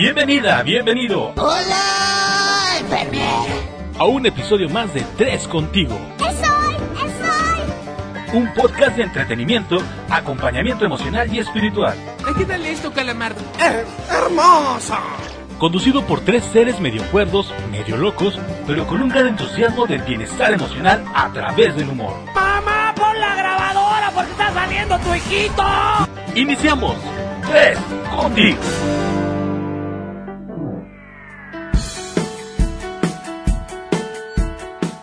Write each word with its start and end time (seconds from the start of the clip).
Bienvenida, 0.00 0.62
bienvenido. 0.62 1.34
Hola, 1.36 2.78
enfermera. 2.80 3.42
A 3.98 4.04
un 4.04 4.24
episodio 4.24 4.66
más 4.70 4.94
de 4.94 5.02
Tres 5.18 5.46
Contigo. 5.46 5.94
¡Esoy! 6.16 6.74
¡Esoy! 7.04 8.38
Un 8.38 8.50
podcast 8.54 8.96
de 8.96 9.02
entretenimiento, 9.02 9.76
acompañamiento 10.08 10.86
emocional 10.86 11.30
y 11.30 11.40
espiritual. 11.40 11.98
Ayúdale 12.26 12.72
esto, 12.72 12.90
calamardo. 12.90 13.42
¡Hermosa! 14.10 15.00
Conducido 15.58 16.02
por 16.06 16.20
tres 16.22 16.46
seres 16.46 16.80
medio 16.80 17.02
cuerdos, 17.10 17.52
medio 17.70 17.98
locos, 17.98 18.38
pero 18.66 18.86
con 18.86 19.02
un 19.02 19.10
gran 19.10 19.26
entusiasmo 19.26 19.86
del 19.86 20.00
bienestar 20.00 20.54
emocional 20.54 21.04
a 21.14 21.30
través 21.30 21.76
del 21.76 21.90
humor. 21.90 22.14
¡Mamá, 22.34 22.94
pon 22.96 23.20
la 23.20 23.34
grabadora 23.34 24.10
porque 24.14 24.30
está 24.30 24.50
saliendo 24.54 24.98
tu 25.00 25.14
hijito! 25.14 25.62
Iniciamos. 26.34 26.96
Tres 27.50 27.78
Contigo. 28.16 28.56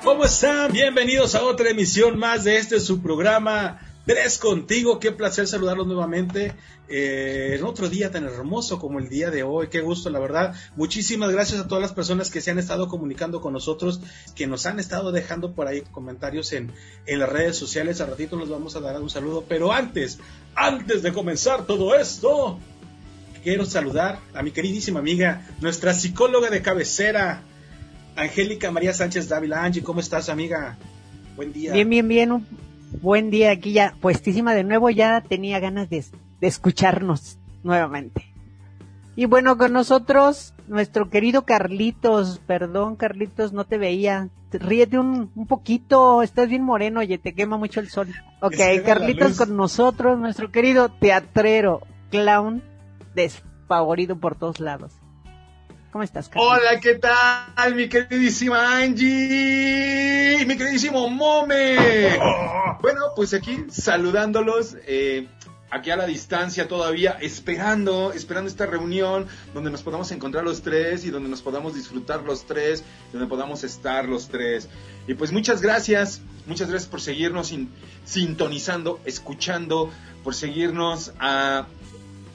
¿Cómo 0.07 0.23
están? 0.23 0.71
Bienvenidos 0.71 1.35
a 1.35 1.43
otra 1.43 1.70
emisión 1.70 2.17
más 2.17 2.45
de 2.45 2.55
este 2.59 2.79
su 2.79 3.02
programa 3.02 3.81
Tres 4.05 4.38
Contigo. 4.38 5.02
Qué 5.02 5.11
placer 5.11 5.48
saludarlos 5.48 5.85
nuevamente 5.85 6.53
eh, 6.88 7.57
en 7.59 7.65
otro 7.65 7.89
día 7.89 8.09
tan 8.09 8.23
hermoso 8.23 8.79
como 8.79 8.99
el 8.99 9.09
día 9.09 9.31
de 9.31 9.43
hoy. 9.43 9.67
Qué 9.67 9.81
gusto, 9.81 10.09
la 10.09 10.20
verdad. 10.20 10.55
Muchísimas 10.77 11.31
gracias 11.31 11.59
a 11.59 11.67
todas 11.67 11.81
las 11.81 11.91
personas 11.91 12.29
que 12.29 12.39
se 12.39 12.51
han 12.51 12.57
estado 12.57 12.88
comunicando 12.88 13.41
con 13.41 13.51
nosotros, 13.51 13.99
que 14.34 14.48
nos 14.48 14.65
han 14.65 14.79
estado 14.79 15.12
dejando 15.12 15.51
por 15.51 15.67
ahí 15.67 15.81
comentarios 15.91 16.53
en, 16.53 16.71
en 17.05 17.20
las 17.20 17.27
redes 17.27 17.57
sociales. 17.57 17.99
A 17.99 18.05
ratito 18.05 18.37
nos 18.37 18.48
vamos 18.48 18.77
a 18.77 18.79
dar 18.79 19.01
un 19.01 19.09
saludo. 19.09 19.43
Pero 19.45 19.73
antes, 19.73 20.20
antes 20.55 21.03
de 21.03 21.12
comenzar 21.12 21.65
todo 21.65 21.95
esto, 21.95 22.59
quiero 23.43 23.65
saludar 23.65 24.20
a 24.34 24.41
mi 24.41 24.51
queridísima 24.51 25.01
amiga, 25.01 25.45
nuestra 25.60 25.93
psicóloga 25.93 26.49
de 26.49 26.62
cabecera. 26.62 27.43
Angélica 28.18 28.71
María 28.71 28.93
Sánchez 28.93 29.29
Dávila. 29.29 29.63
Angie, 29.63 29.84
¿cómo 29.84 29.99
estás, 29.99 30.27
amiga? 30.27 30.77
Buen 31.35 31.54
día. 31.54 31.71
Bien, 31.71 31.87
bien, 31.90 32.07
bien. 32.07 32.32
Un 32.32 32.48
buen 33.01 33.29
día 33.29 33.51
aquí 33.51 33.71
ya, 33.73 33.96
puestísima 34.01 34.54
de 34.54 34.63
nuevo. 34.63 34.90
Ya 34.90 35.21
tenía 35.21 35.60
ganas 35.60 35.90
de, 35.90 36.04
de 36.41 36.48
escucharnos 36.48 37.38
nuevamente. 37.63 38.26
Y 39.15 39.26
bueno, 39.26 39.57
con 39.57 39.73
nosotros, 39.73 40.54
nuestro 40.68 41.10
querido 41.10 41.43
Carlitos. 41.43 42.41
Perdón, 42.45 42.95
Carlitos, 42.95 43.54
no 43.54 43.65
te 43.65 43.77
veía. 43.77 44.29
Ríete 44.51 44.98
un, 44.98 45.32
un 45.35 45.48
poquito. 45.48 46.23
Estás 46.23 46.49
bien 46.49 46.63
moreno, 46.63 47.01
oye, 47.01 47.18
te 47.20 47.34
quema 47.34 47.57
mucho 47.57 47.79
el 47.79 47.90
sol. 47.90 48.07
Ok, 48.41 48.55
Carlitos 48.84 49.38
con 49.38 49.55
nosotros, 49.55 50.18
nuestro 50.18 50.51
querido 50.51 50.90
teatrero, 50.90 51.82
clown, 52.10 52.63
despavorido 53.13 54.15
por 54.18 54.35
todos 54.35 54.60
lados. 54.60 54.93
¿Cómo 55.98 56.03
estás, 56.03 56.29
Carlitos? 56.29 56.59
Hola, 56.59 56.79
¿qué 56.79 56.93
tal, 56.93 57.73
mi 57.73 57.90
queridísima 57.90 58.77
Angie? 58.77 60.45
Mi 60.45 60.55
queridísimo 60.55 61.09
Mome. 61.09 61.76
Bueno, 62.84 63.01
pues 63.15 63.34
aquí 63.34 63.65
saludándolos, 63.71 64.78
eh, 64.85 65.28
aquí 65.72 65.89
a 65.89 65.95
la 65.95 66.06
distancia 66.06 66.67
todavía, 66.67 67.17
esperando, 67.19 68.13
esperando 68.13 68.47
esta 68.47 68.67
reunión 68.67 69.25
donde 69.56 69.72
nos 69.72 69.81
podamos 69.81 70.12
encontrar 70.12 70.44
los 70.44 70.62
tres 70.62 71.03
y 71.03 71.09
donde 71.09 71.29
nos 71.29 71.41
podamos 71.41 71.73
disfrutar 71.73 72.22
los 72.22 72.45
tres, 72.45 72.84
donde 73.11 73.25
podamos 73.28 73.63
estar 73.63 74.07
los 74.07 74.28
tres. 74.29 74.69
Y 75.07 75.16
pues 75.16 75.31
muchas 75.31 75.63
gracias, 75.63 76.22
muchas 76.45 76.69
gracias 76.69 76.88
por 76.91 77.01
seguirnos 77.01 77.47
sin- 77.47 77.72
sintonizando, 78.06 79.00
escuchando, 79.06 79.89
por 80.23 80.35
seguirnos 80.35 81.13
a 81.19 81.66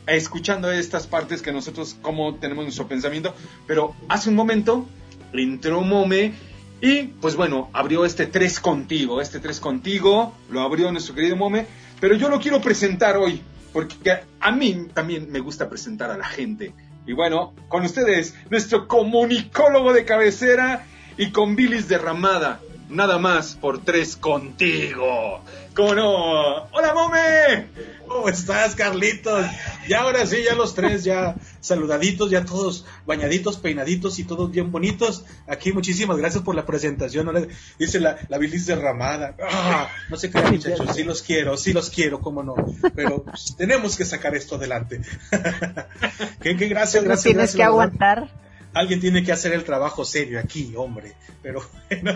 escuchando 0.06 0.70
estas 0.70 1.06
partes 1.06 1.42
que 1.42 1.53
nosotros 1.53 1.97
como 2.03 2.34
tenemos 2.36 2.64
nuestro 2.64 2.89
pensamiento, 2.89 3.34
pero 3.67 3.95
hace 4.09 4.31
un 4.31 4.36
momento 4.36 4.86
entró 5.32 5.81
Mome 5.82 6.34
y 6.81 7.04
pues 7.04 7.37
bueno, 7.37 7.71
abrió 7.72 8.04
este 8.04 8.26
3 8.26 8.60
contigo, 8.60 9.21
este 9.21 9.38
3 9.38 9.60
contigo, 9.60 10.34
lo 10.50 10.62
abrió 10.62 10.91
nuestro 10.91 11.15
querido 11.15 11.37
Mome, 11.37 11.66
pero 12.00 12.16
yo 12.16 12.28
lo 12.28 12.41
quiero 12.41 12.60
presentar 12.60 13.16
hoy, 13.16 13.41
porque 13.72 14.21
a 14.41 14.50
mí 14.50 14.88
también 14.93 15.31
me 15.31 15.38
gusta 15.38 15.69
presentar 15.69 16.10
a 16.10 16.19
la 16.19 16.26
gente. 16.26 16.75
Y 17.06 17.12
bueno, 17.12 17.55
con 17.69 17.84
ustedes, 17.84 18.34
nuestro 18.50 18.88
comunicólogo 18.88 19.93
de 19.93 20.05
cabecera 20.05 20.87
y 21.16 21.31
con 21.31 21.55
bilis 21.56 21.88
derramada, 21.88 22.60
nada 22.88 23.19
más 23.19 23.55
por 23.55 23.78
3 23.84 24.16
contigo. 24.16 25.41
¿Cómo 25.75 25.94
no? 25.94 26.69
¡Hola, 26.72 26.93
Mome! 26.93 27.66
¿Cómo 28.06 28.28
estás, 28.28 28.75
Carlitos? 28.75 29.47
Ya 29.88 30.00
ahora 30.00 30.27
sí, 30.27 30.43
ya 30.44 30.55
los 30.55 30.75
tres 30.75 31.03
ya 31.03 31.34
saludaditos, 31.60 32.31
ya 32.31 32.44
todos 32.44 32.84
bañaditos, 33.06 33.56
peinaditos 33.56 34.19
y 34.19 34.25
todos 34.25 34.50
bien 34.50 34.71
bonitos. 34.71 35.25
Aquí 35.47 35.72
muchísimas 35.72 36.19
gracias 36.19 36.43
por 36.44 36.55
la 36.55 36.66
presentación. 36.66 37.27
¿no? 37.27 37.32
Dice 37.78 38.00
la, 38.00 38.19
la 38.28 38.37
bilis 38.37 38.66
derramada. 38.66 39.34
Ah, 39.43 39.88
no 40.11 40.16
se 40.19 40.31
crean, 40.31 40.53
muchachos, 40.53 40.94
sí 40.94 41.05
los 41.05 41.22
quiero, 41.22 41.56
sí 41.56 41.72
los 41.72 41.88
quiero, 41.88 42.21
cómo 42.21 42.43
no. 42.43 42.55
Pero 42.94 43.25
pues, 43.25 43.55
tenemos 43.56 43.97
que 43.97 44.05
sacar 44.05 44.34
esto 44.34 44.56
adelante. 44.56 45.00
¿Qué, 46.43 46.56
qué 46.56 46.69
gracias, 46.69 47.03
gracias. 47.03 47.22
tienes 47.22 47.55
gracias, 47.55 47.56
que 47.56 47.77
verdad. 47.78 48.28
Alguien 48.75 49.00
tiene 49.00 49.22
que 49.22 49.33
hacer 49.33 49.53
el 49.53 49.65
trabajo 49.65 50.05
serio 50.05 50.41
aquí, 50.41 50.72
hombre. 50.77 51.15
Pero 51.43 51.62
bueno, 51.91 52.15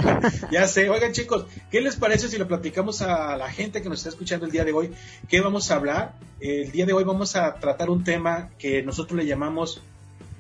ya 0.51 0.67
sé. 0.67 0.89
Oigan, 0.89 1.13
chicos, 1.13 1.47
¿qué 1.71 1.81
les 1.81 1.97
parece 1.97 2.29
si 2.29 2.39
le 2.39 2.45
platicamos 2.47 3.03
a 3.03 3.37
la 3.37 3.51
gente 3.51 3.83
que 3.83 3.89
nos 3.89 3.99
está 3.99 4.11
escuchando 4.11 4.47
el 4.47 4.53
día 4.53 4.65
de 4.65 4.73
hoy? 4.73 4.91
¿Qué 5.29 5.41
vamos 5.41 5.71
a 5.71 5.77
hablar? 5.77 6.15
El 6.41 6.73
día 6.73 6.87
de 6.87 6.93
hoy 6.93 7.05
vamos 7.05 7.37
a 7.37 7.55
tratar 7.55 7.91
un 7.91 8.05
tema 8.05 8.51
que 8.59 8.83
nosotros 8.83 9.19
le 9.19 9.27
llamamos 9.27 9.83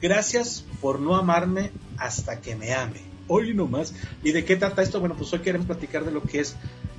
Gracias 0.00 0.62
por 0.82 1.00
no 1.00 1.16
amarme 1.16 1.70
hasta 1.96 2.40
que 2.40 2.54
me 2.54 2.74
ame. 2.74 3.00
Hoy 3.28 3.54
nomás. 3.54 3.94
¿Y 4.22 4.32
de 4.32 4.44
qué 4.44 4.56
trata 4.56 4.82
esto? 4.82 5.00
Bueno, 5.00 5.16
pues 5.16 5.32
hoy 5.32 5.40
queremos 5.40 5.66
platicar 5.66 6.04
de 6.04 6.12
lo 6.12 6.22
que 6.22 6.40
es 6.40 6.54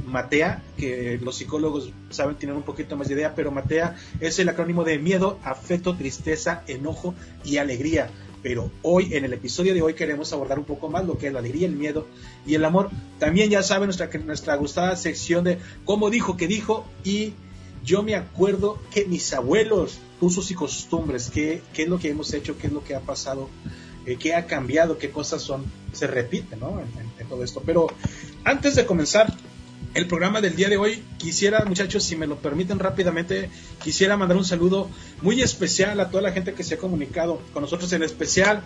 Matea, 0.06 0.64
que 0.78 1.20
los 1.22 1.38
psicólogos 1.38 1.92
saben 2.10 2.36
tener 2.36 2.56
un 2.56 2.64
poquito 2.64 2.98
más 2.98 3.08
de 3.08 3.14
idea, 3.14 3.36
pero 3.36 3.52
Matea 3.52 3.96
es 4.20 4.40
el 4.40 4.50
acrónimo 4.50 4.84
de 4.84 4.98
miedo, 4.98 5.38
afecto, 5.44 5.96
tristeza, 5.96 6.64
enojo 6.68 7.14
y 7.46 7.58
alegría. 7.58 8.10
Pero 8.44 8.72
hoy, 8.82 9.14
en 9.16 9.26
el 9.26 9.34
episodio 9.34 9.74
de 9.74 9.82
hoy, 9.82 9.94
queremos 9.94 10.32
abordar 10.32 10.60
un 10.60 10.66
poco 10.66 10.90
más 10.90 11.06
lo 11.06 11.18
que 11.18 11.28
es 11.28 11.34
la 11.34 11.40
alegría, 11.40 11.68
el 11.68 11.76
miedo 11.76 12.08
y 12.46 12.56
el 12.56 12.66
amor. 12.66 12.90
También 13.20 13.50
ya 13.50 13.64
saben 13.64 13.88
nuestra, 13.88 14.10
nuestra 14.20 14.56
gustada 14.56 14.96
sección 14.96 15.44
de 15.44 15.60
cómo 15.86 16.10
dijo 16.10 16.38
que 16.38 16.48
dijo 16.48 16.86
y 17.04 17.34
yo 17.84 18.04
me 18.04 18.16
acuerdo 18.16 18.80
que 18.92 19.06
mis 19.06 19.34
abuelos, 19.34 20.00
usos 20.20 20.52
y 20.52 20.56
costumbres, 20.56 21.32
qué, 21.34 21.62
qué 21.74 21.84
es 21.84 21.90
lo 21.90 22.00
que 22.00 22.10
hemos 22.10 22.34
hecho, 22.34 22.58
qué 22.58 22.68
es 22.68 22.74
lo 22.74 22.84
que 22.84 22.96
ha 22.96 23.00
pasado, 23.00 23.50
eh, 24.06 24.18
qué 24.18 24.36
ha 24.36 24.46
cambiado, 24.46 24.98
qué 24.98 25.10
cosas 25.10 25.42
son, 25.42 25.66
se 25.94 26.08
repiten, 26.08 26.60
¿no? 26.60 26.82
En, 26.82 27.28
todo 27.28 27.44
esto. 27.44 27.62
Pero 27.66 27.88
antes 28.46 28.76
de 28.76 28.86
comenzar 28.86 29.34
el 29.94 30.08
programa 30.08 30.42
del 30.42 30.56
día 30.56 30.70
de 30.70 30.78
hoy, 30.78 31.04
quisiera, 31.18 31.66
muchachos, 31.66 32.04
si 32.04 32.16
me 32.16 32.28
lo 32.28 32.38
permiten 32.38 32.80
rápidamente, 32.80 33.50
quisiera 33.84 34.18
mandar 34.18 34.38
un 34.38 34.46
saludo 34.46 34.90
muy 35.22 35.42
especial 35.42 36.00
a 36.00 36.10
toda 36.10 36.24
la 36.24 36.32
gente 36.32 36.54
que 36.54 36.64
se 36.64 36.76
ha 36.76 36.78
comunicado 36.78 37.42
con 37.54 37.64
nosotros, 37.64 37.92
en 37.94 38.04
especial 38.04 38.64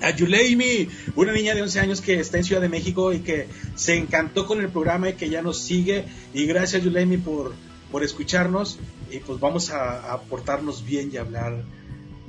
a 0.00 0.10
Yuleimi, 0.10 0.88
una 1.16 1.32
niña 1.32 1.54
de 1.54 1.62
11 1.62 1.80
años 1.80 2.00
que 2.00 2.20
está 2.20 2.38
en 2.38 2.44
Ciudad 2.44 2.60
de 2.60 2.68
México 2.68 3.12
y 3.12 3.20
que 3.20 3.48
se 3.74 3.96
encantó 3.96 4.46
con 4.46 4.60
el 4.60 4.68
programa 4.68 5.08
y 5.08 5.14
que 5.14 5.28
ya 5.28 5.42
nos 5.42 5.60
sigue. 5.60 6.04
Y 6.32 6.46
gracias, 6.46 6.84
Yuleimi, 6.84 7.16
por, 7.16 7.54
por 7.90 8.04
escucharnos. 8.04 8.78
Y 9.10 9.18
pues 9.18 9.40
vamos 9.40 9.70
a, 9.70 10.12
a 10.12 10.20
portarnos 10.20 10.84
bien 10.84 11.10
y 11.12 11.16
hablar 11.16 11.64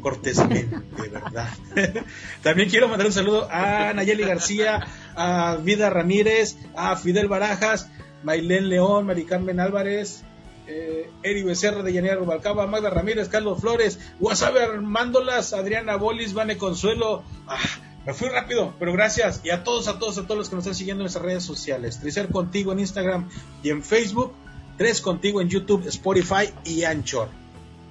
cortésmente, 0.02 0.78
de 1.02 1.10
verdad. 1.10 1.50
También 2.44 2.70
quiero 2.70 2.88
mandar 2.88 3.08
un 3.08 3.14
saludo 3.14 3.48
a 3.52 3.94
Nayeli 3.94 4.24
García, 4.24 4.88
a 5.16 5.58
Vida 5.62 5.90
Ramírez, 5.90 6.56
a 6.76 6.96
Fidel 6.96 7.28
Barajas, 7.28 7.90
Mailén 8.24 8.70
León, 8.70 9.06
Mari 9.06 9.26
Carmen 9.26 9.60
Álvarez, 9.60 10.24
eh, 10.68 11.10
Eri 11.24 11.44
Becerra 11.44 11.82
de 11.82 11.92
Llanera 11.92 12.16
Rubalcaba, 12.16 12.68
Magda 12.68 12.90
Ramírez, 12.90 13.28
Carlos 13.28 13.60
Flores, 13.60 14.00
Wasabe 14.20 14.62
Armándolas, 14.62 15.54
Adriana 15.54 15.96
Bolis, 15.96 16.34
Vane 16.34 16.58
Consuelo. 16.58 17.24
Ah, 17.48 17.58
me 18.06 18.14
fui 18.14 18.30
rápido, 18.30 18.76
pero 18.78 18.94
gracias. 18.94 19.42
Y 19.44 19.50
a 19.50 19.64
todos, 19.64 19.88
a 19.88 19.98
todos, 19.98 20.18
a 20.18 20.24
todos 20.24 20.38
los 20.38 20.50
que 20.50 20.56
nos 20.56 20.66
están 20.66 20.76
siguiendo 20.76 21.02
en 21.02 21.06
nuestras 21.06 21.26
redes 21.26 21.44
sociales. 21.44 22.00
Tricer 22.00 22.30
Contigo 22.30 22.72
en 22.72 22.80
Instagram 22.80 23.30
y 23.64 23.70
en 23.70 23.84
Facebook. 23.84 24.34
Tres 24.78 25.02
Contigo 25.02 25.42
en 25.42 25.50
YouTube, 25.50 25.88
Spotify 25.88 26.54
y 26.64 26.84
Anchor. 26.84 27.30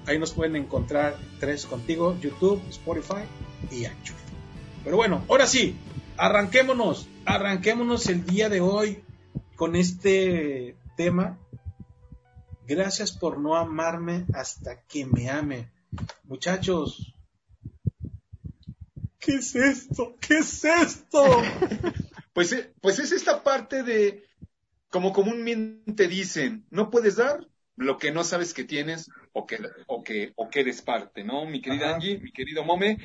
Ahí 0.06 0.18
nos 0.18 0.32
pueden 0.32 0.56
encontrar 0.56 1.16
Tres 1.40 1.66
Contigo, 1.66 2.16
YouTube, 2.20 2.62
Spotify 2.70 3.24
y 3.70 3.84
Anchor. 3.84 4.16
Pero 4.84 4.96
bueno, 4.96 5.24
ahora 5.28 5.46
sí, 5.46 5.76
arranquémonos. 6.16 7.08
Arranquémonos 7.26 8.06
el 8.06 8.24
día 8.24 8.48
de 8.48 8.60
hoy 8.60 9.02
con 9.58 9.74
este 9.74 10.76
tema. 10.96 11.36
Gracias 12.64 13.10
por 13.10 13.40
no 13.40 13.56
amarme 13.56 14.24
hasta 14.32 14.82
que 14.82 15.04
me 15.04 15.28
ame. 15.28 15.68
Muchachos, 16.22 17.12
¿qué 19.18 19.34
es 19.34 19.56
esto? 19.56 20.14
¿Qué 20.20 20.38
es 20.38 20.64
esto? 20.64 21.22
Pues, 22.34 22.52
eh, 22.52 22.72
pues 22.80 23.00
es 23.00 23.10
esta 23.10 23.42
parte 23.42 23.82
de, 23.82 24.22
como 24.90 25.12
comúnmente 25.12 26.06
dicen, 26.06 26.64
no 26.70 26.88
puedes 26.88 27.16
dar 27.16 27.48
lo 27.74 27.98
que 27.98 28.12
no 28.12 28.22
sabes 28.22 28.54
que 28.54 28.62
tienes 28.62 29.10
o 29.32 29.44
que, 29.44 29.58
o 29.88 30.04
que, 30.04 30.34
o 30.36 30.48
que 30.48 30.60
eres 30.60 30.80
parte, 30.80 31.24
¿no? 31.24 31.46
Mi 31.46 31.60
querida 31.60 31.86
Ajá. 31.86 31.94
Angie, 31.96 32.20
mi 32.20 32.30
querido 32.30 32.62
Mome. 32.62 32.98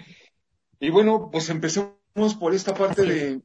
Y 0.80 0.92
bueno, 0.92 1.32
pues 1.32 1.50
empecemos 1.50 2.36
por 2.40 2.54
esta 2.54 2.76
parte 2.76 3.02
de, 3.02 3.42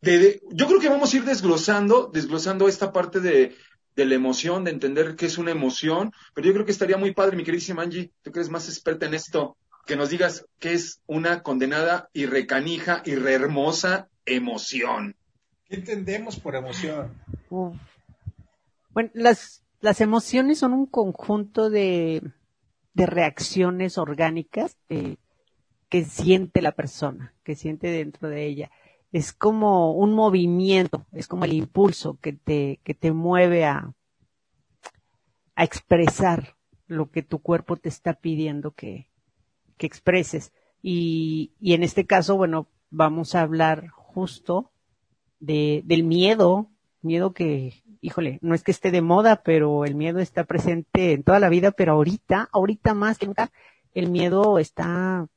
de, 0.00 0.18
de- 0.18 0.42
Yo 0.52 0.66
creo 0.66 0.80
que 0.80 0.88
vamos 0.88 1.12
a 1.12 1.16
ir 1.16 1.24
desglosando, 1.24 2.10
desglosando 2.12 2.68
esta 2.68 2.92
parte 2.92 3.20
de, 3.20 3.54
de 3.96 4.04
la 4.06 4.14
emoción, 4.14 4.64
de 4.64 4.70
entender 4.70 5.16
qué 5.16 5.26
es 5.26 5.38
una 5.38 5.50
emoción. 5.50 6.12
Pero 6.34 6.46
yo 6.46 6.52
creo 6.54 6.64
que 6.66 6.72
estaría 6.72 6.96
muy 6.96 7.12
padre, 7.12 7.36
mi 7.36 7.44
queridísima 7.44 7.82
Angie, 7.82 8.12
tú 8.22 8.30
que 8.32 8.38
eres 8.40 8.50
más 8.50 8.68
experta 8.68 9.06
en 9.06 9.14
esto, 9.14 9.56
que 9.86 9.96
nos 9.96 10.10
digas 10.10 10.46
qué 10.58 10.74
es 10.74 11.00
una 11.06 11.42
condenada 11.42 12.08
y 12.12 12.26
recanija 12.26 13.02
y 13.04 13.14
re 13.14 13.34
hermosa 13.34 14.08
emoción. 14.26 15.16
¿Qué 15.64 15.76
entendemos 15.76 16.38
por 16.38 16.54
emoción? 16.56 17.12
Bueno, 18.90 19.10
las, 19.14 19.62
las 19.80 20.00
emociones 20.00 20.58
son 20.58 20.72
un 20.72 20.86
conjunto 20.86 21.70
de, 21.70 22.22
de 22.94 23.06
reacciones 23.06 23.98
orgánicas 23.98 24.76
eh, 24.88 25.16
que 25.88 26.04
siente 26.04 26.62
la 26.62 26.72
persona, 26.72 27.34
que 27.44 27.54
siente 27.54 27.88
dentro 27.88 28.28
de 28.28 28.46
ella. 28.46 28.70
Es 29.12 29.32
como 29.32 29.92
un 29.92 30.12
movimiento, 30.12 31.06
es 31.12 31.26
como 31.26 31.44
el 31.44 31.54
impulso 31.54 32.18
que 32.20 32.34
te, 32.34 32.80
que 32.84 32.94
te 32.94 33.12
mueve 33.12 33.64
a, 33.64 33.94
a 35.54 35.64
expresar 35.64 36.56
lo 36.86 37.10
que 37.10 37.22
tu 37.22 37.38
cuerpo 37.40 37.76
te 37.76 37.88
está 37.88 38.14
pidiendo 38.14 38.72
que, 38.72 39.08
que 39.76 39.86
expreses. 39.86 40.52
Y, 40.82 41.52
y 41.60 41.74
en 41.74 41.82
este 41.82 42.06
caso, 42.06 42.36
bueno, 42.36 42.68
vamos 42.90 43.34
a 43.34 43.42
hablar 43.42 43.88
justo 43.88 44.70
de, 45.40 45.82
del 45.84 46.04
miedo, 46.04 46.70
miedo 47.02 47.32
que, 47.32 47.82
híjole, 48.00 48.38
no 48.42 48.54
es 48.54 48.62
que 48.62 48.70
esté 48.70 48.90
de 48.90 49.02
moda, 49.02 49.42
pero 49.42 49.84
el 49.84 49.94
miedo 49.94 50.18
está 50.18 50.44
presente 50.44 51.12
en 51.12 51.22
toda 51.22 51.40
la 51.40 51.48
vida, 51.48 51.70
pero 51.70 51.92
ahorita, 51.92 52.48
ahorita 52.52 52.94
más 52.94 53.18
que 53.18 53.26
nunca, 53.26 53.50
el 53.94 54.10
miedo 54.10 54.58
está, 54.58 55.28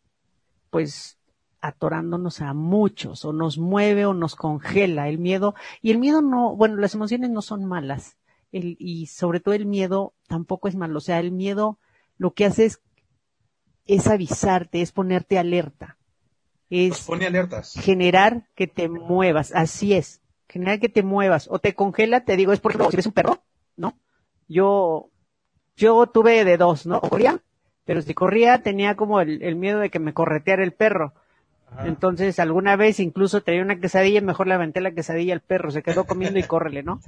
pues, 0.70 1.18
atorándonos 1.62 2.42
a 2.42 2.54
muchos, 2.54 3.24
o 3.24 3.34
nos 3.34 3.58
mueve 3.58 4.06
o 4.06 4.14
nos 4.14 4.36
congela 4.36 5.08
el 5.08 5.20
miedo, 5.20 5.54
y 5.82 5.92
el 5.92 6.00
miedo 6.00 6.22
no, 6.22 6.56
bueno, 6.56 6.76
las 6.78 6.96
emociones 6.96 7.30
no 7.30 7.42
son 7.42 7.66
malas, 7.66 8.18
el, 8.52 8.76
y 8.80 9.06
sobre 9.06 9.40
todo 9.40 9.54
el 9.54 9.66
miedo 9.66 10.14
tampoco 10.28 10.68
es 10.68 10.76
malo, 10.76 10.98
o 10.98 11.02
sea, 11.02 11.20
el 11.20 11.32
miedo 11.32 11.78
lo 12.18 12.34
que 12.34 12.46
hace 12.46 12.66
es, 12.66 12.82
es 13.86 14.08
avisarte, 14.08 14.82
es 14.82 14.92
ponerte 14.92 15.38
alerta, 15.38 15.98
Nos 16.88 17.00
es 17.00 17.06
pone 17.06 17.26
alertas. 17.28 17.74
generar 17.80 18.48
que 18.56 18.68
te 18.68 18.90
muevas, 18.90 19.54
así 19.54 19.94
es, 19.94 20.22
generar 20.50 20.80
que 20.80 20.90
te 20.90 21.04
muevas, 21.04 21.48
o 21.52 21.60
te 21.60 21.76
congela, 21.76 22.26
te 22.26 22.36
digo, 22.36 22.54
es 22.54 22.60
por 22.60 22.72
ejemplo, 22.72 22.90
si 22.90 22.96
eres 22.96 23.06
un 23.06 23.14
perro, 23.14 23.44
¿no? 23.78 23.98
Yo, 24.48 25.10
yo 25.76 26.08
tuve 26.08 26.44
de 26.44 26.58
dos, 26.58 26.86
¿no? 26.86 27.02
Corría, 27.02 27.42
pero 27.86 28.02
si 28.02 28.14
corría 28.14 28.62
tenía 28.62 28.96
como 28.96 29.22
el, 29.22 29.42
el 29.44 29.56
miedo 29.56 29.80
de 29.80 29.90
que 29.90 30.00
me 30.00 30.14
correteara 30.14 30.64
el 30.64 30.74
perro. 30.74 31.14
Ajá. 31.72 31.88
Entonces, 31.88 32.40
alguna 32.40 32.76
vez 32.76 33.00
incluso 33.00 33.42
traía 33.42 33.62
una 33.62 33.80
quesadilla 33.80 34.20
y 34.20 34.24
mejor 34.24 34.48
le 34.48 34.54
aventé 34.54 34.82
la 34.82 34.92
quesadilla 34.94 35.34
al 35.34 35.42
perro, 35.42 35.72
se 35.72 35.84
quedó 35.84 36.06
comiendo 36.06 36.40
y 36.40 36.44
córrele, 36.44 36.84
¿no? 36.84 37.02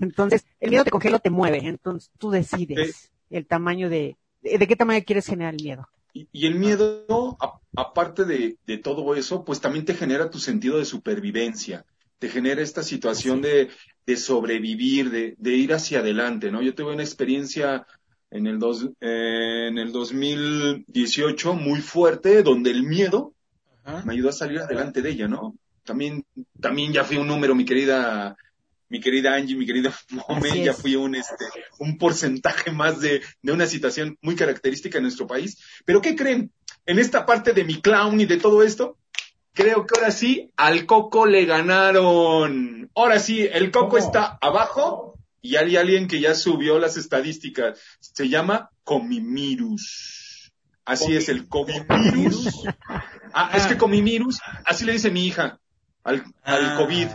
Entonces, 0.00 0.44
el 0.60 0.70
miedo 0.70 0.84
te 0.84 0.90
congela 0.90 1.16
o 1.16 1.20
te 1.20 1.30
mueve, 1.30 1.58
entonces 1.64 2.10
tú 2.18 2.30
decides 2.30 3.10
el 3.30 3.46
tamaño 3.46 3.88
de, 3.88 4.16
de, 4.42 4.58
de 4.58 4.66
qué 4.66 4.76
tamaño 4.76 5.02
quieres 5.04 5.26
generar 5.26 5.54
el 5.54 5.62
miedo. 5.62 5.88
Y, 6.12 6.28
y 6.32 6.46
el 6.46 6.54
miedo, 6.56 7.04
a- 7.40 7.58
aparte 7.76 8.24
de, 8.24 8.56
de 8.66 8.78
todo 8.78 9.14
eso, 9.14 9.44
pues 9.44 9.60
también 9.60 9.84
te 9.84 9.94
genera 9.94 10.30
tu 10.30 10.38
sentido 10.38 10.78
de 10.78 10.84
supervivencia, 10.84 11.84
te 12.18 12.28
genera 12.28 12.62
esta 12.62 12.82
situación 12.82 13.42
de, 13.42 13.68
de 14.06 14.16
sobrevivir, 14.16 15.10
de, 15.10 15.34
de 15.38 15.50
ir 15.56 15.72
hacia 15.74 15.98
adelante, 16.00 16.50
¿no? 16.50 16.62
Yo 16.62 16.74
tuve 16.74 16.92
una 16.94 17.02
experiencia 17.02 17.86
en 18.30 18.46
el, 18.46 18.58
dos, 18.58 18.88
eh, 19.00 19.68
en 19.68 19.78
el 19.78 19.92
2018 19.92 21.54
muy 21.54 21.80
fuerte, 21.80 22.42
donde 22.42 22.70
el 22.70 22.82
miedo 22.82 23.34
Ajá. 23.86 24.02
me 24.04 24.14
ayudó 24.14 24.30
a 24.30 24.32
salir 24.32 24.58
adelante 24.58 25.00
de 25.00 25.10
ella, 25.10 25.28
¿no? 25.28 25.54
También, 25.84 26.24
también 26.60 26.92
ya 26.92 27.04
fui 27.04 27.16
un 27.16 27.28
número, 27.28 27.54
mi 27.54 27.64
querida, 27.64 28.36
mi 28.88 29.00
querida 29.00 29.34
Angie, 29.34 29.56
mi 29.56 29.64
querida 29.64 29.94
Mome, 30.28 30.64
ya 30.64 30.74
fui 30.74 30.96
un, 30.96 31.14
este, 31.14 31.44
un 31.78 31.96
porcentaje 31.96 32.72
más 32.72 33.00
de, 33.00 33.22
de 33.42 33.52
una 33.52 33.66
situación 33.66 34.18
muy 34.20 34.34
característica 34.34 34.98
en 34.98 35.04
nuestro 35.04 35.28
país. 35.28 35.58
Pero 35.84 36.02
¿qué 36.02 36.16
creen? 36.16 36.50
En 36.84 36.98
esta 36.98 37.24
parte 37.24 37.52
de 37.52 37.64
mi 37.64 37.80
clown 37.80 38.20
y 38.20 38.26
de 38.26 38.38
todo 38.38 38.64
esto, 38.64 38.98
creo 39.52 39.86
que 39.86 39.98
ahora 39.98 40.10
sí, 40.10 40.50
al 40.56 40.84
Coco 40.84 41.26
le 41.26 41.44
ganaron. 41.44 42.90
Ahora 42.94 43.20
sí, 43.20 43.48
el 43.50 43.70
Coco 43.70 43.98
está 43.98 44.38
abajo 44.40 45.18
y 45.40 45.54
hay 45.56 45.76
alguien 45.76 46.08
que 46.08 46.20
ya 46.20 46.34
subió 46.34 46.80
las 46.80 46.96
estadísticas. 46.96 47.80
Se 48.00 48.28
llama 48.28 48.70
Comimirus. 48.82 50.52
Así 50.84 51.16
es, 51.16 51.28
el 51.28 51.48
Comimirus. 51.48 52.64
Ah, 53.38 53.50
es 53.54 53.66
que 53.66 53.76
Comimirus, 53.76 54.40
así 54.64 54.84
le 54.86 54.92
dice 54.92 55.10
mi 55.10 55.26
hija 55.26 55.58
al, 56.04 56.24
al 56.42 56.64
Ah, 56.64 56.74
COVID. 56.78 57.08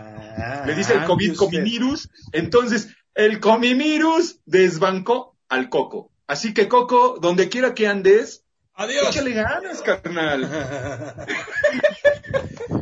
Le 0.68 0.75
dice 0.75 0.94
el 0.94 1.00
ah, 1.00 1.06
COVID 1.06 1.31
usted. 1.31 1.39
Comimirus. 1.45 2.09
Entonces, 2.31 2.89
el 3.15 3.39
Comimirus 3.39 4.39
desbancó 4.45 5.35
al 5.50 5.69
Coco. 5.69 6.12
Así 6.27 6.53
que 6.53 6.68
Coco, 6.68 7.18
donde 7.19 7.50
quiera 7.50 7.73
que 7.73 7.88
andes, 7.88 8.44
Adiós. 8.75 9.09
échale 9.09 9.31
ganas, 9.33 9.81
carnal. 9.81 10.47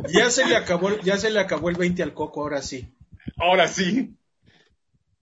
ya 0.08 0.30
se 0.30 0.46
le 0.46 0.56
acabó, 0.56 0.96
ya 1.00 1.16
se 1.16 1.30
le 1.30 1.40
acabó 1.40 1.70
el 1.70 1.76
20 1.76 2.02
al 2.02 2.14
coco, 2.14 2.42
ahora 2.42 2.62
sí. 2.62 2.92
Ahora 3.36 3.68
sí. 3.68 4.14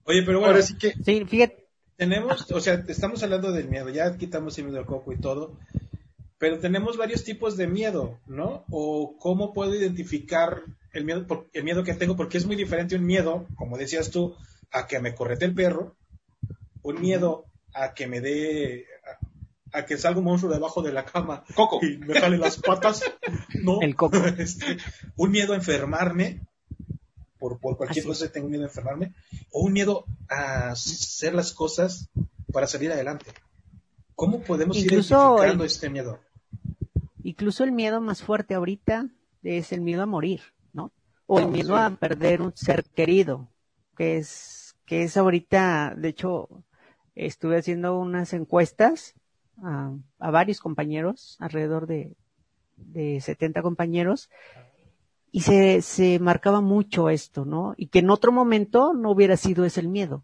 Oye, 0.03 0.23
pero 0.23 0.39
bueno, 0.39 0.53
Ahora 0.53 0.61
sí 0.65 0.77
que. 0.77 0.93
Sí, 1.03 1.25
fíjate, 1.25 1.67
tenemos, 1.95 2.51
o 2.51 2.59
sea, 2.59 2.83
estamos 2.87 3.21
hablando 3.23 3.51
del 3.51 3.67
miedo, 3.67 3.89
ya 3.89 4.15
quitamos 4.17 4.57
el 4.57 4.65
miedo 4.65 4.79
al 4.79 4.85
coco 4.85 5.11
y 5.11 5.17
todo, 5.17 5.57
pero 6.39 6.57
tenemos 6.59 6.97
varios 6.97 7.23
tipos 7.23 7.55
de 7.57 7.67
miedo, 7.67 8.17
¿no? 8.25 8.65
O 8.71 9.15
cómo 9.19 9.53
puedo 9.53 9.75
identificar 9.75 10.63
el 10.93 11.05
miedo, 11.05 11.47
el 11.53 11.63
miedo 11.63 11.83
que 11.83 11.93
tengo, 11.93 12.15
porque 12.15 12.37
es 12.39 12.45
muy 12.45 12.55
diferente 12.55 12.95
un 12.95 13.05
miedo, 13.05 13.45
como 13.55 13.77
decías 13.77 14.09
tú, 14.09 14.35
a 14.71 14.87
que 14.87 14.99
me 14.99 15.13
correte 15.13 15.45
el 15.45 15.53
perro, 15.53 15.95
un 16.81 16.99
miedo 17.01 17.45
a 17.73 17.93
que 17.93 18.07
me 18.07 18.21
dé, 18.21 18.85
a, 19.73 19.79
a 19.79 19.85
que 19.85 19.97
salga 19.97 20.19
un 20.19 20.25
monstruo 20.25 20.51
debajo 20.51 20.81
de 20.81 20.91
la 20.93 21.05
cama 21.05 21.43
Coco. 21.55 21.79
y 21.85 21.97
me 21.97 22.19
jale 22.19 22.37
las 22.37 22.57
patas, 22.57 23.03
¿no? 23.63 23.81
El 23.81 23.95
coco. 23.95 24.17
Este, 24.37 24.77
un 25.17 25.31
miedo 25.31 25.53
a 25.53 25.57
enfermarme, 25.57 26.41
por, 27.37 27.59
por 27.59 27.77
cualquier 27.77 28.01
Así 28.03 28.07
cosa 28.07 28.31
tengo 28.31 28.47
miedo 28.49 28.63
a 28.63 28.67
enfermarme, 28.67 29.13
o 29.51 29.61
un 29.65 29.73
miedo 29.73 30.05
a 30.29 30.71
hacer 30.71 31.33
las 31.35 31.53
cosas 31.53 32.09
para 32.51 32.65
salir 32.67 32.91
adelante. 32.91 33.25
¿Cómo 34.15 34.41
podemos 34.41 34.75
Incluso 34.77 35.13
ir 35.15 35.19
identificando 35.19 35.63
el- 35.63 35.67
este 35.69 35.89
miedo? 35.89 36.19
Incluso 37.23 37.63
el 37.63 37.71
miedo 37.71 38.01
más 38.01 38.21
fuerte 38.23 38.55
ahorita 38.55 39.07
es 39.43 39.71
el 39.71 39.81
miedo 39.81 40.03
a 40.03 40.05
morir, 40.05 40.41
¿no? 40.73 40.91
O 41.25 41.39
el 41.39 41.47
miedo 41.47 41.75
a 41.75 41.89
perder 41.91 42.41
un 42.41 42.55
ser 42.55 42.83
querido, 42.83 43.49
que 43.95 44.17
es, 44.17 44.75
que 44.85 45.03
es 45.03 45.15
ahorita, 45.17 45.93
de 45.95 46.09
hecho, 46.09 46.63
estuve 47.15 47.57
haciendo 47.57 47.97
unas 47.99 48.33
encuestas 48.33 49.15
a, 49.61 49.93
a 50.19 50.31
varios 50.31 50.59
compañeros, 50.59 51.35
alrededor 51.39 51.85
de, 51.87 52.15
de 52.77 53.19
70 53.21 53.61
compañeros, 53.61 54.29
y 55.31 55.41
se, 55.41 55.81
se 55.81 56.17
marcaba 56.19 56.59
mucho 56.61 57.09
esto, 57.09 57.45
¿no? 57.45 57.75
Y 57.77 57.87
que 57.87 57.99
en 57.99 58.09
otro 58.09 58.31
momento 58.31 58.93
no 58.93 59.11
hubiera 59.11 59.37
sido 59.37 59.63
ese 59.65 59.81
el 59.81 59.87
miedo, 59.89 60.23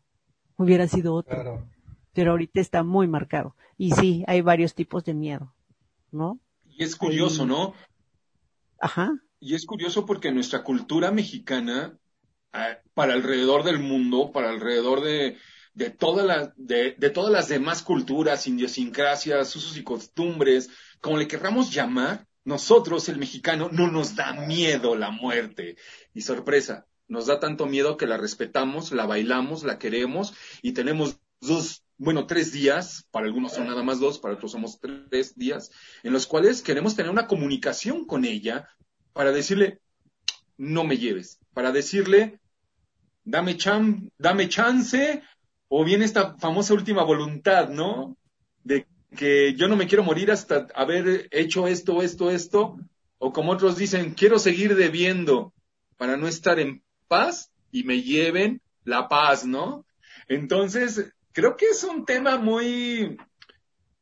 hubiera 0.57 0.87
sido 0.87 1.13
otro, 1.13 1.35
Claro. 1.35 1.67
pero 2.13 2.31
ahorita 2.31 2.59
está 2.59 2.83
muy 2.83 3.07
marcado. 3.07 3.55
Y 3.77 3.91
sí, 3.91 4.23
hay 4.27 4.41
varios 4.41 4.73
tipos 4.73 5.03
de 5.05 5.13
miedo, 5.13 5.53
¿no? 6.11 6.39
Y 6.77 6.83
es 6.83 6.95
curioso, 6.95 7.45
¿no? 7.45 7.73
Ajá. 8.79 9.13
Y 9.39 9.55
es 9.55 9.65
curioso 9.65 10.05
porque 10.05 10.31
nuestra 10.31 10.63
cultura 10.63 11.11
mexicana, 11.11 11.97
eh, 12.53 12.77
para 12.93 13.13
alrededor 13.13 13.63
del 13.63 13.79
mundo, 13.79 14.31
para 14.33 14.49
alrededor 14.49 15.01
de, 15.01 15.37
de, 15.73 15.89
toda 15.89 16.23
la- 16.23 16.53
de, 16.57 16.95
de 16.97 17.09
todas 17.09 17.31
las 17.31 17.47
demás 17.47 17.81
culturas, 17.81 18.45
idiosincrasias, 18.47 19.55
usos 19.55 19.77
y 19.77 19.83
costumbres, 19.83 20.69
como 20.99 21.17
le 21.17 21.27
querramos 21.27 21.71
llamar, 21.71 22.27
nosotros, 22.43 23.07
el 23.07 23.17
mexicano, 23.17 23.69
no 23.71 23.89
nos 23.89 24.15
da 24.15 24.33
miedo 24.33 24.95
la 24.95 25.11
muerte. 25.11 25.77
Y 26.13 26.21
sorpresa, 26.21 26.85
nos 27.07 27.27
da 27.27 27.39
tanto 27.39 27.67
miedo 27.67 27.95
que 27.97 28.05
la 28.07 28.17
respetamos, 28.17 28.91
la 28.91 29.05
bailamos, 29.05 29.63
la 29.63 29.79
queremos 29.79 30.33
y 30.61 30.73
tenemos 30.73 31.19
dos, 31.41 31.83
bueno, 31.97 32.27
tres 32.27 32.51
días, 32.51 33.07
para 33.11 33.25
algunos 33.25 33.53
son 33.53 33.67
nada 33.67 33.83
más 33.83 33.99
dos, 33.99 34.19
para 34.19 34.35
otros 34.35 34.51
somos 34.51 34.79
tres 34.79 35.35
días, 35.35 35.71
en 36.03 36.13
los 36.13 36.27
cuales 36.27 36.61
queremos 36.61 36.95
tener 36.95 37.11
una 37.11 37.27
comunicación 37.27 38.05
con 38.05 38.25
ella 38.25 38.69
para 39.13 39.31
decirle, 39.31 39.79
no 40.57 40.83
me 40.83 40.97
lleves, 40.97 41.39
para 41.53 41.71
decirle, 41.71 42.39
dame, 43.23 43.57
chan, 43.57 44.11
dame 44.17 44.49
chance, 44.49 45.23
o 45.67 45.83
bien 45.83 46.01
esta 46.01 46.37
famosa 46.37 46.73
última 46.73 47.03
voluntad, 47.03 47.69
¿no? 47.69 48.17
De 48.63 48.87
que 49.15 49.53
yo 49.55 49.67
no 49.67 49.75
me 49.75 49.87
quiero 49.87 50.03
morir 50.03 50.31
hasta 50.31 50.67
haber 50.75 51.27
hecho 51.31 51.67
esto, 51.67 52.01
esto, 52.01 52.29
esto, 52.29 52.77
o 53.17 53.33
como 53.33 53.51
otros 53.51 53.77
dicen, 53.77 54.13
quiero 54.13 54.39
seguir 54.39 54.75
debiendo 54.75 55.53
para 55.97 56.17
no 56.17 56.27
estar 56.27 56.59
en 56.59 56.83
paz 57.07 57.51
y 57.71 57.83
me 57.83 58.01
lleven 58.01 58.61
la 58.83 59.07
paz, 59.07 59.45
¿no? 59.45 59.85
Entonces, 60.27 61.13
creo 61.35 61.55
que 61.57 61.65
es 61.67 61.83
un 61.83 62.05
tema 62.05 62.37
muy, 62.37 63.17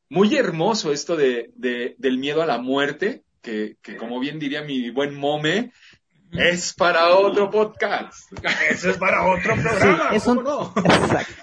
muy 0.09 0.35
hermoso 0.37 0.93
esto 0.93 1.15
de, 1.17 1.51
de- 1.55 1.95
del 1.97 2.17
miedo 2.19 2.41
a 2.41 2.45
la 2.45 2.59
muerte, 2.59 3.23
que, 3.41 3.75
que 3.81 3.97
como 3.97 4.19
bien 4.19 4.39
diría 4.39 4.61
mi 4.61 4.89
buen 4.91 5.15
Mome, 5.15 5.73
es 6.31 6.73
para 6.73 7.09
otro 7.09 7.49
podcast. 7.51 8.31
Eso 8.69 8.89
es 8.91 8.97
para 8.97 9.25
otro 9.27 9.55
programa. 9.55 10.09
Sí, 10.11 10.15
es 10.15 10.23
¿cómo 10.23 10.39
un- 10.39 10.45
no? 10.45 10.73
Exacto. 10.77 11.33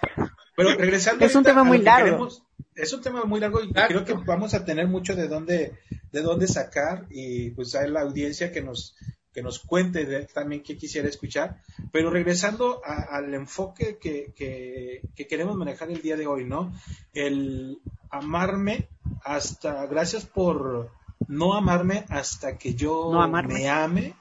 Pero 0.56 0.75
regresando 0.76 1.25
Es 1.25 1.35
un 1.35 1.44
tema 1.44 1.61
a 1.62 1.64
muy 1.64 1.78
largo. 1.78 2.04
queremos, 2.06 2.42
es 2.75 2.92
un 2.92 3.00
tema 3.02 3.25
muy 3.25 3.40
largo 3.40 3.62
y 3.62 3.73
creo 3.73 4.04
que 4.04 4.12
vamos 4.14 4.54
a 4.54 4.64
tener 4.64 4.87
mucho 4.88 5.14
de 5.16 5.26
dónde, 5.28 5.78
de 6.12 6.20
dónde 6.23 6.47
sacar 6.47 7.06
y 7.11 7.50
pues 7.50 7.75
a 7.75 7.87
la 7.87 8.00
audiencia 8.02 8.52
que 8.52 8.62
nos, 8.62 8.94
que 9.33 9.43
nos 9.43 9.61
cuente 9.61 10.05
de- 10.07 10.27
también 10.27 10.63
qué 10.63 10.77
quisiera 10.77 11.09
escuchar. 11.09 11.61
Pero 11.93 12.11
regresando 12.11 12.81
a- 12.85 13.17
al 13.17 13.33
enfoque 13.35 13.99
que, 13.99 14.33
que, 14.35 15.03
que 15.15 15.27
queremos 15.27 15.57
manejar 15.57 15.91
el 15.91 16.03
día 16.03 16.17
de 16.17 16.27
hoy, 16.27 16.45
¿no? 16.45 16.73
El 17.13 17.79
amarme 18.11 18.89
hasta, 19.25 19.87
gracias 19.87 20.27
por 20.27 20.91
no 21.29 21.55
amarme 21.55 22.05
hasta 22.09 22.59
que 22.59 22.75
yo 22.75 23.11
No 23.13 23.29
me 23.29 23.69
ame. 23.69 24.15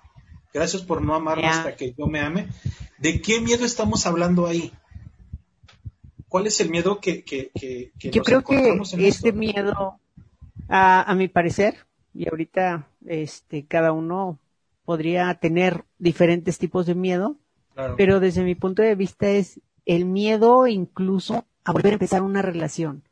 Gracias 0.53 0.81
por 0.81 1.01
no 1.01 1.13
amarme 1.15 1.47
hasta 1.47 1.75
que 1.75 1.93
yo 1.97 2.07
me 2.07 2.19
ame. 2.21 2.47
¿De 2.97 3.21
qué 3.21 3.39
miedo 3.39 3.65
estamos 3.65 4.05
hablando 4.05 4.45
ahí? 4.47 4.73
¿Cuál 6.27 6.47
es 6.47 6.59
el 6.59 6.69
miedo 6.69 6.99
que, 6.99 7.23
que, 7.23 7.49
que, 7.53 7.91
que 7.97 8.11
Yo 8.11 8.19
nos 8.19 8.25
creo 8.27 8.43
que 8.43 8.53
encontramos 8.55 8.93
en 8.93 8.99
este 9.05 9.29
esto? 9.29 9.39
miedo, 9.39 9.99
a, 10.67 11.01
a 11.11 11.15
mi 11.15 11.27
parecer, 11.27 11.75
y 12.13 12.27
ahorita 12.29 12.87
este 13.07 13.65
cada 13.65 13.91
uno 13.91 14.37
podría 14.89 15.31
tener 15.35 15.85
diferentes 15.99 16.57
tipos 16.57 16.87
de 16.87 16.95
miedo, 16.95 17.37
Claro. 17.75 17.93
pero 17.95 18.19
desde 18.19 18.43
mi 18.43 18.55
punto 18.55 18.81
de 18.81 18.95
vista 18.95 19.29
es 19.29 19.61
el 19.85 20.05
miedo 20.05 20.65
incluso 20.65 21.45
a 21.63 21.71
volver 21.73 21.91
a 21.93 21.97
empezar 21.97 22.23
una 22.23 22.41
relación, 22.41 23.03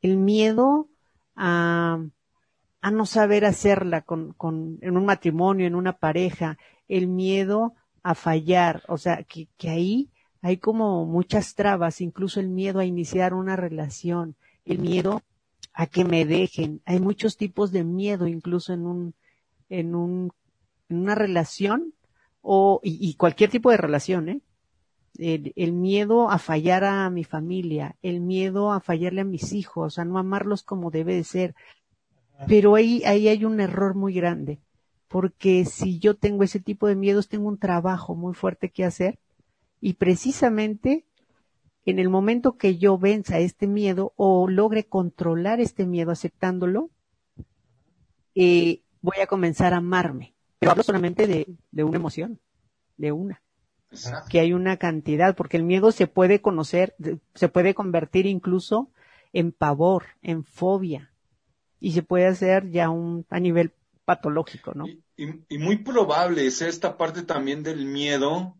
el 0.00 0.16
miedo 0.16 0.86
a, 1.34 1.98
a 2.80 2.90
no 2.92 3.04
saber 3.04 3.44
hacerla 3.46 4.02
con, 4.02 4.32
con, 4.34 4.78
en 4.80 4.96
un 4.96 5.06
matrimonio, 5.06 5.66
en 5.66 5.74
una 5.74 5.94
pareja, 5.94 6.56
el 6.86 7.08
miedo 7.08 7.74
a 8.04 8.14
fallar, 8.14 8.84
o 8.86 8.96
sea, 8.96 9.24
que, 9.24 9.48
que 9.58 9.70
ahí 9.70 10.10
hay 10.40 10.58
como 10.58 11.04
muchas 11.04 11.56
trabas, 11.56 12.00
incluso 12.00 12.38
el 12.38 12.48
miedo 12.48 12.78
a 12.78 12.84
iniciar 12.84 13.34
una 13.34 13.56
relación, 13.56 14.36
el 14.64 14.78
miedo 14.78 15.20
a 15.72 15.88
que 15.88 16.04
me 16.04 16.26
dejen, 16.26 16.80
hay 16.84 17.00
muchos 17.00 17.36
tipos 17.36 17.72
de 17.72 17.82
miedo 17.82 18.28
incluso 18.28 18.72
en 18.72 18.86
un, 18.86 19.14
en 19.68 19.96
un, 19.96 20.32
en 20.88 20.98
una 20.98 21.14
relación 21.14 21.94
o, 22.42 22.80
y, 22.82 22.98
y 23.00 23.14
cualquier 23.14 23.50
tipo 23.50 23.70
de 23.70 23.76
relación, 23.76 24.28
¿eh? 24.28 24.40
El, 25.16 25.52
el 25.54 25.72
miedo 25.72 26.28
a 26.28 26.38
fallar 26.38 26.82
a 26.84 27.08
mi 27.08 27.22
familia, 27.22 27.96
el 28.02 28.20
miedo 28.20 28.72
a 28.72 28.80
fallarle 28.80 29.20
a 29.20 29.24
mis 29.24 29.52
hijos, 29.52 29.98
a 29.98 30.04
no 30.04 30.18
amarlos 30.18 30.64
como 30.64 30.90
debe 30.90 31.14
de 31.14 31.24
ser. 31.24 31.54
Pero 32.48 32.74
ahí, 32.74 33.02
ahí 33.04 33.28
hay 33.28 33.44
un 33.44 33.60
error 33.60 33.94
muy 33.94 34.12
grande, 34.12 34.60
porque 35.06 35.64
si 35.64 36.00
yo 36.00 36.16
tengo 36.16 36.42
ese 36.42 36.58
tipo 36.58 36.88
de 36.88 36.96
miedos, 36.96 37.28
tengo 37.28 37.48
un 37.48 37.58
trabajo 37.58 38.16
muy 38.16 38.34
fuerte 38.34 38.70
que 38.70 38.84
hacer 38.84 39.20
y 39.80 39.94
precisamente 39.94 41.04
en 41.86 41.98
el 41.98 42.08
momento 42.08 42.56
que 42.56 42.76
yo 42.76 42.98
venza 42.98 43.38
este 43.38 43.66
miedo 43.66 44.14
o 44.16 44.48
logre 44.48 44.84
controlar 44.84 45.60
este 45.60 45.86
miedo 45.86 46.10
aceptándolo, 46.10 46.90
eh, 48.34 48.82
voy 49.00 49.18
a 49.22 49.26
comenzar 49.26 49.74
a 49.74 49.78
amarme. 49.78 50.33
Pero 50.64 50.72
hablo 50.72 50.82
solamente 50.82 51.26
de, 51.26 51.46
de 51.72 51.84
una 51.84 51.96
emoción, 51.96 52.40
de 52.96 53.12
una 53.12 53.42
Exacto. 53.90 54.30
que 54.30 54.40
hay 54.40 54.52
una 54.52 54.76
cantidad, 54.78 55.36
porque 55.36 55.56
el 55.56 55.62
miedo 55.62 55.92
se 55.92 56.06
puede 56.06 56.40
conocer, 56.40 56.94
se 57.34 57.48
puede 57.48 57.74
convertir 57.74 58.26
incluso 58.26 58.90
en 59.32 59.52
pavor, 59.52 60.04
en 60.22 60.44
fobia, 60.44 61.10
y 61.80 61.92
se 61.92 62.02
puede 62.02 62.26
hacer 62.26 62.70
ya 62.70 62.90
un, 62.90 63.26
a 63.30 63.40
nivel 63.40 63.72
patológico, 64.04 64.72
¿no? 64.74 64.86
Y, 64.86 65.24
y- 65.24 65.44
y 65.48 65.58
muy 65.58 65.76
probable 65.78 66.46
es 66.46 66.62
esta 66.62 66.96
parte 66.96 67.22
también 67.22 67.62
del 67.62 67.84
miedo, 67.86 68.56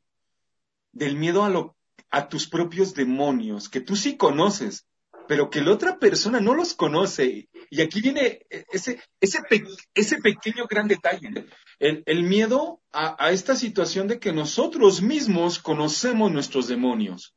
del 0.93 1.17
miedo 1.17 1.45
a 1.45 1.49
lo, 1.49 1.77
a 2.11 2.29
tus 2.29 2.49
propios 2.49 2.95
demonios, 2.95 3.69
que 3.69 3.81
tú 3.81 3.97
sí 3.97 4.17
conoces, 4.17 4.87
pero 5.27 5.51
que 5.51 5.61
la 5.61 5.73
otra 5.73 5.99
persona 5.99 6.41
no 6.41 6.55
los 6.55 6.75
conoce. 6.75 7.49
Y 7.71 7.81
aquí 7.81 8.01
viene 8.01 8.47
ese, 8.73 9.01
ese, 9.21 9.43
pe- 9.49 9.65
ese 9.95 10.19
pequeño 10.19 10.67
gran 10.69 10.89
detalle. 10.89 11.47
El, 11.79 12.03
el 12.07 12.23
miedo 12.23 12.81
a, 12.93 13.17
a 13.25 13.31
esta 13.31 13.57
situación 13.57 14.09
de 14.09 14.19
que 14.19 14.33
nosotros 14.33 15.03
mismos 15.03 15.59
conocemos 15.59 16.31
nuestros 16.31 16.69
demonios. 16.69 17.35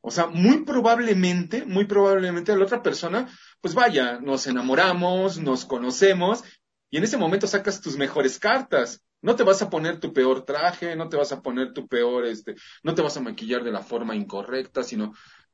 O 0.00 0.10
sea, 0.10 0.26
muy 0.26 0.64
probablemente, 0.64 1.64
muy 1.66 1.84
probablemente 1.84 2.56
la 2.56 2.64
otra 2.64 2.82
persona, 2.82 3.28
pues 3.60 3.74
vaya, 3.74 4.20
nos 4.20 4.46
enamoramos, 4.46 5.38
nos 5.38 5.64
conocemos, 5.64 6.44
y 6.90 6.98
en 6.98 7.04
ese 7.04 7.16
momento 7.16 7.46
sacas 7.46 7.80
tus 7.80 7.96
mejores 7.96 8.38
cartas. 8.38 9.02
No 9.20 9.34
te 9.34 9.42
vas 9.42 9.60
a 9.60 9.68
poner 9.68 9.98
tu 9.98 10.12
peor 10.12 10.44
traje, 10.44 10.94
no 10.94 11.08
te 11.08 11.16
vas 11.16 11.32
a 11.32 11.42
poner 11.42 11.72
tu 11.72 11.88
peor, 11.88 12.24
este, 12.24 12.54
no 12.84 12.94
te 12.94 13.02
vas 13.02 13.16
a 13.16 13.20
maquillar 13.20 13.64
de 13.64 13.72
la 13.72 13.82
forma 13.82 14.14
incorrecta, 14.14 14.84
sino, 14.84 15.12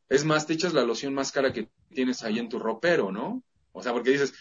es 0.08 0.24
más, 0.24 0.46
te 0.46 0.52
echas 0.54 0.74
la 0.74 0.84
loción 0.84 1.14
más 1.14 1.32
cara 1.32 1.52
que 1.52 1.68
tienes 1.92 2.22
ahí 2.22 2.38
en 2.38 2.48
tu 2.48 2.58
ropero, 2.58 3.10
¿no? 3.10 3.42
O 3.72 3.82
sea, 3.82 3.92
porque 3.92 4.10
dices, 4.10 4.34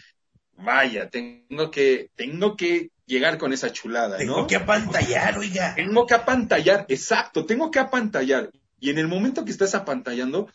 vaya, 0.58 1.10
tengo 1.10 1.72
que, 1.72 2.12
tengo 2.16 2.56
que 2.56 2.92
llegar 3.06 3.38
con 3.38 3.54
esa 3.54 3.72
chulada, 3.72 4.18
Tengo 4.18 4.48
que 4.48 4.56
apantallar, 4.56 5.38
oiga. 5.38 5.76
Tengo 5.76 6.06
que 6.06 6.14
apantallar, 6.14 6.86
exacto, 6.90 7.46
tengo 7.46 7.72
que 7.72 7.80
apantallar. 7.80 8.52
Y 8.80 8.90
en 8.90 8.98
el 8.98 9.08
momento 9.08 9.46
que 9.46 9.52
estás 9.52 9.76
apantallando, 9.76 10.50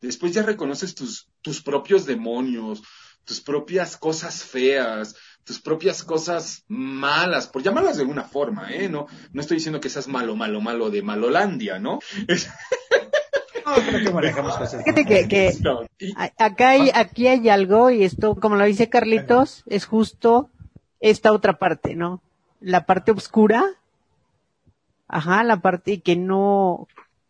después 0.00 0.32
ya 0.32 0.42
reconoces 0.42 0.94
tus, 0.94 1.28
tus 1.40 1.62
propios 1.62 2.06
demonios, 2.06 2.82
tus 3.24 3.40
propias 3.40 3.96
cosas 3.96 4.42
feas, 4.44 5.14
tus 5.44 5.60
propias 5.60 6.02
cosas 6.02 6.64
malas, 6.68 7.46
por 7.46 7.62
llamarlas 7.62 7.96
de 7.96 8.02
alguna 8.02 8.24
forma, 8.24 8.72
¿eh? 8.72 8.88
No, 8.88 9.06
no 9.32 9.40
estoy 9.40 9.56
diciendo 9.56 9.80
que 9.80 9.88
seas 9.88 10.08
malo, 10.08 10.36
malo, 10.36 10.60
malo 10.60 10.90
de 10.90 11.02
Malolandia, 11.02 11.78
¿no? 11.78 11.98
No, 12.26 12.99
creo 13.74 14.04
que 14.04 14.12
manejamos 14.12 14.56
cosas. 14.56 14.82
Fíjate 14.84 15.04
que, 15.04 15.28
que 15.28 15.52
No, 15.60 15.82
y- 15.98 16.12
a- 16.16 16.32
acá 16.44 16.70
hay, 16.70 16.90
aquí 16.94 17.26
hay 17.28 17.48
algo, 17.48 17.90
y 17.90 18.04
esto, 18.04 18.34
como 18.36 18.56
lo 18.56 18.64
dice 18.64 18.88
Carlitos, 18.88 19.62
es 19.66 19.86
justo 19.86 20.50
esta 21.00 21.32
otra 21.32 21.58
parte, 21.58 21.94
¿no? 21.96 22.22
La 22.60 22.84
parte 22.86 23.12
oscura, 23.12 23.64
ajá, 25.08 25.42
la 25.44 25.58
parte 25.60 26.00
que 26.00 26.16
no, 26.16 26.88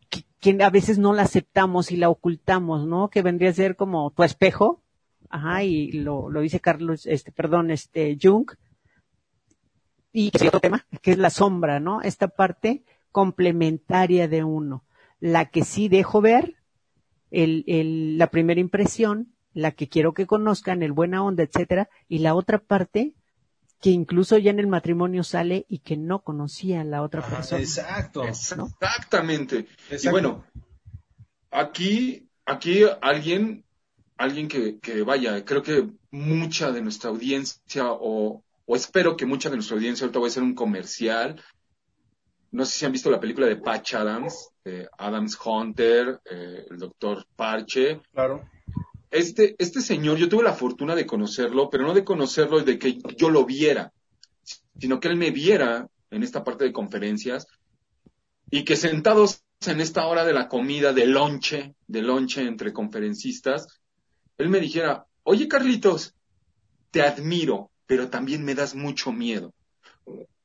que, 0.09 0.25
que 0.41 0.63
a 0.63 0.71
veces 0.71 0.99
no 0.99 1.13
la 1.13 1.23
aceptamos 1.23 1.91
y 1.93 1.97
la 1.97 2.09
ocultamos, 2.09 2.87
¿no? 2.87 3.09
Que 3.09 3.23
vendría 3.23 3.51
a 3.51 3.55
ser 3.55 3.77
como 3.77 4.11
tu 4.11 4.23
espejo, 4.25 4.81
ajá, 5.29 5.63
y 5.63 5.93
lo, 5.93 6.31
lo 6.31 6.41
dice 6.41 6.61
Carlos, 6.61 7.07
este, 7.07 7.31
perdón, 7.33 7.71
este, 7.71 8.19
Jung, 8.21 8.51
y 10.13 10.31
que 10.33 10.39
es 10.39 10.49
otro 10.49 10.61
tema, 10.61 10.85
que 11.03 11.13
es 11.13 11.19
la 11.19 11.31
sombra, 11.31 11.79
¿no? 11.79 12.03
Esta 12.03 12.27
parte 12.29 12.83
complementaria 13.13 14.27
de 14.29 14.43
uno, 14.45 14.83
la 15.21 15.51
que 15.51 15.65
sí 15.65 15.89
dejo 15.89 16.21
ver, 16.21 16.57
el, 17.31 17.65
el, 17.67 18.19
la 18.19 18.31
primera 18.31 18.61
impresión, 18.61 19.35
la 19.53 19.73
que 19.73 19.89
quiero 19.89 20.15
que 20.15 20.27
conozcan, 20.27 20.83
el 20.83 20.93
buena 20.93 21.23
onda, 21.23 21.43
etcétera, 21.43 21.89
y 22.09 22.19
la 22.19 22.35
otra 22.35 22.59
parte 22.59 23.15
que 23.81 23.91
incluso 23.91 24.37
ya 24.37 24.51
en 24.51 24.59
el 24.59 24.67
matrimonio 24.67 25.25
sale 25.25 25.65
y 25.69 25.79
que 25.79 25.97
no 25.97 26.23
conocía 26.23 26.83
a 26.83 26.85
la 26.85 27.03
otra 27.03 27.21
Ajá, 27.21 27.37
persona. 27.37 27.63
exacto. 27.63 28.25
Exactamente. 28.25 29.67
Y 30.03 30.09
bueno, 30.09 30.45
aquí, 31.51 32.29
aquí 32.45 32.83
alguien, 33.01 33.65
alguien 34.19 34.49
que, 34.49 34.79
que 34.81 35.03
vaya, 35.03 35.45
creo 35.45 35.63
que 35.63 35.89
mucha 36.11 36.73
de 36.73 36.83
nuestra 36.83 37.09
audiencia, 37.11 37.87
o, 37.89 38.45
o 38.67 38.77
espero 38.77 39.17
que 39.17 39.25
mucha 39.25 39.49
de 39.49 39.57
nuestra 39.57 39.77
audiencia, 39.77 40.05
ahorita 40.05 40.19
voy 40.19 40.29
a 40.29 40.31
hacer 40.31 40.43
un 40.43 40.55
comercial. 40.55 41.43
No 42.53 42.65
sé 42.65 42.79
si 42.79 42.87
han 42.87 42.93
visto 42.93 43.11
la 43.11 43.21
película 43.21 43.47
de 43.47 43.57
Patch 43.57 43.95
Adams, 43.95 44.51
Adams 44.99 45.39
Hunter, 45.45 46.21
eh, 46.25 46.67
el 46.71 46.79
doctor 46.79 47.27
Parche. 47.35 48.01
Claro. 48.13 48.49
Este, 49.11 49.57
este 49.59 49.81
señor, 49.81 50.19
yo 50.19 50.29
tuve 50.29 50.45
la 50.45 50.53
fortuna 50.53 50.95
de 50.95 51.07
conocerlo, 51.07 51.69
pero 51.71 51.85
no 51.85 51.95
de 51.95 52.05
conocerlo 52.05 52.61
y 52.61 52.65
de 52.65 52.79
que 52.79 52.99
yo 53.17 53.31
lo 53.31 53.45
viera, 53.45 53.93
sino 54.79 55.01
que 55.01 55.09
él 55.09 55.17
me 55.17 55.31
viera 55.31 55.89
en 56.11 56.23
esta 56.23 56.45
parte 56.45 56.65
de 56.65 56.73
conferencias 56.73 57.47
y 58.51 58.65
que 58.65 58.77
sentados 58.77 59.43
en 59.67 59.81
esta 59.81 60.07
hora 60.07 60.25
de 60.25 60.33
la 60.33 60.49
comida, 60.49 60.93
de 60.93 61.07
lonche, 61.07 61.75
de 61.87 62.03
lonche 62.03 62.43
entre 62.43 62.73
conferencistas, 62.73 63.81
él 64.39 64.49
me 64.49 64.61
dijera, 64.61 65.07
oye 65.25 65.49
Carlitos, 65.49 66.15
te 66.91 67.03
admiro, 67.03 67.71
pero 67.87 68.09
también 68.11 68.45
me 68.45 68.55
das 68.55 68.75
mucho 68.75 69.13
miedo, 69.13 69.53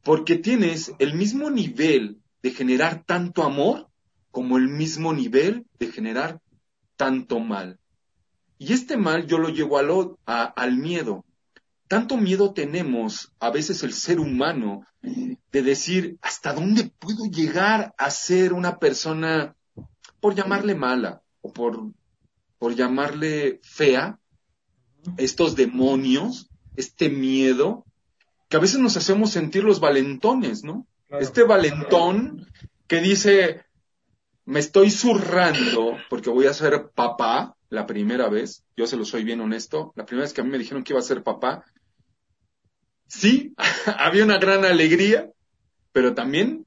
porque 0.06 0.36
tienes 0.38 0.94
el 1.00 1.16
mismo 1.16 1.50
nivel 1.50 2.22
de 2.44 2.52
generar 2.52 3.04
tanto 3.06 3.42
amor 3.42 3.90
como 4.30 4.58
el 4.58 4.68
mismo 4.68 5.14
nivel 5.14 5.66
de 5.80 5.92
generar 5.92 6.40
tanto 6.96 7.40
mal. 7.40 7.80
Y 8.60 8.72
este 8.74 8.98
mal 8.98 9.26
yo 9.26 9.40
lo 9.40 9.50
llevo 9.50 9.80
al, 9.80 10.14
al 10.28 10.78
miedo. 10.78 11.26
Tanto 11.88 12.18
miedo 12.18 12.54
tenemos 12.54 13.34
a 13.40 13.50
veces 13.50 13.82
el 13.82 13.94
ser 13.94 14.20
humano 14.20 14.86
de 15.02 15.62
decir 15.64 16.20
hasta 16.22 16.54
dónde 16.54 16.92
puedo 17.00 17.26
llegar 17.26 17.96
a 17.98 18.12
ser 18.12 18.54
una 18.54 18.78
persona, 18.78 19.56
por 20.20 20.36
llamarle 20.36 20.76
mala 20.76 21.24
o 21.42 21.52
por, 21.52 21.82
por 22.60 22.76
llamarle 22.76 23.60
fea, 23.64 24.20
estos 25.18 25.56
demonios, 25.56 26.48
este 26.76 27.10
miedo, 27.10 27.86
que 28.48 28.58
a 28.58 28.60
veces 28.60 28.80
nos 28.80 28.98
hacemos 28.98 29.32
sentir 29.32 29.64
los 29.64 29.80
valentones, 29.80 30.64
¿no? 30.64 30.88
Claro. 31.08 31.24
Este 31.24 31.44
valentón 31.44 32.48
que 32.88 33.02
dice, 33.02 33.66
me 34.46 34.60
estoy 34.60 34.92
zurrando 34.92 35.98
porque 36.10 36.30
voy 36.30 36.46
a 36.46 36.54
ser 36.54 36.90
papá 36.94 37.56
la 37.70 37.86
primera 37.86 38.30
vez, 38.30 38.64
yo 38.78 38.88
se 38.88 38.98
lo 38.98 39.06
soy 39.06 39.24
bien 39.24 39.42
honesto, 39.42 39.92
la 39.96 40.06
primera 40.06 40.26
vez 40.26 40.34
que 40.34 40.42
a 40.42 40.44
mí 40.44 40.50
me 40.50 40.58
dijeron 40.58 40.84
que 40.84 40.94
iba 40.94 41.00
a 41.00 41.04
ser 41.04 41.24
papá, 41.24 41.66
sí, 43.08 43.54
había 44.00 44.24
una 44.24 44.38
gran 44.38 44.66
alegría, 44.66 45.32
pero 45.92 46.14
también 46.14 46.66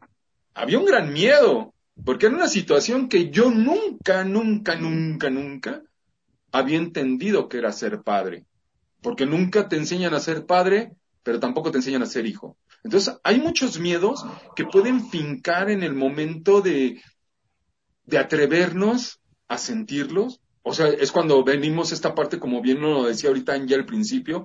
había 0.54 0.78
un 0.78 0.84
gran 0.84 1.12
miedo, 1.12 1.74
porque 2.04 2.26
era 2.26 2.34
una 2.34 2.48
situación 2.48 3.08
que 3.08 3.30
yo 3.30 3.50
nunca, 3.50 4.24
nunca, 4.24 4.76
nunca, 4.76 5.30
nunca 5.30 5.82
había 6.52 6.78
entendido 6.78 7.48
que 7.48 7.58
era 7.58 7.72
ser 7.72 8.02
padre, 8.02 8.44
porque 9.00 9.26
nunca 9.26 9.68
te 9.68 9.76
enseñan 9.76 10.14
a 10.14 10.20
ser 10.20 10.46
padre, 10.46 10.92
pero 11.22 11.40
tampoco 11.40 11.70
te 11.70 11.78
enseñan 11.78 12.02
a 12.02 12.06
ser 12.06 12.26
hijo. 12.26 12.56
Entonces, 12.84 13.14
hay 13.24 13.40
muchos 13.40 13.78
miedos 13.78 14.24
que 14.56 14.64
pueden 14.64 15.08
fincar 15.10 15.70
en 15.70 15.82
el 15.82 15.94
momento 15.94 16.60
de, 16.60 17.02
de 18.04 18.18
atrevernos 18.18 19.20
a 19.48 19.58
sentirlos. 19.58 20.40
O 20.62 20.72
sea, 20.74 20.88
es 20.88 21.12
cuando 21.12 21.42
venimos 21.44 21.92
esta 21.92 22.14
parte, 22.14 22.38
como 22.38 22.60
bien 22.60 22.80
lo 22.80 23.04
decía 23.06 23.30
ahorita 23.30 23.54
Angie 23.54 23.74
al 23.76 23.86
principio, 23.86 24.44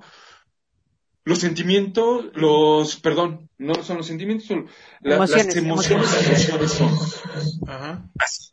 los 1.26 1.38
sentimientos, 1.38 2.26
los, 2.34 2.96
perdón, 3.00 3.48
no 3.56 3.82
son 3.82 3.98
los 3.98 4.06
sentimientos, 4.06 4.46
son 4.46 4.68
la- 5.00 5.16
Emociones, 5.16 5.46
las 5.46 5.56
emociones, 5.56 6.12
emociones. 6.12 6.48
emociones 6.48 6.72
son 6.72 7.68
Ajá. 7.68 8.10
así. 8.18 8.50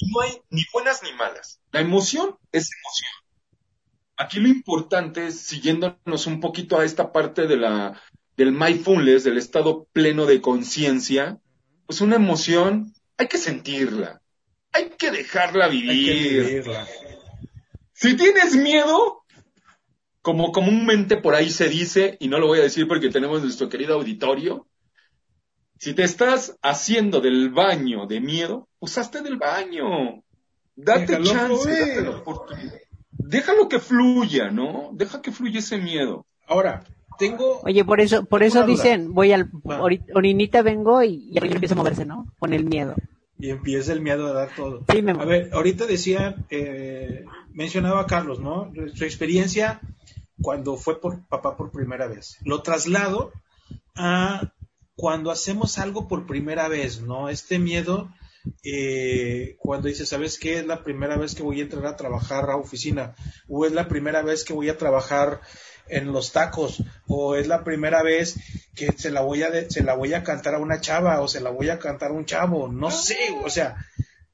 Y 0.00 0.10
no 0.10 0.20
hay 0.22 0.32
ni 0.50 0.62
buenas 0.72 1.02
ni 1.02 1.12
malas. 1.12 1.60
La 1.70 1.80
emoción 1.80 2.36
es 2.50 2.70
emoción. 2.72 3.10
Aquí 4.16 4.38
lo 4.40 4.48
importante 4.48 5.26
es, 5.26 5.40
siguiéndonos 5.40 6.26
un 6.26 6.40
poquito 6.40 6.78
a 6.78 6.84
esta 6.84 7.12
parte 7.12 7.46
de 7.46 7.56
la, 7.56 8.00
del 8.36 8.52
mindfulness, 8.52 9.24
del 9.24 9.38
estado 9.38 9.86
pleno 9.92 10.26
de 10.26 10.40
conciencia, 10.40 11.38
pues 11.86 12.00
una 12.00 12.16
emoción 12.16 12.92
hay 13.16 13.28
que 13.28 13.38
sentirla. 13.38 14.20
Hay 14.72 14.90
que 14.98 15.10
dejarla 15.10 15.66
Hay 15.66 15.82
que 15.82 15.86
vivir. 15.86 16.44
vivirla. 16.44 16.86
Si 17.92 18.16
tienes 18.16 18.56
miedo, 18.56 19.24
como 20.20 20.52
comúnmente 20.52 21.16
por 21.16 21.34
ahí 21.34 21.50
se 21.50 21.68
dice, 21.68 22.16
y 22.20 22.28
no 22.28 22.38
lo 22.38 22.46
voy 22.46 22.58
a 22.58 22.64
decir 22.64 22.88
porque 22.88 23.10
tenemos 23.10 23.42
nuestro 23.42 23.68
querido 23.68 23.94
auditorio, 23.94 24.66
si 25.78 25.92
te 25.92 26.02
estás 26.02 26.56
haciendo 26.62 27.20
del 27.20 27.50
baño 27.50 28.06
de 28.06 28.20
miedo, 28.20 28.68
usaste 28.78 29.22
del 29.22 29.36
baño. 29.36 30.22
Date 30.76 31.18
Déjalo 31.18 31.24
chance, 31.24 31.70
date 31.70 32.02
la 32.02 32.10
oportunidad. 32.10 32.83
Déjalo 33.18 33.68
que 33.68 33.78
fluya, 33.78 34.50
¿no? 34.50 34.90
Deja 34.92 35.22
que 35.22 35.32
fluya 35.32 35.58
ese 35.60 35.78
miedo. 35.78 36.26
Ahora, 36.46 36.84
tengo. 37.18 37.60
Oye, 37.64 37.84
por 37.84 38.00
eso, 38.00 38.24
por 38.24 38.42
eso 38.42 38.60
duda. 38.62 38.66
dicen, 38.66 39.12
voy 39.14 39.32
al, 39.32 39.50
ori- 39.52 40.04
orinita 40.14 40.62
vengo 40.62 41.02
y, 41.02 41.30
y 41.30 41.38
empieza 41.38 41.74
a 41.74 41.78
moverse, 41.78 42.04
¿no? 42.04 42.26
Con 42.38 42.52
el 42.52 42.64
miedo. 42.64 42.94
Y 43.38 43.50
empieza 43.50 43.92
el 43.92 44.00
miedo 44.00 44.26
a 44.28 44.32
dar 44.32 44.48
todo. 44.54 44.82
Sí, 44.90 45.02
me- 45.02 45.12
A 45.12 45.24
ver, 45.24 45.50
ahorita 45.52 45.86
decía, 45.86 46.36
eh, 46.50 47.24
mencionaba 47.52 48.06
Carlos, 48.06 48.40
¿no? 48.40 48.70
Su 48.94 49.04
experiencia 49.04 49.80
cuando 50.42 50.76
fue 50.76 51.00
por 51.00 51.24
papá 51.26 51.56
por 51.56 51.70
primera 51.70 52.06
vez. 52.06 52.36
Lo 52.44 52.62
traslado 52.62 53.32
a 53.96 54.52
cuando 54.96 55.30
hacemos 55.30 55.78
algo 55.78 56.06
por 56.08 56.26
primera 56.26 56.68
vez, 56.68 57.00
¿no? 57.00 57.28
Este 57.28 57.58
miedo, 57.58 58.08
eh, 58.62 59.56
cuando 59.58 59.88
dices, 59.88 60.08
¿sabes 60.08 60.38
qué? 60.38 60.58
Es 60.58 60.66
la 60.66 60.82
primera 60.82 61.16
vez 61.16 61.34
que 61.34 61.42
voy 61.42 61.60
a 61.60 61.64
entrar 61.64 61.86
a 61.86 61.96
trabajar 61.96 62.50
a 62.50 62.56
oficina, 62.56 63.14
o 63.48 63.66
es 63.66 63.72
la 63.72 63.88
primera 63.88 64.22
vez 64.22 64.44
que 64.44 64.52
voy 64.52 64.68
a 64.68 64.78
trabajar 64.78 65.40
en 65.88 66.12
los 66.12 66.32
tacos, 66.32 66.82
o 67.06 67.34
es 67.36 67.46
la 67.46 67.62
primera 67.62 68.02
vez 68.02 68.36
que 68.74 68.92
se 68.92 69.10
la 69.10 69.20
voy 69.20 69.42
a, 69.42 69.50
de- 69.50 69.70
se 69.70 69.82
la 69.82 69.94
voy 69.94 70.14
a 70.14 70.22
cantar 70.24 70.54
a 70.54 70.58
una 70.58 70.80
chava, 70.80 71.20
o 71.20 71.28
se 71.28 71.40
la 71.40 71.50
voy 71.50 71.68
a 71.68 71.78
cantar 71.78 72.10
a 72.10 72.14
un 72.14 72.24
chavo, 72.24 72.68
no 72.68 72.90
sé, 72.90 73.18
o 73.44 73.50
sea, 73.50 73.76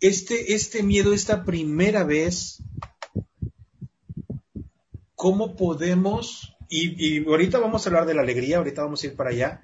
este, 0.01 0.55
este 0.55 0.83
miedo, 0.83 1.13
esta 1.13 1.45
primera 1.45 2.05
vez, 2.05 2.63
¿cómo 5.15 5.57
podemos, 5.57 6.57
y, 6.69 7.19
y 7.19 7.25
ahorita 7.27 7.59
vamos 7.59 7.85
a 7.85 7.91
hablar 7.91 8.07
de 8.07 8.15
la 8.15 8.23
alegría, 8.23 8.59
ahorita 8.59 8.83
vamos 8.83 9.03
a 9.03 9.07
ir 9.07 9.17
para 9.17 9.31
allá, 9.31 9.61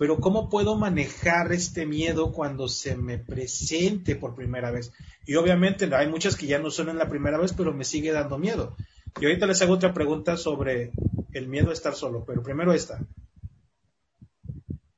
pero 0.00 0.18
¿cómo 0.18 0.48
puedo 0.48 0.76
manejar 0.76 1.52
este 1.52 1.84
miedo 1.84 2.32
cuando 2.32 2.68
se 2.68 2.96
me 2.96 3.18
presente 3.18 4.16
por 4.16 4.34
primera 4.34 4.70
vez? 4.70 4.92
Y 5.26 5.34
obviamente 5.34 5.94
hay 5.94 6.08
muchas 6.08 6.36
que 6.36 6.46
ya 6.46 6.58
no 6.58 6.70
son 6.70 6.88
en 6.88 6.96
la 6.96 7.10
primera 7.10 7.36
vez, 7.36 7.52
pero 7.52 7.74
me 7.74 7.84
sigue 7.84 8.10
dando 8.10 8.38
miedo. 8.38 8.74
Y 9.20 9.26
ahorita 9.26 9.44
les 9.44 9.60
hago 9.60 9.74
otra 9.74 9.92
pregunta 9.92 10.38
sobre 10.38 10.92
el 11.34 11.48
miedo 11.48 11.68
a 11.68 11.74
estar 11.74 11.94
solo, 11.94 12.24
pero 12.26 12.42
primero 12.42 12.72
esta. 12.72 12.98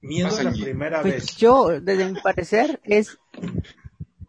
Miedo 0.02 0.36
a 0.36 0.42
la 0.44 0.52
primera 0.52 1.02
Pues 1.02 1.14
vez. 1.14 1.36
yo, 1.36 1.80
desde 1.80 2.12
mi 2.12 2.20
parecer, 2.20 2.80
es, 2.84 3.18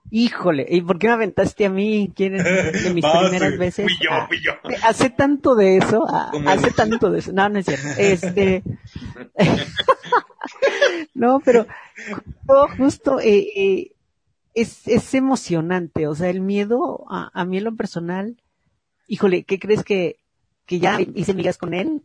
híjole, 0.09 0.65
¿y 0.67 0.81
por 0.81 0.97
qué 0.97 1.05
me 1.05 1.13
aventaste 1.13 1.65
a 1.65 1.69
mí? 1.69 2.11
¿Quién 2.15 2.33
es 2.33 2.83
de 2.83 2.93
mis 2.95 3.03
Vas, 3.03 3.29
primeras 3.29 3.59
veces? 3.59 3.85
Fui 3.85 3.95
yo, 4.03 4.09
Ah, 4.11 4.25
fui 4.27 4.39
yo. 4.43 4.53
Hace 4.83 5.11
tanto 5.11 5.53
de 5.53 5.77
eso, 5.77 6.03
ah, 6.09 6.31
hace 6.47 6.71
tanto 6.71 7.11
de 7.11 7.19
eso. 7.19 7.31
No, 7.31 7.47
no 7.49 7.59
es 7.59 7.65
cierto. 7.67 7.87
Este, 7.99 8.63
no, 11.13 11.39
pero 11.43 11.65
justo 12.77 13.19
eh, 13.19 13.47
eh, 13.55 13.91
es, 14.53 14.87
es 14.87 15.13
emocionante. 15.13 16.07
O 16.07 16.15
sea, 16.15 16.29
el 16.29 16.41
miedo 16.41 17.05
a, 17.09 17.29
a 17.33 17.45
mí 17.45 17.57
en 17.57 17.63
lo 17.65 17.75
personal, 17.75 18.41
híjole, 19.07 19.43
¿qué 19.43 19.59
crees 19.59 19.83
que, 19.83 20.19
que 20.65 20.79
ya 20.79 20.99
hice 21.01 21.33
migas 21.33 21.57
con 21.57 21.73
él? 21.73 22.03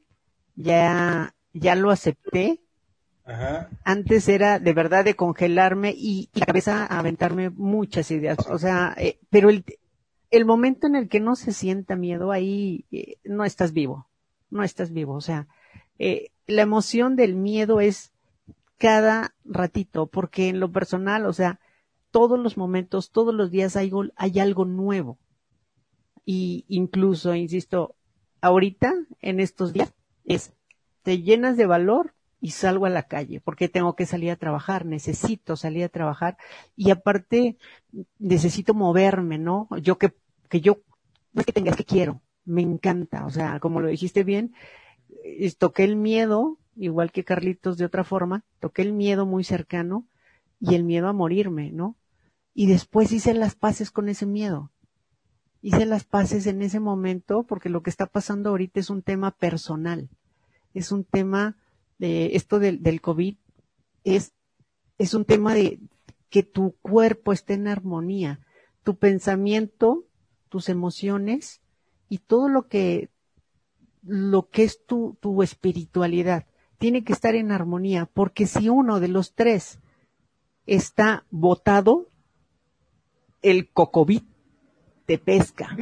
Ya, 0.56 1.34
ya 1.52 1.74
lo 1.74 1.90
acepté. 1.90 2.60
Ajá. 3.24 3.68
Antes 3.84 4.28
era 4.28 4.58
de 4.58 4.72
verdad 4.72 5.04
de 5.04 5.14
congelarme 5.14 5.94
y, 5.96 6.30
y 6.32 6.40
la 6.40 6.46
cabeza 6.46 6.86
a 6.86 6.98
aventarme 6.98 7.50
muchas 7.50 8.10
ideas. 8.10 8.38
O 8.48 8.58
sea, 8.58 8.94
eh, 8.96 9.18
pero 9.30 9.50
el, 9.50 9.64
el 10.30 10.44
momento 10.46 10.86
en 10.86 10.96
el 10.96 11.08
que 11.08 11.20
no 11.20 11.36
se 11.36 11.52
sienta 11.52 11.94
miedo, 11.94 12.32
ahí 12.32 12.86
eh, 12.90 13.16
no 13.24 13.44
estás 13.44 13.72
vivo. 13.72 14.08
No 14.50 14.62
estás 14.64 14.92
vivo. 14.92 15.14
O 15.14 15.20
sea, 15.20 15.46
eh, 15.98 16.30
la 16.46 16.62
emoción 16.62 17.16
del 17.16 17.34
miedo 17.34 17.80
es 17.80 18.12
cada 18.78 19.34
ratito, 19.44 20.06
porque 20.06 20.48
en 20.48 20.60
lo 20.60 20.72
personal, 20.72 21.26
o 21.26 21.32
sea, 21.32 21.60
todos 22.10 22.38
los 22.38 22.56
momentos, 22.56 23.10
todos 23.10 23.34
los 23.34 23.50
días 23.50 23.76
hay, 23.76 23.90
hay 24.16 24.38
algo 24.38 24.64
nuevo. 24.64 25.18
Y 26.24 26.64
incluso, 26.68 27.34
insisto, 27.34 27.96
ahorita, 28.40 28.94
en 29.20 29.40
estos 29.40 29.72
días, 29.72 29.92
es, 30.24 30.52
te 31.02 31.20
llenas 31.22 31.56
de 31.56 31.66
valor 31.66 32.14
y 32.40 32.50
salgo 32.50 32.86
a 32.86 32.90
la 32.90 33.02
calle, 33.02 33.40
porque 33.40 33.68
tengo 33.68 33.96
que 33.96 34.06
salir 34.06 34.30
a 34.30 34.36
trabajar, 34.36 34.86
necesito 34.86 35.56
salir 35.56 35.84
a 35.84 35.88
trabajar 35.88 36.36
y 36.76 36.90
aparte 36.90 37.58
necesito 38.18 38.74
moverme, 38.74 39.38
¿no? 39.38 39.68
Yo 39.82 39.98
que, 39.98 40.14
que 40.48 40.60
yo, 40.60 40.78
no 41.32 41.40
es 41.40 41.46
que 41.46 41.52
tengas 41.52 41.76
que 41.76 41.84
quiero, 41.84 42.22
me 42.44 42.62
encanta, 42.62 43.26
o 43.26 43.30
sea, 43.30 43.58
como 43.58 43.80
lo 43.80 43.88
dijiste 43.88 44.22
bien, 44.22 44.54
toqué 45.58 45.84
el 45.84 45.96
miedo, 45.96 46.58
igual 46.78 47.12
que 47.12 47.24
Carlitos 47.24 47.76
de 47.76 47.84
otra 47.84 48.04
forma, 48.04 48.44
toqué 48.60 48.82
el 48.82 48.92
miedo 48.92 49.26
muy 49.26 49.44
cercano 49.44 50.06
y 50.60 50.74
el 50.74 50.84
miedo 50.84 51.08
a 51.08 51.12
morirme, 51.12 51.70
¿no? 51.72 51.96
Y 52.54 52.66
después 52.66 53.12
hice 53.12 53.34
las 53.34 53.54
paces 53.54 53.90
con 53.90 54.08
ese 54.08 54.26
miedo. 54.26 54.72
Hice 55.60 55.86
las 55.86 56.04
paces 56.04 56.46
en 56.46 56.62
ese 56.62 56.80
momento 56.80 57.42
porque 57.42 57.68
lo 57.68 57.82
que 57.82 57.90
está 57.90 58.06
pasando 58.06 58.50
ahorita 58.50 58.80
es 58.80 58.90
un 58.90 59.02
tema 59.02 59.32
personal. 59.32 60.08
Es 60.74 60.92
un 60.92 61.04
tema 61.04 61.56
de 61.98 62.36
esto 62.36 62.58
del, 62.58 62.82
del 62.82 63.00
COVID 63.00 63.36
es, 64.04 64.32
es 64.98 65.14
un 65.14 65.24
tema 65.24 65.54
de 65.54 65.80
que 66.30 66.42
tu 66.42 66.76
cuerpo 66.82 67.32
esté 67.32 67.54
en 67.54 67.68
armonía, 67.68 68.40
tu 68.82 68.96
pensamiento, 68.96 70.04
tus 70.48 70.68
emociones 70.68 71.60
y 72.08 72.18
todo 72.18 72.48
lo 72.48 72.68
que, 72.68 73.10
lo 74.02 74.48
que 74.48 74.64
es 74.64 74.84
tu, 74.84 75.16
tu 75.20 75.42
espiritualidad 75.42 76.46
tiene 76.78 77.04
que 77.04 77.12
estar 77.12 77.34
en 77.34 77.52
armonía, 77.52 78.06
porque 78.06 78.46
si 78.46 78.68
uno 78.68 79.00
de 79.00 79.08
los 79.08 79.34
tres 79.34 79.78
está 80.66 81.24
botado, 81.30 82.08
el 83.42 83.68
cocovit 83.68 84.24
te 85.06 85.18
pesca, 85.18 85.76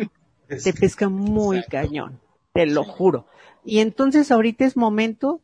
te 0.48 0.72
pesca 0.72 1.09
muy 1.09 1.59
Exacto. 1.59 1.76
cañón, 1.76 2.20
te 2.52 2.66
lo 2.66 2.85
juro. 2.85 3.26
Y 3.64 3.80
entonces 3.80 4.30
ahorita 4.30 4.64
es 4.64 4.76
momento 4.76 5.40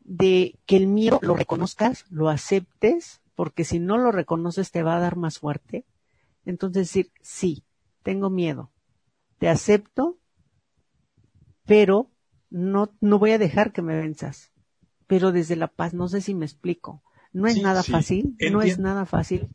de 0.00 0.58
que 0.66 0.76
el 0.76 0.86
miedo 0.86 1.18
lo 1.22 1.34
reconozcas, 1.34 2.06
lo 2.10 2.28
aceptes, 2.28 3.20
porque 3.34 3.64
si 3.64 3.78
no 3.78 3.98
lo 3.98 4.12
reconoces 4.12 4.70
te 4.70 4.82
va 4.82 4.96
a 4.96 5.00
dar 5.00 5.16
más 5.16 5.38
fuerte. 5.38 5.84
Entonces 6.44 6.88
decir, 6.88 7.10
sí, 7.20 7.64
tengo 8.02 8.30
miedo, 8.30 8.70
te 9.38 9.48
acepto, 9.48 10.16
pero 11.66 12.10
no, 12.48 12.90
no 13.00 13.18
voy 13.18 13.32
a 13.32 13.38
dejar 13.38 13.72
que 13.72 13.82
me 13.82 13.96
venzas. 13.96 14.50
Pero 15.10 15.32
desde 15.32 15.56
la 15.56 15.66
paz, 15.66 15.92
no 15.92 16.06
sé 16.08 16.20
si 16.20 16.36
me 16.36 16.46
explico. 16.46 17.02
No 17.32 17.48
es 17.48 17.54
Sí, 17.54 17.62
nada 17.62 17.82
sí. 17.82 17.90
fácil, 17.90 18.36
no 18.52 18.62
es 18.62 18.78
nada 18.78 19.06
fácil, 19.06 19.48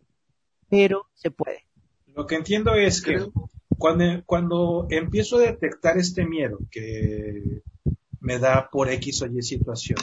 pero 0.70 1.08
se 1.13 1.32
puede. 1.32 1.65
Lo 2.13 2.26
que 2.28 2.36
entiendo 2.36 2.74
es 2.76 3.02
que 3.02 3.26
cuando, 3.78 4.04
cuando 4.26 4.86
empiezo 4.89 5.38
a 5.38 5.44
detectar 5.44 5.98
este 5.98 6.26
miedo 6.26 6.60
que 6.70 7.62
me 8.20 8.38
da 8.38 8.70
por 8.70 8.89
X 8.89 9.22
o 9.22 9.28
Y 9.28 9.41
situación, 9.44 9.98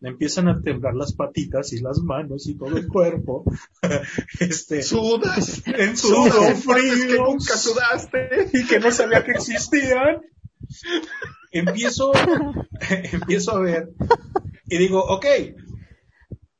me 0.00 0.08
empiezan 0.08 0.48
a 0.48 0.60
temblar 0.60 0.96
las 0.96 1.12
patitas 1.12 1.72
y 1.72 1.78
las 1.80 1.98
manos 2.00 2.48
y 2.48 2.56
todo 2.56 2.76
el 2.76 2.88
cuerpo. 2.96 3.44
este, 4.40 4.82
Sudas. 4.82 5.62
en 5.66 5.74
en 5.74 5.94
partes 5.94 6.54
que 6.54 6.54
frío 7.06 7.24
nunca 7.24 7.56
sudaste. 7.56 8.50
y 8.52 8.66
que 8.66 8.80
no 8.80 8.90
sabía 8.90 9.22
que 9.24 9.30
existían. 9.30 10.22
Empiezo, 11.52 12.12
empiezo 13.12 13.52
a 13.52 13.60
ver 13.60 13.88
y 14.68 14.78
digo, 14.78 15.04
ok, 15.04 15.24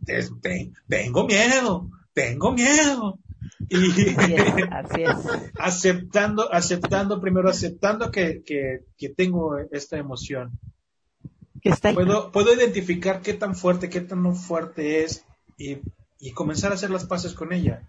te- 0.05 0.23
te- 0.41 0.73
tengo 0.89 1.27
miedo, 1.27 1.91
tengo 2.13 2.53
miedo. 2.53 3.19
Y 3.69 3.77
Así 3.77 4.35
es, 4.35 4.49
así 4.71 5.03
es. 5.03 5.11
aceptando, 5.59 6.53
aceptando, 6.53 7.21
primero 7.21 7.49
aceptando 7.51 8.11
que, 8.11 8.43
que, 8.45 8.81
que 8.97 9.09
tengo 9.11 9.59
esta 9.73 9.99
emoción. 9.99 10.59
Que 11.61 11.71
está 11.71 11.89
ahí. 11.89 11.95
Puedo, 11.95 12.31
puedo 12.31 12.55
identificar 12.55 13.21
qué 13.21 13.35
tan 13.35 13.55
fuerte, 13.55 13.89
qué 13.91 14.01
tan 14.01 14.23
no 14.23 14.35
fuerte 14.35 15.03
es 15.05 15.25
y, 15.59 15.79
y 16.21 16.31
comenzar 16.33 16.71
a 16.71 16.75
hacer 16.75 16.91
las 16.91 17.05
paces 17.05 17.35
con 17.35 17.53
ella. 17.53 17.83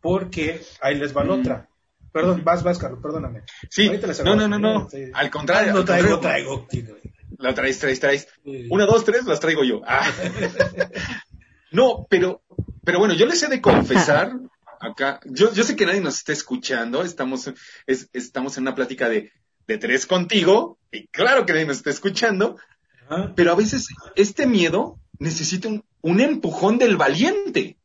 Porque 0.00 0.60
ahí 0.80 0.94
les 0.96 1.16
va 1.16 1.24
la 1.24 1.34
otra. 1.34 1.68
Perdón, 2.12 2.42
vas, 2.44 2.62
vas, 2.62 2.78
Carlos, 2.78 3.00
perdóname. 3.02 3.42
Sí, 3.68 3.88
Ahorita 3.88 4.06
les 4.06 4.24
no, 4.24 4.36
no, 4.36 4.48
no, 4.48 4.58
no. 4.58 4.88
Sí. 4.88 5.04
Al 5.12 5.30
contrario. 5.30 5.74
No 5.74 5.84
traigo, 5.84 6.10
contrario. 6.10 6.66
traigo. 6.66 6.96
La 7.38 7.54
traes, 7.54 7.78
traes, 7.78 8.00
traes. 8.00 8.28
Una, 8.70 8.86
dos, 8.86 9.04
tres, 9.04 9.24
las 9.24 9.40
traigo 9.40 9.62
yo. 9.64 9.82
Ah. 9.86 10.10
No, 11.70 12.06
pero, 12.08 12.42
pero 12.84 12.98
bueno, 12.98 13.14
yo 13.14 13.26
les 13.26 13.42
he 13.42 13.48
de 13.48 13.60
confesar 13.60 14.32
acá. 14.80 15.20
Yo, 15.26 15.52
yo 15.52 15.64
sé 15.64 15.76
que 15.76 15.86
nadie 15.86 16.00
nos 16.00 16.16
está 16.16 16.32
escuchando. 16.32 17.02
Estamos, 17.02 17.50
es- 17.86 18.08
estamos 18.12 18.56
en 18.56 18.62
una 18.62 18.74
plática 18.74 19.08
de, 19.08 19.32
de 19.66 19.78
tres 19.78 20.06
contigo. 20.06 20.78
Y 20.92 21.06
claro 21.08 21.44
que 21.44 21.52
nadie 21.52 21.66
nos 21.66 21.78
está 21.78 21.90
escuchando. 21.90 22.56
Pero 23.36 23.52
a 23.52 23.56
veces 23.56 23.88
este 24.16 24.46
miedo 24.46 24.98
necesita 25.18 25.68
un, 25.68 25.84
un 26.00 26.20
empujón 26.20 26.78
del 26.78 26.96
valiente. 26.96 27.76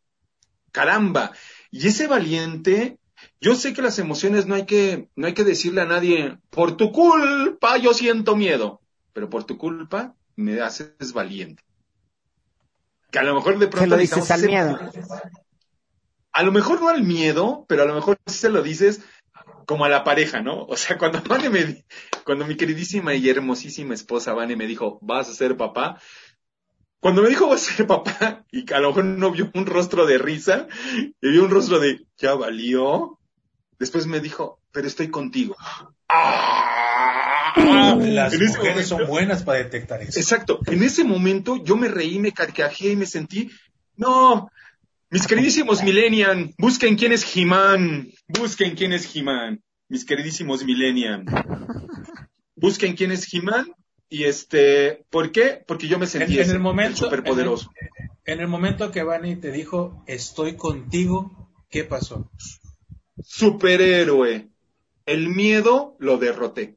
Caramba. 0.71 1.31
Y 1.69 1.87
ese 1.87 2.07
valiente, 2.07 2.97
yo 3.39 3.55
sé 3.55 3.73
que 3.73 3.81
las 3.81 3.99
emociones 3.99 4.45
no 4.45 4.55
hay 4.55 4.65
que, 4.65 5.09
no 5.15 5.27
hay 5.27 5.33
que 5.33 5.43
decirle 5.43 5.81
a 5.81 5.85
nadie, 5.85 6.37
por 6.49 6.75
tu 6.77 6.91
culpa 6.91 7.77
yo 7.77 7.93
siento 7.93 8.35
miedo. 8.35 8.80
Pero 9.13 9.29
por 9.29 9.43
tu 9.43 9.57
culpa 9.57 10.15
me 10.35 10.59
haces 10.61 11.13
valiente. 11.13 11.63
Que 13.11 13.19
a 13.19 13.23
lo 13.23 13.35
mejor 13.35 13.59
de 13.59 13.67
pronto 13.67 13.83
Se 13.83 13.89
lo 13.89 13.97
dices 13.97 14.31
al 14.31 14.41
miedo. 14.43 14.79
A 16.31 16.43
lo 16.43 16.51
mejor 16.51 16.79
no 16.79 16.87
al 16.87 17.03
miedo, 17.03 17.65
pero 17.67 17.83
a 17.83 17.85
lo 17.85 17.93
mejor 17.93 18.17
sí 18.25 18.37
se 18.37 18.49
lo 18.49 18.63
dices 18.63 19.01
como 19.65 19.85
a 19.85 19.89
la 19.89 20.03
pareja, 20.03 20.41
¿no? 20.41 20.63
O 20.65 20.77
sea, 20.77 20.97
cuando 20.97 21.21
Vane 21.27 21.49
me, 21.49 21.85
cuando 22.25 22.45
mi 22.45 22.55
queridísima 22.55 23.13
y 23.13 23.29
hermosísima 23.29 23.93
esposa 23.93 24.33
Vane 24.33 24.55
me 24.55 24.67
dijo, 24.67 24.99
vas 25.01 25.29
a 25.29 25.33
ser 25.33 25.57
papá, 25.57 25.99
cuando 26.99 27.21
me 27.21 27.29
dijo 27.29 27.47
vas 27.47 27.67
a 27.67 27.73
ser 27.73 27.87
papá, 27.87 28.45
y 28.51 28.71
a 28.73 28.79
lo 28.79 28.89
mejor 28.89 29.05
no 29.05 29.31
vio 29.31 29.49
un 29.53 29.65
rostro 29.65 30.05
de 30.05 30.17
risa, 30.17 30.67
y 31.21 31.29
vio 31.29 31.43
un 31.43 31.51
rostro 31.51 31.79
de, 31.79 32.05
ya 32.17 32.33
valió, 32.35 33.19
después 33.79 34.07
me 34.07 34.19
dijo, 34.19 34.59
pero 34.71 34.87
estoy 34.87 35.09
contigo. 35.09 35.55
¡Ah! 36.09 36.70
Las 38.01 38.33
En 38.33 38.45
mujeres 38.47 38.87
son 38.87 39.05
buenas 39.07 39.43
para 39.43 39.59
detectar 39.59 40.01
eso. 40.01 40.19
Exacto. 40.19 40.59
En 40.67 40.83
ese 40.83 41.03
momento 41.03 41.63
yo 41.63 41.75
me 41.77 41.87
reí, 41.87 42.19
me 42.19 42.31
carcajé 42.31 42.91
y 42.91 42.95
me 42.95 43.05
sentí, 43.05 43.49
no, 43.95 44.49
mis 45.09 45.27
queridísimos 45.27 45.83
Millennium, 45.83 46.51
busquen 46.57 46.95
quién 46.95 47.11
es 47.11 47.35
He-Man, 47.35 48.09
busquen 48.27 48.75
quién 48.75 48.93
es 48.93 49.13
He-Man, 49.15 49.61
mis 49.89 50.05
queridísimos 50.05 50.63
Millennium. 50.63 51.25
Busquen 52.55 52.95
quién 52.95 53.11
es 53.11 53.33
He-Man 53.33 53.71
y 54.09 54.23
este, 54.25 55.03
¿por 55.09 55.31
qué? 55.31 55.63
Porque 55.65 55.87
yo 55.87 55.97
me 55.97 56.05
sentí 56.07 56.37
En- 56.39 56.45
en 56.45 56.51
el 56.51 56.59
momento- 56.59 57.05
superpoderoso. 57.05 57.71
En 58.23 58.39
el 58.39 58.47
momento 58.47 58.91
que 58.91 59.01
Vani 59.03 59.35
te 59.37 59.51
dijo, 59.51 60.03
estoy 60.05 60.55
contigo, 60.55 61.49
¿qué 61.69 61.83
pasó? 61.83 62.29
Superhéroe. 63.23 64.47
El 65.07 65.29
miedo 65.29 65.95
lo 65.99 66.17
derroté. 66.17 66.75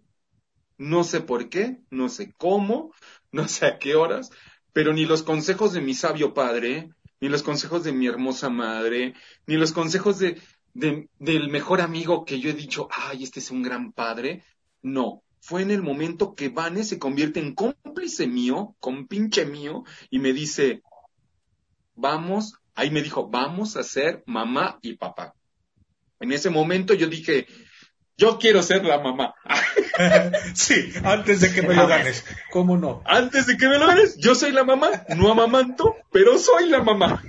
No 0.92 1.02
sé 1.04 1.20
por 1.20 1.48
qué, 1.48 1.78
no 1.90 2.08
sé 2.08 2.32
cómo, 2.36 2.92
no 3.32 3.48
sé 3.48 3.66
a 3.66 3.78
qué 3.78 3.94
horas, 3.94 4.30
pero 4.72 4.92
ni 4.92 5.04
los 5.06 5.22
consejos 5.22 5.72
de 5.72 5.80
mi 5.80 5.94
sabio 5.94 6.34
padre, 6.34 6.90
ni 7.20 7.28
los 7.28 7.42
consejos 7.42 7.84
de 7.84 7.92
mi 7.92 8.06
hermosa 8.06 8.50
madre, 8.50 9.14
ni 9.46 9.56
los 9.56 9.72
consejos 9.72 10.18
de, 10.18 10.40
de- 10.74 11.08
del 11.18 11.48
mejor 11.48 11.80
amigo 11.80 12.24
que 12.24 12.38
yo 12.40 12.50
he 12.50 12.54
dicho, 12.54 12.88
ay, 12.90 13.22
este 13.24 13.40
es 13.40 13.50
un 13.50 13.62
gran 13.62 13.92
padre. 13.92 14.44
No, 14.82 15.22
fue 15.40 15.62
en 15.62 15.70
el 15.70 15.82
momento 15.82 16.34
que 16.34 16.48
Vane 16.50 16.84
se 16.84 16.98
convierte 16.98 17.40
en 17.40 17.54
cómplice 17.54 18.26
mío, 18.26 18.76
con 18.80 19.06
pinche 19.06 19.46
mío, 19.46 19.84
y 20.10 20.18
me 20.18 20.32
dice, 20.32 20.82
vamos, 21.94 22.54
ahí 22.74 22.90
me 22.90 23.02
dijo, 23.02 23.28
vamos 23.28 23.76
a 23.76 23.82
ser 23.82 24.22
mamá 24.26 24.78
y 24.82 24.94
papá. 24.96 25.34
En 26.20 26.32
ese 26.32 26.50
momento 26.50 26.94
yo 26.94 27.08
dije, 27.08 27.46
yo 28.16 28.38
quiero 28.38 28.62
ser 28.62 28.84
la 28.84 28.98
mamá. 29.00 29.34
sí, 30.54 30.92
antes 31.04 31.40
de 31.40 31.52
que 31.52 31.62
me 31.62 31.74
lo 31.74 31.86
ganes. 31.86 32.24
¿Cómo 32.50 32.76
no? 32.76 33.02
Antes 33.04 33.46
de 33.46 33.56
que 33.56 33.68
me 33.68 33.78
lo 33.78 33.86
ganes, 33.86 34.16
yo 34.18 34.34
soy 34.34 34.52
la 34.52 34.64
mamá, 34.64 34.90
no 35.16 35.30
amamanto, 35.32 35.96
pero 36.12 36.38
soy 36.38 36.68
la 36.68 36.82
mamá. 36.82 37.22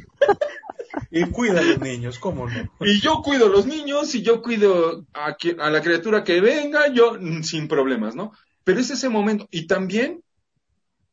Y 1.11 1.25
cuida 1.25 1.59
a 1.59 1.63
los 1.63 1.79
niños, 1.79 2.19
¿cómo 2.19 2.47
no? 2.49 2.71
Y 2.81 2.99
yo 3.01 3.21
cuido 3.21 3.47
a 3.47 3.49
los 3.49 3.65
niños 3.65 4.13
y 4.15 4.21
yo 4.21 4.41
cuido 4.41 5.05
a, 5.13 5.35
a 5.59 5.69
la 5.69 5.81
criatura 5.81 6.23
que 6.23 6.39
venga, 6.41 6.87
yo 6.89 7.17
mm, 7.19 7.43
sin 7.43 7.67
problemas, 7.67 8.15
¿no? 8.15 8.31
Pero 8.63 8.79
es 8.79 8.89
ese 8.89 9.09
momento. 9.09 9.47
Y 9.51 9.67
también, 9.67 10.23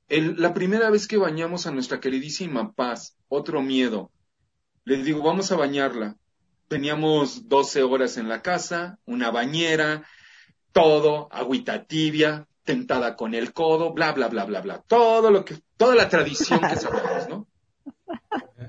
el- 0.08 0.36
la 0.40 0.54
primera 0.54 0.90
vez 0.90 1.06
que 1.06 1.16
bañamos 1.16 1.66
a 1.66 1.70
nuestra 1.72 2.00
queridísima 2.00 2.72
Paz, 2.72 3.16
otro 3.28 3.62
miedo. 3.62 4.10
Les 4.84 5.04
digo, 5.04 5.22
vamos 5.22 5.50
a 5.52 5.56
bañarla. 5.56 6.16
Teníamos 6.72 7.50
12 7.50 7.82
horas 7.82 8.16
en 8.16 8.30
la 8.30 8.40
casa, 8.40 8.98
una 9.04 9.30
bañera, 9.30 10.06
todo, 10.72 11.28
agüita 11.30 11.84
tibia, 11.84 12.48
tentada 12.64 13.14
con 13.14 13.34
el 13.34 13.52
codo, 13.52 13.92
bla, 13.92 14.12
bla, 14.12 14.28
bla, 14.28 14.46
bla, 14.46 14.62
bla. 14.62 14.78
Todo 14.86 15.30
lo 15.30 15.44
que, 15.44 15.58
toda 15.76 15.94
la 15.94 16.08
tradición 16.08 16.60
que 16.60 16.76
sabemos, 16.76 17.28
¿no? 17.28 17.46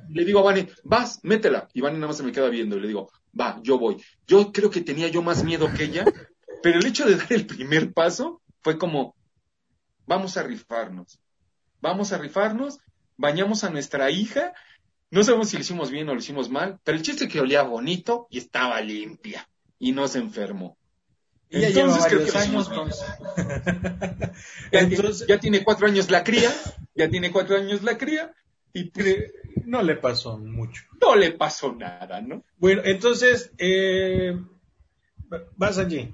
Le 0.10 0.26
digo 0.26 0.40
a 0.40 0.44
Vane, 0.44 0.68
vas, 0.84 1.22
métela. 1.24 1.70
Y 1.74 1.80
Vane 1.80 1.96
nada 1.96 2.08
más 2.08 2.18
se 2.18 2.24
me 2.24 2.34
queda 2.34 2.50
viendo 2.50 2.76
y 2.76 2.82
le 2.82 2.90
digo, 2.90 3.10
va, 3.40 3.62
yo 3.64 3.80
voy. 3.80 4.04
Yo 4.28 4.52
creo 4.52 4.70
que 4.70 4.82
tenía 4.82 5.08
yo 5.08 5.22
más 5.22 5.46
miedo 5.46 5.72
que 5.74 5.86
ella, 5.86 6.04
pero 6.62 6.80
el 6.80 6.86
hecho 6.86 7.06
de 7.06 7.16
dar 7.16 7.32
el 7.32 7.46
primer 7.46 7.94
paso 7.94 8.42
fue 8.64 8.78
como, 8.78 9.16
vamos 10.06 10.36
a 10.36 10.44
rifarnos. 10.44 11.22
Vamos 11.80 12.12
a 12.12 12.18
rifarnos, 12.18 12.80
bañamos 13.16 13.64
a 13.64 13.70
nuestra 13.70 14.12
hija, 14.12 14.54
no 15.14 15.24
sabemos 15.24 15.50
si 15.50 15.58
lo 15.58 15.62
hicimos 15.62 15.92
bien 15.92 16.10
o 16.10 16.14
lo 16.14 16.20
hicimos 16.20 16.50
mal, 16.50 16.80
pero 16.84 16.98
el 16.98 17.04
chiste 17.04 17.26
es 17.26 17.32
que 17.32 17.40
olía 17.40 17.62
bonito 17.62 18.28
y 18.32 18.40
estaba 18.40 18.82
limpia 18.82 19.48
y 19.78 19.92
no 19.92 20.08
se 20.08 20.18
enfermó. 20.18 20.76
Y 21.52 21.60
ya 21.60 21.68
Entonces, 21.68 22.10
lleva 22.10 22.26
creo 22.26 22.26
que 22.26 22.32
lo 22.32 22.40
años. 22.40 22.72
Ya, 24.72 24.80
Entonces, 24.80 25.28
ya 25.28 25.40
tiene 25.40 25.64
cuatro 25.64 25.86
años 25.86 26.10
la 26.10 26.24
cría, 26.24 26.52
ya 26.96 27.10
tiene 27.10 27.32
cuatro 27.32 27.58
años 27.58 27.84
la 27.84 27.96
cría 27.96 28.34
y 28.74 28.86
pues, 28.86 29.32
no 29.66 29.84
le 29.84 29.98
pasó 29.98 30.40
mucho. 30.40 30.82
no 31.00 31.16
le 31.16 31.32
pasó 31.32 31.74
nada, 31.74 32.20
¿no? 32.20 32.44
Bueno, 32.58 32.82
entonces, 32.84 33.52
eh, 33.60 34.36
vas 35.56 35.78
allí. 35.78 36.12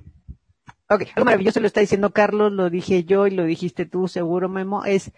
Ok, 0.90 1.04
algo 1.16 1.24
maravilloso 1.24 1.62
lo 1.62 1.68
está 1.68 1.80
diciendo 1.80 2.12
Carlos, 2.12 2.52
lo 2.52 2.70
dije 2.70 3.06
yo 3.06 3.28
y 3.28 3.32
lo 3.32 3.46
dijiste 3.46 3.86
tú, 3.86 4.10
seguro 4.10 4.50
Memo, 4.50 4.84
es 4.84 5.14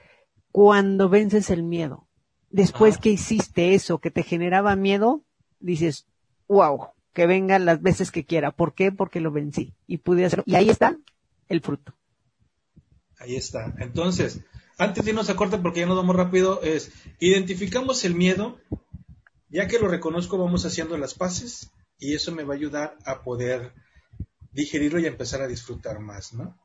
cuando 0.52 1.10
vences 1.10 1.50
el 1.50 1.64
miedo. 1.64 2.08
Después 2.52 2.96
Ajá. 2.96 3.02
que 3.02 3.10
hiciste 3.10 3.74
eso 3.74 4.00
que 4.00 4.12
te 4.12 4.24
generaba 4.24 4.76
miedo, 4.76 5.24
dices, 5.60 6.08
wow, 6.48 6.90
que 7.14 7.26
vengan 7.26 7.66
las 7.66 7.82
veces 7.82 8.12
que 8.12 8.26
quiera. 8.26 8.52
¿Por 8.52 8.74
qué? 8.74 8.92
Porque 8.92 9.20
lo 9.20 9.32
vencí 9.32 9.74
y 9.88 9.98
pude 9.98 10.26
hacerlo. 10.26 10.44
Y 10.46 10.56
ahí 10.56 10.70
está 10.70 10.98
el 11.48 11.62
fruto. 11.62 11.94
Ahí 13.20 13.36
está. 13.36 13.74
Entonces, 13.80 14.42
antes 14.78 15.06
de 15.06 15.12
irnos 15.12 15.30
a 15.30 15.36
corte, 15.36 15.58
porque 15.58 15.82
ya 15.82 15.86
nos 15.86 15.98
vamos 15.98 16.16
rápido, 16.16 16.62
es 16.64 16.92
identificamos 17.20 18.04
el 18.04 18.16
miedo, 18.16 18.60
ya 19.50 19.68
que 19.68 19.80
lo 19.80 19.88
reconozco, 19.88 20.38
vamos 20.38 20.66
haciendo 20.66 20.98
las 20.98 21.14
paces 21.14 21.72
y 22.00 22.16
eso 22.16 22.32
me 22.32 22.44
va 22.44 22.54
a 22.54 22.58
ayudar 22.58 22.98
a 23.06 23.22
poder 23.22 23.74
digerirlo 24.52 25.00
y 25.00 25.06
empezar 25.06 25.42
a 25.42 25.48
disfrutar 25.48 26.00
más, 26.00 26.34
¿no? 26.34 26.58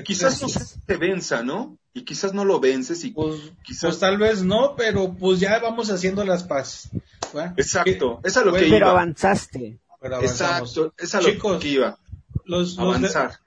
Y 0.00 0.02
quizás 0.04 0.40
no 0.40 0.48
Entonces, 0.48 0.78
se 0.86 0.96
venza, 0.96 1.42
¿no? 1.42 1.78
Y 1.92 2.02
quizás 2.02 2.32
no 2.34 2.44
lo 2.44 2.60
vences 2.60 3.04
y 3.04 3.10
Pues, 3.12 3.40
quizás... 3.62 3.82
pues 3.82 3.98
tal 4.00 4.18
vez 4.18 4.42
no, 4.42 4.74
pero 4.76 5.14
pues 5.14 5.40
ya 5.40 5.58
vamos 5.60 5.90
haciendo 5.90 6.24
las 6.24 6.42
paces. 6.44 6.90
¿va? 7.36 7.54
Exacto, 7.56 8.20
es 8.24 8.36
a 8.36 8.44
lo 8.44 8.52
que 8.52 8.60
Pero 8.60 8.76
iba. 8.78 8.90
avanzaste. 8.90 9.78
Pero. 10.00 10.20
Exacto, 10.22 10.92
es 10.98 11.14
a 11.14 11.20
lo 11.20 11.28
Chicos, 11.28 11.60
que 11.62 11.68
iba. 11.68 11.98
Los, 12.44 12.76
los, 12.76 12.96
Avanzar. 12.96 13.40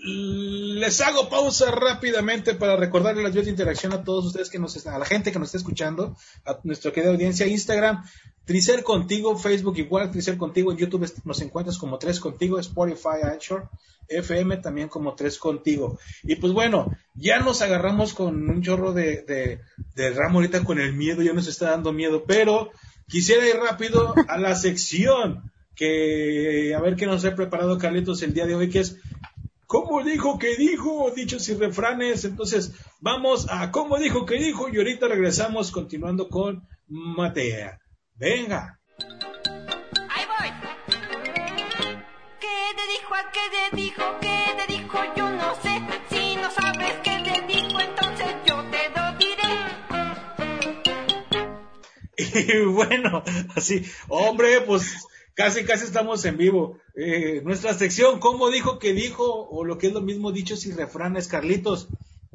Les 0.00 1.00
hago 1.00 1.28
pausa 1.28 1.72
rápidamente 1.72 2.54
para 2.54 2.76
recordarle 2.76 3.24
las 3.24 3.32
vías 3.32 3.46
de 3.46 3.50
interacción 3.50 3.92
a 3.92 4.04
todos 4.04 4.26
ustedes 4.26 4.48
que 4.48 4.60
nos 4.60 4.76
están, 4.76 4.94
a 4.94 4.98
la 4.98 5.04
gente 5.04 5.32
que 5.32 5.40
nos 5.40 5.48
está 5.48 5.58
escuchando, 5.58 6.16
a 6.44 6.56
nuestra 6.62 6.92
querida 6.92 7.10
audiencia, 7.10 7.48
Instagram, 7.48 8.04
Tricer 8.44 8.84
Contigo, 8.84 9.36
Facebook 9.36 9.76
igual, 9.78 10.12
Tricer 10.12 10.36
Contigo, 10.36 10.70
en 10.70 10.78
YouTube 10.78 11.12
nos 11.24 11.40
encuentras 11.40 11.78
como 11.78 11.98
Tres 11.98 12.20
Contigo, 12.20 12.60
Spotify, 12.60 13.22
Anchor, 13.24 13.68
FM 14.08 14.58
también 14.58 14.88
como 14.88 15.16
Tres 15.16 15.36
Contigo. 15.36 15.98
Y 16.22 16.36
pues 16.36 16.52
bueno, 16.52 16.96
ya 17.14 17.40
nos 17.40 17.60
agarramos 17.60 18.14
con 18.14 18.48
un 18.48 18.62
chorro 18.62 18.92
de, 18.92 19.22
de, 19.22 19.60
de 19.96 20.10
ramo 20.10 20.38
ahorita 20.38 20.62
con 20.62 20.78
el 20.78 20.92
miedo, 20.92 21.22
ya 21.22 21.32
nos 21.32 21.48
está 21.48 21.70
dando 21.70 21.92
miedo, 21.92 22.22
pero 22.24 22.70
quisiera 23.08 23.48
ir 23.48 23.56
rápido 23.56 24.14
a 24.28 24.38
la 24.38 24.54
sección 24.54 25.50
que 25.74 26.72
a 26.74 26.80
ver 26.80 26.94
qué 26.94 27.06
nos 27.06 27.24
ha 27.24 27.34
preparado 27.34 27.78
Carlitos 27.78 28.22
el 28.22 28.32
día 28.32 28.46
de 28.46 28.54
hoy, 28.54 28.68
que 28.68 28.80
es 28.80 28.96
¿Cómo 29.68 30.02
dijo 30.02 30.38
que 30.38 30.56
dijo? 30.56 31.12
Dichos 31.14 31.46
y 31.50 31.54
refranes. 31.54 32.24
Entonces, 32.24 32.72
vamos 33.00 33.48
a 33.50 33.70
¿Cómo 33.70 33.98
dijo 33.98 34.24
que 34.24 34.36
dijo? 34.36 34.70
Y 34.70 34.78
ahorita 34.78 35.08
regresamos 35.08 35.70
continuando 35.70 36.30
con 36.30 36.66
Matea. 36.86 37.78
Venga. 38.14 38.80
Ahí 40.08 40.24
voy. 40.24 40.48
¿Qué 42.40 42.48
te 42.76 42.86
dijo? 42.92 43.14
¿A 43.14 43.30
qué 43.30 43.40
te 43.52 43.76
dijo? 43.76 44.02
¿Qué 44.22 44.38
te 44.56 44.72
dijo? 44.72 44.98
Yo 45.14 45.30
no 45.32 45.54
sé. 45.56 45.82
Si 46.08 46.36
no 46.36 46.50
sabes 46.50 46.94
qué 47.04 47.20
te 47.30 47.42
dijo, 47.52 47.78
entonces 47.78 48.36
yo 48.46 48.64
te 48.70 48.88
lo 48.96 49.18
diré. 49.18 49.52
Y 52.54 52.64
bueno, 52.64 53.22
así, 53.54 53.84
hombre, 54.08 54.62
pues 54.62 55.06
casi, 55.38 55.64
casi 55.64 55.84
estamos 55.84 56.24
en 56.24 56.36
vivo. 56.36 56.80
Eh, 56.96 57.42
nuestra 57.44 57.72
sección, 57.72 58.18
¿cómo 58.18 58.50
dijo 58.50 58.80
que 58.80 58.92
dijo? 58.92 59.24
O 59.48 59.64
lo 59.64 59.78
que 59.78 59.86
es 59.86 59.92
lo 59.92 60.00
mismo, 60.00 60.32
dichos 60.32 60.66
y 60.66 60.72
refranes. 60.72 61.28
Carlitos, 61.28 61.86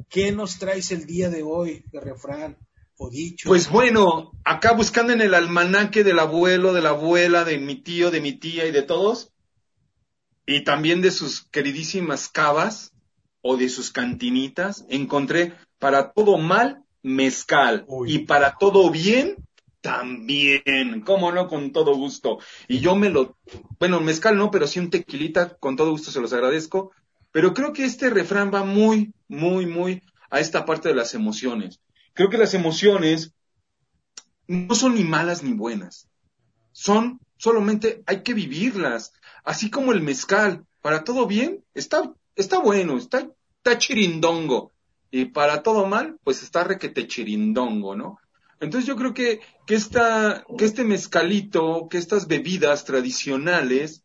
¿qué 0.08 0.32
nos 0.32 0.58
traes 0.58 0.90
el 0.90 1.04
día 1.04 1.28
de 1.28 1.42
hoy 1.42 1.84
de 1.92 2.00
refrán 2.00 2.56
o 2.96 3.10
dicho? 3.10 3.50
Pues 3.50 3.68
bueno, 3.68 4.32
acá 4.42 4.72
buscando 4.72 5.12
en 5.12 5.20
el 5.20 5.34
almanaque 5.34 6.02
del 6.02 6.18
abuelo, 6.18 6.72
de 6.72 6.80
la 6.80 6.90
abuela, 6.90 7.44
de 7.44 7.58
mi 7.58 7.76
tío, 7.76 8.10
de 8.10 8.22
mi 8.22 8.32
tía 8.32 8.64
y 8.66 8.72
de 8.72 8.82
todos, 8.82 9.32
y 10.46 10.64
también 10.64 11.02
de 11.02 11.10
sus 11.10 11.42
queridísimas 11.42 12.30
cavas 12.30 12.94
o 13.42 13.58
de 13.58 13.68
sus 13.68 13.92
cantinitas, 13.92 14.86
encontré 14.88 15.52
para 15.78 16.12
todo 16.12 16.38
mal 16.38 16.82
mezcal 17.02 17.84
Uy. 17.86 18.14
y 18.14 18.18
para 18.20 18.56
todo 18.58 18.90
bien 18.90 19.36
también, 19.84 21.02
cómo 21.04 21.30
no, 21.30 21.46
con 21.46 21.70
todo 21.70 21.94
gusto. 21.94 22.38
Y 22.68 22.80
yo 22.80 22.96
me 22.96 23.10
lo, 23.10 23.36
bueno, 23.78 24.00
mezcal 24.00 24.34
no, 24.34 24.50
pero 24.50 24.66
sí 24.66 24.80
un 24.80 24.88
tequilita, 24.88 25.58
con 25.58 25.76
todo 25.76 25.90
gusto 25.90 26.10
se 26.10 26.22
los 26.22 26.32
agradezco. 26.32 26.92
Pero 27.32 27.52
creo 27.52 27.74
que 27.74 27.84
este 27.84 28.08
refrán 28.08 28.50
va 28.50 28.64
muy, 28.64 29.12
muy, 29.28 29.66
muy 29.66 30.02
a 30.30 30.40
esta 30.40 30.64
parte 30.64 30.88
de 30.88 30.94
las 30.94 31.12
emociones. 31.12 31.82
Creo 32.14 32.30
que 32.30 32.38
las 32.38 32.54
emociones 32.54 33.34
no 34.46 34.74
son 34.74 34.94
ni 34.94 35.04
malas 35.04 35.42
ni 35.42 35.52
buenas. 35.52 36.08
Son 36.72 37.20
solamente 37.36 38.02
hay 38.06 38.22
que 38.22 38.32
vivirlas. 38.32 39.12
Así 39.44 39.68
como 39.68 39.92
el 39.92 40.00
mezcal, 40.00 40.64
para 40.80 41.04
todo 41.04 41.26
bien, 41.26 41.62
está, 41.74 42.10
está 42.36 42.58
bueno, 42.58 42.96
está, 42.96 43.28
está 43.58 43.76
chirindongo. 43.76 44.72
Y 45.10 45.26
para 45.26 45.62
todo 45.62 45.86
mal, 45.86 46.16
pues 46.24 46.42
está 46.42 46.64
requete 46.64 47.06
chirindongo, 47.06 47.94
¿no? 47.94 48.18
Entonces 48.64 48.88
yo 48.88 48.96
creo 48.96 49.14
que, 49.14 49.40
que, 49.66 49.74
esta, 49.74 50.44
que 50.58 50.64
este 50.64 50.84
mezcalito, 50.84 51.88
que 51.88 51.98
estas 51.98 52.26
bebidas 52.26 52.84
tradicionales, 52.84 54.04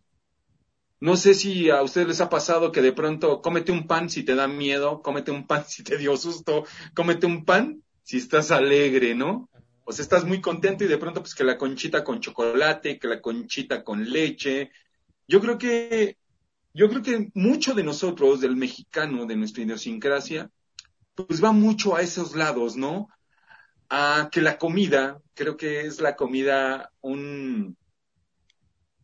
no 1.00 1.15
sé 1.15 1.34
si 1.34 1.69
a 1.69 1.82
ustedes 1.82 2.08
les 2.08 2.22
ha 2.22 2.30
pasado 2.30 2.72
que 2.72 2.82
de 2.82 2.91
pronto 2.91 3.41
cómete 3.41 3.72
un 3.72 3.88
pan 3.88 4.10
si 4.10 4.24
te 4.24 4.36
da 4.36 4.48
miedo, 4.48 5.02
cómete 5.02 5.32
un 5.32 5.48
pan 5.48 5.63
si 5.67 5.84
te 5.84 5.98
dio 5.98 6.17
susto, 6.17 6.65
cómete 6.93 7.26
un 7.26 7.45
pan 7.45 7.84
si 8.04 8.17
estás 8.17 8.52
alegre, 8.52 9.15
¿no? 9.15 9.50
O 9.86 9.91
sea, 9.91 10.04
estás 10.04 10.26
muy 10.26 10.41
contento 10.41 10.84
y 10.84 10.88
de 10.88 10.98
pronto 10.98 11.22
pues 11.22 11.34
que 11.34 11.43
la 11.43 11.58
conchita 11.58 12.04
con 12.04 12.19
chocolate, 12.19 13.00
que 13.00 13.08
la 13.08 13.22
conchita 13.22 13.84
con 13.84 14.08
leche. 14.10 14.72
Yo 15.28 15.39
creo 15.41 15.58
que, 15.58 16.17
yo 16.74 16.89
creo 16.89 17.02
que 17.02 17.32
mucho 17.34 17.74
de 17.74 17.84
nosotros, 17.84 18.41
del 18.41 18.56
mexicano, 18.56 19.26
de 19.26 19.36
nuestra 19.36 19.63
idiosincrasia, 19.63 20.52
pues 21.15 21.43
va 21.43 21.52
mucho 21.52 21.95
a 21.95 22.02
esos 22.02 22.36
lados, 22.36 22.76
¿no? 22.76 23.10
A 23.89 24.30
que 24.32 24.41
la 24.41 24.58
comida, 24.58 25.19
creo 25.34 25.58
que 25.58 25.82
es 25.82 25.99
la 25.99 26.15
comida 26.15 26.91
un, 27.02 27.75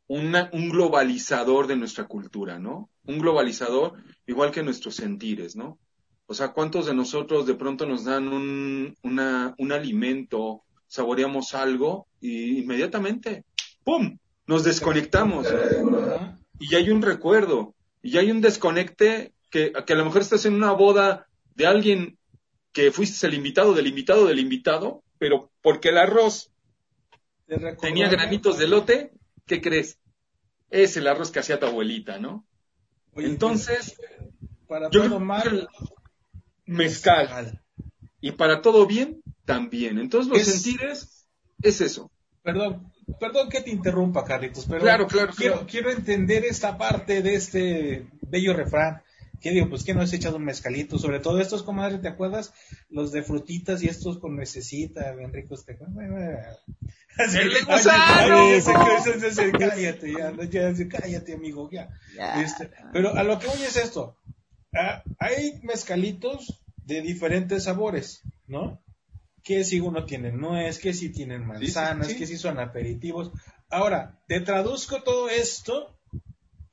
una- 0.08 0.50
un 0.54 0.70
globalizador 0.70 1.68
de 1.68 1.76
nuestra 1.76 2.06
cultura, 2.06 2.60
¿no? 2.60 2.90
Un 3.06 3.20
globalizador 3.20 3.94
igual 4.28 4.52
que 4.52 4.64
nuestros 4.64 4.96
sentires, 4.96 5.56
¿no? 5.56 5.80
O 6.28 6.34
sea, 6.34 6.50
¿cuántos 6.54 6.86
de 6.88 6.94
nosotros 6.94 7.46
de 7.46 7.56
pronto 7.56 7.86
nos 7.86 8.04
dan 8.06 8.28
un, 8.28 8.96
una, 9.04 9.54
un 9.58 9.72
alimento, 9.72 10.64
saboreamos 10.88 11.54
algo 11.54 12.08
y 12.20 12.60
inmediatamente, 12.60 13.44
¡pum! 13.84 14.18
Nos 14.48 14.64
desconectamos. 14.64 15.48
Y 16.60 16.76
hay 16.76 16.90
un 16.92 17.02
recuerdo. 17.02 17.74
Y 18.04 18.18
hay 18.18 18.30
un 18.30 18.42
desconecte 18.42 19.34
que, 19.50 19.72
que 19.86 19.94
a 19.94 19.96
lo 19.96 20.06
mejor 20.06 20.22
estás 20.22 20.46
en 20.46 20.54
una 20.54 20.72
boda 20.72 21.28
de 21.56 21.66
alguien 21.66 22.18
que 22.76 22.92
fuiste 22.92 23.26
el 23.26 23.34
invitado 23.34 23.74
del 23.74 23.88
invitado 23.88 24.28
del 24.28 24.38
invitado, 24.38 25.02
pero 25.18 25.50
porque 25.62 25.90
el 25.90 25.98
arroz 25.98 26.52
Te 27.48 27.58
tenía 27.78 28.10
granitos 28.10 28.58
de 28.58 28.68
lote, 28.68 29.12
¿qué 29.46 29.62
crees? 29.62 29.98
Es 30.70 30.98
el 30.98 31.08
arroz 31.08 31.32
que 31.32 31.40
hacía 31.40 31.58
tu 31.60 31.68
abuelita, 31.68 32.20
¿no? 32.20 32.46
Oye, 33.14 33.28
Entonces, 33.28 33.96
para 34.68 34.90
yo 34.92 35.04
todo 35.04 35.20
mal, 35.22 35.70
mezcal. 36.66 37.62
Y 38.20 38.32
para 38.34 38.62
todo 38.62 38.86
bien, 38.86 39.22
también. 39.46 39.98
Entonces, 39.98 40.30
los 40.30 40.42
Es- 40.42 40.62
sentires 40.62 41.28
es 41.62 41.80
eso. 41.80 42.12
Perdón, 42.42 42.92
perdón 43.20 43.50
que 43.50 43.62
te 43.62 43.70
interrumpa, 43.72 44.26
Carlitos, 44.26 44.66
pero 44.68 44.82
Claro, 44.82 45.08
claro, 45.08 45.32
quiero, 45.36 45.54
claro. 45.56 45.68
quiero 45.70 45.92
entender 45.92 46.44
esta 46.46 46.78
parte 46.78 47.22
de 47.22 47.36
este 47.36 48.08
bello 48.22 48.54
refrán. 48.54 49.02
¿Qué 49.46 49.52
digo? 49.52 49.70
Pues 49.70 49.84
que 49.84 49.94
no 49.94 50.02
has 50.02 50.12
echado 50.12 50.38
un 50.38 50.44
mezcalito, 50.44 50.98
sobre 50.98 51.20
todo 51.20 51.40
estos, 51.40 51.62
comadre, 51.62 52.00
¿te 52.00 52.08
acuerdas? 52.08 52.52
Los 52.90 53.12
de 53.12 53.22
frutitas 53.22 53.84
y 53.84 53.88
estos 53.88 54.18
con 54.18 54.36
necesita, 54.36 55.12
bien 55.12 55.32
ricos. 55.32 55.64
¿te 55.64 55.74
acuerdas? 55.74 56.58
Así, 57.20 57.38
¡El 57.38 57.54
de 57.54 57.62
gusano! 57.62 59.60
cállate, 59.60 60.14
ya, 60.14 60.32
ya, 60.50 60.88
cállate, 60.88 61.34
amigo, 61.36 61.70
ya. 61.72 61.90
Ya. 62.16 62.42
Este, 62.42 62.72
pero 62.92 63.14
a 63.14 63.22
lo 63.22 63.38
que 63.38 63.46
voy 63.46 63.62
es 63.62 63.78
esto. 63.78 64.18
Ah, 64.74 65.04
hay 65.20 65.60
mezcalitos 65.62 66.64
de 66.78 67.02
diferentes 67.02 67.66
sabores, 67.66 68.24
¿no? 68.48 68.82
Que 69.44 69.64
si 69.64 69.80
uno 69.80 70.06
tiene 70.06 70.32
nuez, 70.32 70.80
que 70.80 70.92
si 70.96 71.10
tienen 71.10 71.46
manzanas, 71.46 72.08
sí. 72.08 72.18
que 72.18 72.26
si 72.26 72.38
son 72.38 72.58
aperitivos. 72.58 73.32
Ahora, 73.70 74.24
te 74.28 74.40
traduzco 74.40 75.04
todo 75.04 75.30
esto 75.30 75.96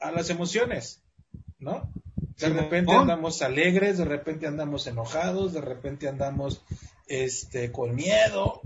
a 0.00 0.10
las 0.10 0.30
emociones, 0.30 1.02
¿no? 1.58 1.92
De 2.42 2.48
repente 2.48 2.92
andamos 2.92 3.40
alegres, 3.42 3.98
de 3.98 4.04
repente 4.04 4.46
andamos 4.46 4.86
enojados, 4.86 5.52
de 5.52 5.60
repente 5.60 6.08
andamos 6.08 6.64
este 7.06 7.70
con 7.70 7.94
miedo. 7.94 8.60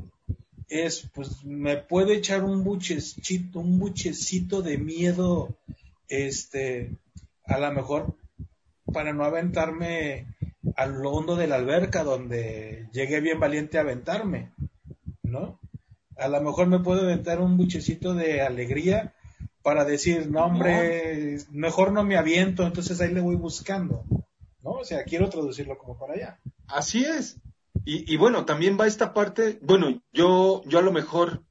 Es, 0.69 1.09
pues, 1.15 1.45
me 1.45 1.77
puedo 1.77 2.13
echar 2.13 2.43
un 2.43 2.65
buchecito, 2.65 3.61
un 3.61 3.79
buchecito 3.79 4.63
de 4.63 4.79
miedo, 4.79 5.55
este, 6.09 6.91
a 7.45 7.59
lo 7.59 7.71
mejor 7.73 8.17
para 8.93 9.13
no 9.13 9.25
aventarme 9.25 10.27
al 10.75 11.05
hondo 11.05 11.37
de 11.37 11.47
la 11.47 11.57
alberca 11.57 12.03
donde 12.03 12.89
llegué 12.93 13.21
bien 13.21 13.39
valiente 13.39 13.79
a 13.79 13.83
aventarme, 13.83 14.53
¿no? 15.23 15.61
A 16.17 16.29
lo 16.29 16.41
mejor 16.41 16.67
me 16.67 16.81
puedo 16.81 17.03
aventar 17.03 17.41
un 17.41 17.57
buchecito 17.57 18.15
de 18.15 18.41
alegría 18.41 19.15
para 19.67 19.85
decir, 19.85 20.31
no 20.31 20.45
hombre, 20.45 21.39
mejor 21.51 21.91
no 21.91 22.05
me 22.05 22.17
aviento, 22.17 22.65
entonces 22.65 23.01
ahí 23.01 23.13
le 23.13 23.21
voy 23.21 23.35
buscando, 23.35 24.05
¿no? 24.63 24.71
O 24.71 24.85
sea, 24.85 25.03
quiero 25.03 25.29
traducirlo 25.29 25.77
como 25.77 25.99
para 25.99 26.15
allá. 26.15 26.41
Así 26.69 27.05
es. 27.05 27.41
Y, 27.85 28.15
y 28.15 28.17
bueno, 28.17 28.45
también 28.45 28.79
va 28.79 28.87
esta 28.87 29.13
parte, 29.13 29.59
bueno, 29.63 30.01
yo, 30.13 30.63
yo 30.67 30.79
a 30.79 30.83
lo 30.83 30.93
mejor 30.93 31.43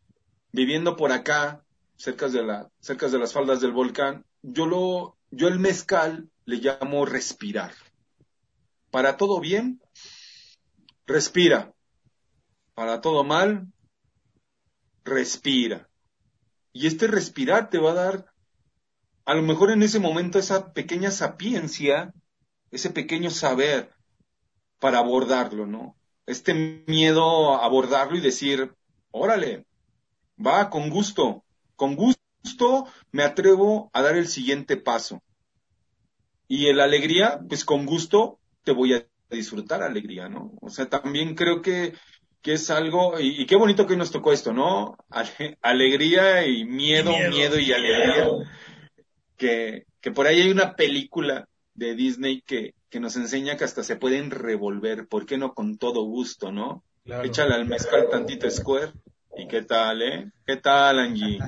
viviendo 0.53 0.95
por 0.95 1.11
acá, 1.11 1.65
cerca 1.97 2.29
de 2.29 2.41
la, 2.41 2.71
cerca 2.79 3.09
de 3.09 3.19
las 3.19 3.33
faldas 3.33 3.59
del 3.59 3.73
volcán, 3.73 4.23
yo 4.41 4.65
lo, 4.65 5.17
yo 5.31 5.49
el 5.49 5.59
mezcal 5.59 6.29
le 6.45 6.55
llamo 6.59 7.05
respirar. 7.05 7.73
Para 8.91 9.17
todo 9.17 9.41
bien, 9.41 9.81
respira. 11.05 11.73
Para 12.75 13.01
todo 13.01 13.25
mal, 13.25 13.67
respira. 15.03 15.89
Y 16.75 16.87
este 16.87 17.07
respirar 17.07 17.69
te 17.69 17.77
va 17.77 17.91
a 17.91 17.93
dar, 17.93 18.25
a 19.23 19.33
lo 19.33 19.41
mejor 19.41 19.71
en 19.71 19.81
ese 19.81 19.97
momento, 19.97 20.37
esa 20.37 20.73
pequeña 20.73 21.09
sapiencia, 21.09 22.13
ese 22.69 22.89
pequeño 22.89 23.29
saber 23.29 23.91
para 24.81 24.97
abordarlo, 24.97 25.65
¿no? 25.65 25.95
Este 26.25 26.83
miedo 26.85 27.55
a 27.55 27.63
abordarlo 27.63 28.17
y 28.17 28.21
decir, 28.21 28.75
órale, 29.11 29.65
va 30.37 30.69
con 30.69 30.89
gusto, 30.89 31.45
con 31.77 31.95
gusto 31.95 32.87
me 33.13 33.23
atrevo 33.23 33.89
a 33.93 34.01
dar 34.01 34.17
el 34.17 34.27
siguiente 34.27 34.75
paso. 34.75 35.23
Y 36.49 36.73
la 36.73 36.83
alegría, 36.83 37.39
pues 37.47 37.63
con 37.63 37.85
gusto 37.85 38.37
te 38.65 38.73
voy 38.73 38.95
a 38.95 39.07
disfrutar 39.29 39.81
alegría, 39.81 40.27
¿no? 40.27 40.51
O 40.59 40.69
sea, 40.69 40.89
también 40.89 41.35
creo 41.35 41.61
que, 41.61 41.93
que 42.45 42.53
es 42.53 42.69
algo, 42.69 43.19
y, 43.19 43.41
y 43.41 43.47
qué 43.47 43.55
bonito 43.55 43.87
que 43.87 43.97
nos 43.97 44.11
tocó 44.11 44.31
esto, 44.31 44.53
¿no? 44.53 44.95
Ale- 45.09 45.57
alegría 45.63 46.45
y 46.45 46.63
miedo, 46.63 47.09
Miedo. 47.09 47.29
miedo, 47.31 47.59
y 47.59 47.73
alegría. 47.73 48.27
Que, 49.35 49.85
que 49.99 50.11
por 50.11 50.27
ahí 50.27 50.41
hay 50.41 50.51
una 50.51 50.75
película 50.75 51.47
de 51.73 51.95
Disney 51.95 52.43
que, 52.45 52.75
que 52.91 52.99
nos 52.99 53.15
enseña 53.15 53.57
que 53.57 53.63
hasta 53.63 53.83
se 53.83 53.95
pueden 53.95 54.29
revolver, 54.29 55.07
¿por 55.07 55.25
qué 55.25 55.39
no 55.39 55.55
con 55.55 55.79
todo 55.79 56.03
gusto, 56.03 56.51
no? 56.51 56.83
Claro. 57.03 57.23
Échale 57.23 57.55
al 57.55 57.65
mezcal 57.65 58.09
tantito 58.11 58.47
Square. 58.51 58.91
¿Y 59.35 59.47
qué 59.47 59.63
tal, 59.63 60.03
eh? 60.03 60.29
¿Qué 60.45 60.57
tal, 60.57 60.99
Angie? 60.99 61.39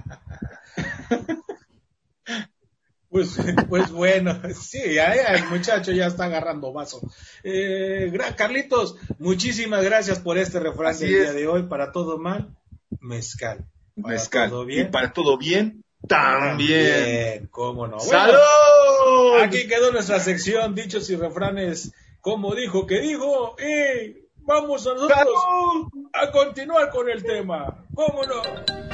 Pues, 3.17 3.35
pues 3.69 3.91
bueno, 3.91 4.39
sí, 4.53 4.77
el 4.77 5.45
muchacho 5.49 5.91
ya 5.91 6.05
está 6.05 6.25
agarrando 6.25 6.71
vaso. 6.71 7.01
Eh, 7.43 8.15
Carlitos, 8.35 8.95
muchísimas 9.17 9.83
gracias 9.83 10.19
por 10.19 10.37
este 10.37 10.59
refrán 10.59 10.91
Así 10.91 11.05
del 11.07 11.23
día 11.23 11.33
de 11.33 11.47
hoy. 11.47 11.63
Para 11.63 11.91
todo 11.91 12.19
mal, 12.19 12.55
mezcal. 12.99 13.65
Para 13.99 14.13
Mezcal. 14.13 14.49
todo 14.51 14.63
Y 14.65 14.67
bien, 14.67 14.91
para 14.91 15.13
todo 15.13 15.35
bien, 15.35 15.83
también. 16.07 17.47
cómo 17.49 17.87
no. 17.87 17.97
Bueno, 17.97 18.11
¡Salud! 18.11 19.41
aquí 19.41 19.67
quedó 19.67 19.91
nuestra 19.91 20.19
sección, 20.19 20.75
dichos 20.75 21.09
y 21.09 21.15
refranes, 21.15 21.93
como 22.21 22.53
dijo 22.53 22.85
que 22.85 23.01
dijo, 23.01 23.55
y 23.59 24.27
vamos 24.43 24.85
a 24.85 24.93
nosotros 24.93 25.17
¡Salud! 25.17 25.87
a 26.13 26.31
continuar 26.31 26.91
con 26.91 27.09
el 27.09 27.23
tema. 27.23 27.83
¿Cómo 27.95 28.21
no? 28.21 28.86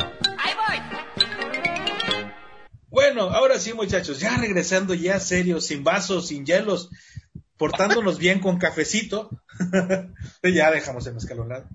Bueno, 2.93 3.23
ahora 3.23 3.57
sí, 3.57 3.73
muchachos, 3.73 4.19
ya 4.19 4.37
regresando 4.37 4.93
ya 4.93 5.19
serios, 5.19 5.65
sin 5.65 5.83
vasos, 5.83 6.27
sin 6.27 6.45
hielos, 6.45 6.91
portándonos 7.57 8.19
bien 8.19 8.39
con 8.39 8.59
cafecito. 8.59 9.31
ya 10.43 10.69
dejamos 10.69 11.07
el 11.07 11.15
lado. 11.49 11.67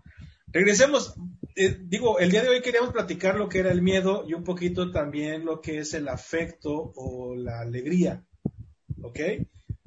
Regresemos. 0.52 1.16
eh, 1.56 1.76
digo, 1.80 2.20
el 2.20 2.30
día 2.30 2.44
de 2.44 2.50
hoy 2.50 2.62
queríamos 2.62 2.92
platicar 2.92 3.34
lo 3.34 3.48
que 3.48 3.58
era 3.58 3.72
el 3.72 3.82
miedo 3.82 4.26
y 4.28 4.34
un 4.34 4.44
poquito 4.44 4.92
también 4.92 5.44
lo 5.44 5.60
que 5.60 5.80
es 5.80 5.92
el 5.92 6.06
afecto 6.06 6.92
o 6.94 7.34
la 7.34 7.62
alegría. 7.62 8.24
¿Ok? 9.02 9.18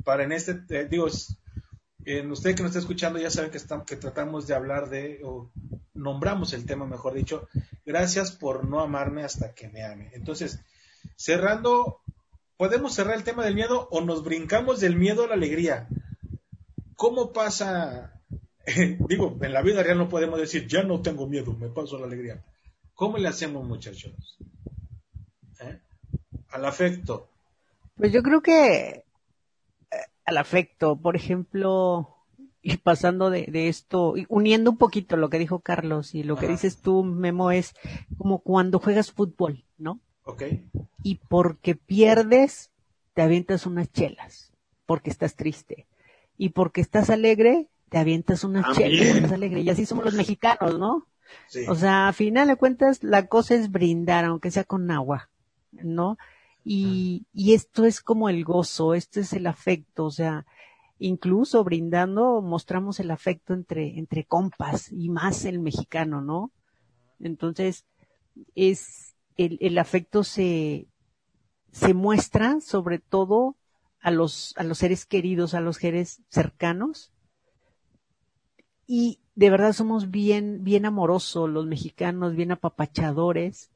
Para 0.04 0.26
en 0.26 0.34
este, 0.34 0.60
eh, 0.68 0.88
digo, 0.90 1.08
en 2.04 2.30
usted 2.30 2.56
que 2.56 2.64
nos 2.64 2.72
está 2.72 2.80
escuchando 2.80 3.20
ya 3.20 3.32
saben 3.32 3.52
que, 3.52 3.58
estamos, 3.58 3.86
que 3.86 3.96
tratamos 3.96 4.48
de 4.48 4.56
hablar 4.56 4.90
de, 4.90 5.22
o 5.24 5.50
nombramos 5.94 6.52
el 6.52 6.66
tema, 6.66 6.86
mejor 6.86 7.14
dicho, 7.14 7.48
gracias 7.86 8.34
por 8.34 8.68
no 8.68 8.82
amarme 8.82 9.24
hasta 9.24 9.54
que 9.54 9.70
me 9.70 9.86
ame. 9.86 10.10
Entonces, 10.12 10.60
cerrando, 11.16 12.02
podemos 12.58 12.94
cerrar 12.94 13.16
el 13.16 13.24
tema 13.24 13.44
del 13.44 13.56
miedo 13.56 13.88
o 13.92 14.02
nos 14.02 14.24
brincamos 14.24 14.80
del 14.80 14.96
miedo 14.96 15.24
a 15.24 15.28
la 15.28 15.34
alegría. 15.36 15.88
¿Cómo 16.96 17.34
pasa? 17.34 18.22
digo, 19.08 19.38
en 19.42 19.54
la 19.54 19.62
vida 19.62 19.84
real 19.84 19.98
no 19.98 20.10
podemos 20.10 20.40
decir, 20.40 20.68
ya 20.68 20.84
no 20.84 21.02
tengo 21.02 21.28
miedo, 21.28 21.54
me 21.54 21.70
paso 21.70 21.98
a 21.98 22.00
la 22.00 22.06
alegría. 22.08 22.44
¿Cómo 22.94 23.18
le 23.18 23.28
hacemos, 23.28 23.66
muchachos? 23.68 24.38
¿Eh? 25.60 25.80
Al 26.50 26.66
afecto. 26.66 27.30
Pues 27.96 28.12
yo 28.12 28.22
creo 28.22 28.42
que 28.42 28.88
eh, 28.90 29.04
al 30.26 30.38
afecto, 30.38 30.96
por 30.96 31.16
ejemplo, 31.16 32.16
y 32.62 32.78
pasando 32.78 33.30
de, 33.30 33.48
de 33.48 33.70
esto, 33.70 34.16
y 34.18 34.26
uniendo 34.30 34.72
un 34.72 34.78
poquito 34.78 35.18
lo 35.18 35.30
que 35.30 35.40
dijo 35.40 35.60
Carlos 35.60 36.14
y 36.14 36.24
lo 36.24 36.36
que 36.36 36.48
dices 36.48 36.82
tú, 36.82 37.04
Memo, 37.04 37.52
es 37.52 37.74
como 38.18 38.40
cuando 38.40 38.80
juegas 38.80 39.12
fútbol, 39.12 39.66
¿no? 39.78 40.00
¿Ok? 40.24 40.44
Y 41.04 41.16
porque 41.28 41.76
pierdes, 41.76 42.72
te 43.14 43.22
avientas 43.22 43.66
unas 43.66 43.92
chelas, 43.92 44.52
porque 44.86 45.10
estás 45.10 45.36
triste. 45.36 45.88
Y 46.38 46.50
porque 46.50 46.82
estás 46.82 47.10
alegre, 47.10 47.70
te 47.90 47.98
avientas 47.98 48.44
unas 48.44 48.76
chelas, 48.76 49.00
porque 49.00 49.18
estás 49.18 49.32
alegre. 49.32 49.62
Y 49.62 49.70
así 49.70 49.86
somos 49.86 50.06
los 50.06 50.14
mexicanos, 50.14 50.80
¿no? 50.80 51.08
Sí. 51.48 51.66
O 51.68 51.76
sea, 51.76 52.10
a 52.10 52.14
final 52.14 52.48
de 52.48 52.56
cuentas, 52.56 53.04
la 53.04 53.28
cosa 53.28 53.56
es 53.56 53.72
brindar, 53.72 54.26
aunque 54.26 54.52
sea 54.52 54.64
con 54.64 54.92
agua, 54.92 55.30
¿no? 55.72 56.18
Y, 56.64 57.26
y 57.34 57.54
esto 57.54 57.86
es 57.86 58.02
como 58.02 58.30
el 58.30 58.44
gozo, 58.44 58.94
esto 58.94 59.20
es 59.20 59.34
el 59.34 59.48
afecto, 59.48 60.06
o 60.06 60.12
sea, 60.12 60.46
incluso 61.00 61.64
brindando 61.64 62.42
mostramos 62.42 63.00
el 63.00 63.10
afecto 63.10 63.54
entre, 63.56 63.98
entre 63.98 64.24
compas 64.26 64.92
y 64.92 65.10
más 65.10 65.46
el 65.46 65.60
mexicano, 65.60 66.22
¿no? 66.22 66.52
Entonces, 67.20 67.86
es, 68.56 69.16
el, 69.46 69.58
el 69.62 69.78
afecto 69.78 70.24
se, 70.24 70.88
se 71.72 71.94
muestra 71.94 72.60
sobre 72.62 73.00
todo 73.00 73.56
a 74.02 74.12
los, 74.12 74.54
a 74.58 74.64
los 74.64 74.80
seres 74.80 75.06
queridos, 75.06 75.54
a 75.54 75.62
los 75.62 75.78
seres 75.78 76.22
cercanos. 76.30 77.12
Y 78.88 79.20
de 79.36 79.50
verdad 79.50 79.74
somos 79.74 80.12
bien, 80.12 80.64
bien 80.64 80.86
amorosos 80.86 81.50
los 81.50 81.66
mexicanos, 81.66 82.36
bien 82.36 82.52
apapachadores, 82.52 83.72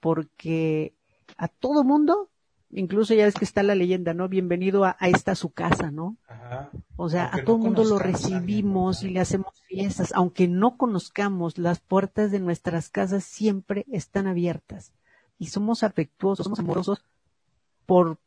porque 0.00 0.94
a 1.36 1.48
todo 1.48 1.84
mundo, 1.84 2.30
incluso 2.70 3.14
ya 3.14 3.24
ves 3.24 3.34
que 3.34 3.44
está 3.44 3.62
la 3.62 3.74
leyenda, 3.74 4.14
¿no? 4.14 4.28
Bienvenido 4.28 4.84
a, 4.84 4.96
a 4.98 5.08
esta 5.08 5.34
su 5.34 5.50
casa, 5.50 5.90
¿no? 5.90 6.16
Ajá. 6.26 6.70
O 6.96 7.08
sea, 7.08 7.26
Aunque 7.26 7.40
a 7.40 7.44
todo 7.44 7.58
no 7.58 7.64
mundo 7.64 7.84
lo 7.84 7.98
recibimos 7.98 9.02
¿no? 9.02 9.08
y 9.08 9.12
le 9.12 9.20
hacemos 9.20 9.60
fiestas, 9.66 10.12
aunque 10.14 10.48
no 10.48 10.76
conozcamos, 10.76 11.58
las 11.58 11.78
puertas 11.78 12.32
de 12.32 12.40
nuestras 12.40 12.90
casas 12.90 13.22
siempre 13.22 13.86
están 13.90 14.26
abiertas 14.26 14.92
y 15.38 15.46
somos 15.46 15.82
afectuosos, 15.82 16.44
somos 16.44 16.58
amorosos 16.58 17.02
por, 17.86 18.18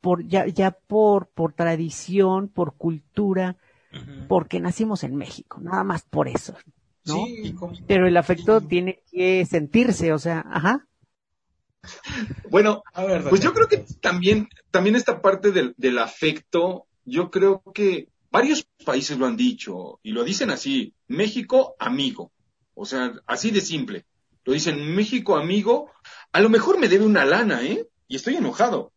por 0.00 0.26
ya, 0.26 0.46
ya 0.46 0.70
por, 0.70 1.26
por 1.28 1.52
tradición, 1.52 2.48
por 2.48 2.74
cultura, 2.74 3.56
porque 4.28 4.60
nacimos 4.60 5.02
en 5.04 5.16
México, 5.16 5.58
nada 5.60 5.84
más 5.84 6.02
por 6.02 6.28
eso, 6.28 6.54
¿no? 7.04 7.24
Sí, 7.26 7.54
como- 7.58 7.74
Pero 7.86 8.06
el 8.06 8.16
afecto 8.16 8.60
tiene 8.60 9.02
que 9.10 9.44
sentirse, 9.46 10.12
o 10.12 10.18
sea, 10.18 10.44
ajá. 10.50 10.86
Bueno, 12.50 12.82
A 12.92 13.04
ver, 13.04 13.28
pues 13.28 13.40
yo 13.40 13.52
creo 13.52 13.68
que 13.68 13.84
también, 14.00 14.48
también 14.70 14.96
esta 14.96 15.20
parte 15.22 15.52
del, 15.52 15.74
del 15.76 15.98
afecto, 15.98 16.86
yo 17.04 17.30
creo 17.30 17.62
que 17.74 18.08
varios 18.30 18.66
países 18.84 19.18
lo 19.18 19.26
han 19.26 19.36
dicho 19.36 20.00
y 20.02 20.12
lo 20.12 20.24
dicen 20.24 20.50
así, 20.50 20.94
México 21.06 21.74
amigo, 21.78 22.32
o 22.74 22.84
sea, 22.84 23.12
así 23.26 23.50
de 23.50 23.60
simple. 23.60 24.04
Lo 24.48 24.54
dicen 24.54 24.94
México 24.94 25.36
amigo, 25.36 25.90
a 26.32 26.40
lo 26.40 26.48
mejor 26.48 26.78
me 26.78 26.88
debe 26.88 27.04
una 27.04 27.26
lana, 27.26 27.60
¿eh? 27.62 27.86
Y 28.06 28.16
estoy 28.16 28.36
enojado. 28.36 28.92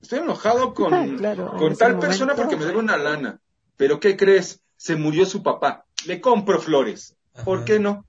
Estoy 0.00 0.20
enojado 0.20 0.74
con, 0.74 1.18
Claro, 1.18 1.56
con 1.58 1.76
tal 1.76 1.94
momento. 1.94 2.06
persona 2.06 2.34
porque 2.36 2.54
me 2.56 2.66
debe 2.66 2.78
una 2.78 2.96
lana. 2.96 3.40
Pero 3.76 3.98
¿qué 3.98 4.16
crees? 4.16 4.60
Se 4.76 4.94
murió 4.94 5.26
su 5.26 5.42
papá. 5.42 5.86
Le 6.06 6.20
compro 6.20 6.60
flores. 6.60 7.16
¿Por 7.44 7.64
qué 7.64 7.80
no? 7.80 8.06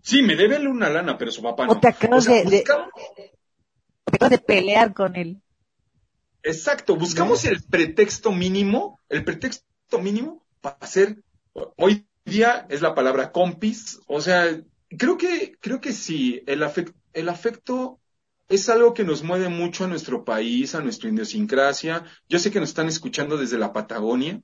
Sí, 0.00 0.22
me 0.22 0.36
debe 0.36 0.64
una 0.68 0.88
lana, 0.88 1.18
pero 1.18 1.32
su 1.32 1.42
papá 1.42 1.66
no. 1.66 1.72
O 1.72 1.80
te 1.80 1.88
acabas 1.88 2.22
sea, 2.22 2.34
de- 2.36 2.50
de- 2.50 2.56
buscamos- 2.58 4.30
de 4.30 4.38
pelear 4.38 4.94
con 4.94 5.16
él. 5.16 5.42
Exacto, 6.44 6.94
buscamos 6.94 7.44
el 7.46 7.64
pretexto 7.64 8.30
mínimo, 8.30 9.00
el 9.08 9.24
pretexto 9.24 9.98
mínimo 9.98 10.46
para 10.60 10.76
hacer, 10.80 11.16
hoy 11.76 12.06
día 12.24 12.64
es 12.70 12.80
la 12.80 12.94
palabra 12.94 13.32
compis, 13.32 13.98
o 14.06 14.20
sea, 14.20 14.56
creo 14.90 15.16
que, 15.18 15.56
creo 15.60 15.80
que 15.80 15.92
sí, 15.92 16.42
el 16.46 16.62
afecto, 16.62 16.94
el 17.12 17.28
afecto 17.28 17.98
es 18.48 18.68
algo 18.68 18.94
que 18.94 19.04
nos 19.04 19.22
mueve 19.22 19.48
mucho 19.48 19.84
a 19.84 19.88
nuestro 19.88 20.24
país, 20.24 20.74
a 20.74 20.80
nuestra 20.80 21.08
idiosincrasia. 21.10 22.04
Yo 22.28 22.38
sé 22.38 22.50
que 22.50 22.60
nos 22.60 22.68
están 22.68 22.86
escuchando 22.88 23.36
desde 23.36 23.58
la 23.58 23.72
Patagonia, 23.72 24.40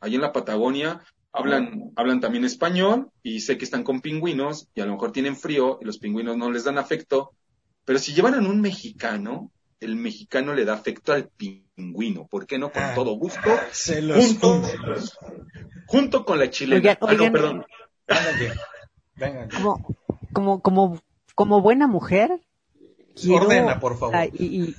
ahí 0.00 0.14
en 0.14 0.20
la 0.20 0.32
Patagonia 0.32 1.00
hablan, 1.32 1.90
hablan 1.96 2.20
también 2.20 2.44
español 2.44 3.10
y 3.22 3.40
sé 3.40 3.58
que 3.58 3.64
están 3.64 3.82
con 3.82 4.00
pingüinos 4.00 4.68
y 4.74 4.80
a 4.82 4.86
lo 4.86 4.92
mejor 4.92 5.10
tienen 5.10 5.36
frío 5.36 5.78
y 5.80 5.84
los 5.84 5.98
pingüinos 5.98 6.36
no 6.36 6.50
les 6.52 6.62
dan 6.64 6.78
afecto, 6.78 7.32
pero 7.84 7.98
si 7.98 8.14
llevan 8.14 8.34
a 8.34 8.38
un 8.38 8.60
mexicano, 8.60 9.50
el 9.80 9.96
mexicano 9.96 10.54
le 10.54 10.64
da 10.64 10.74
afecto 10.74 11.12
al 11.12 11.28
pingüino, 11.28 12.28
¿por 12.28 12.46
qué 12.46 12.56
no? 12.58 12.70
Con 12.70 12.82
Ah. 12.84 12.92
todo 12.94 13.14
gusto, 13.16 13.50
Se 13.72 14.00
los 14.00 14.16
junto, 14.38 14.62
junto 15.86 16.24
con 16.24 16.38
la 16.38 16.48
chilena. 16.50 16.76
Oigan, 16.76 16.98
Ah, 17.00 17.14
no, 17.14 17.32
perdón. 17.32 17.64
Como, 19.56 19.96
como, 20.32 20.60
como, 20.62 21.00
como 21.34 21.60
buena 21.60 21.86
mujer, 21.86 22.40
quiero, 23.14 23.44
Ordena, 23.44 23.78
por 23.80 23.98
favor. 23.98 24.16
Ay, 24.16 24.30
y, 24.38 24.74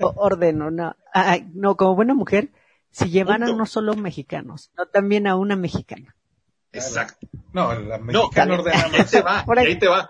ordeno, 0.00 0.70
no, 0.70 0.96
Ay, 1.12 1.46
no, 1.54 1.76
como 1.76 1.94
buena 1.94 2.14
mujer, 2.14 2.50
si 2.90 3.10
llevaran 3.10 3.48
Punto. 3.48 3.56
no 3.58 3.66
solo 3.66 3.94
mexicanos, 3.94 4.70
sino 4.70 4.86
también 4.86 5.26
a 5.26 5.36
una 5.36 5.56
mexicana. 5.56 6.14
Exacto. 6.72 7.26
No, 7.52 7.72
la 7.74 7.98
No, 7.98 8.04
mexicana 8.04 8.54
ordena 8.54 8.84
ahí 8.84 8.92
más. 8.98 9.10
te 9.10 9.20
va, 9.22 9.44
Por 9.44 9.58
ahí. 9.58 9.66
ahí 9.66 9.78
te 9.78 9.88
va. 9.88 10.08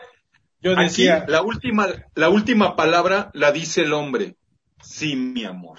Yo 0.60 0.72
Aquí 0.72 0.82
decía, 0.84 1.24
la 1.28 1.42
última, 1.42 1.88
la 2.14 2.28
última 2.28 2.76
palabra 2.76 3.30
la 3.34 3.50
dice 3.52 3.82
el 3.82 3.92
hombre. 3.92 4.36
Sí, 4.80 5.16
mi 5.16 5.44
amor. 5.44 5.78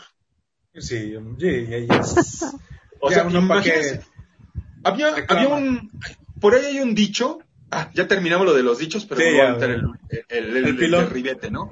sí, 0.73 1.13
sí, 1.39 1.45
ella 1.47 1.97
es. 2.01 2.43
O 2.99 3.09
Ya 3.09 3.29
sea, 3.29 3.39
imagínense, 3.39 3.99
que- 3.99 4.05
había, 4.83 5.13
había 5.29 5.47
un, 5.49 5.89
por 6.41 6.53
ahí 6.55 6.65
hay 6.65 6.79
un 6.81 6.93
dicho, 6.95 7.39
ah, 7.73 7.91
ya 7.93 8.07
terminamos 8.07 8.45
lo 8.45 8.53
de 8.53 8.63
los 8.63 8.77
dichos, 8.77 9.05
pero 9.05 9.21
Sí, 9.21 9.27
voy 9.27 9.39
a 9.39 9.47
aventar 9.49 9.69
el, 9.71 9.83
el, 10.09 10.25
el, 10.29 10.57
el 10.57 10.65
el 10.65 10.77
pilón. 10.77 11.05
derribete, 11.05 11.51
¿no? 11.51 11.71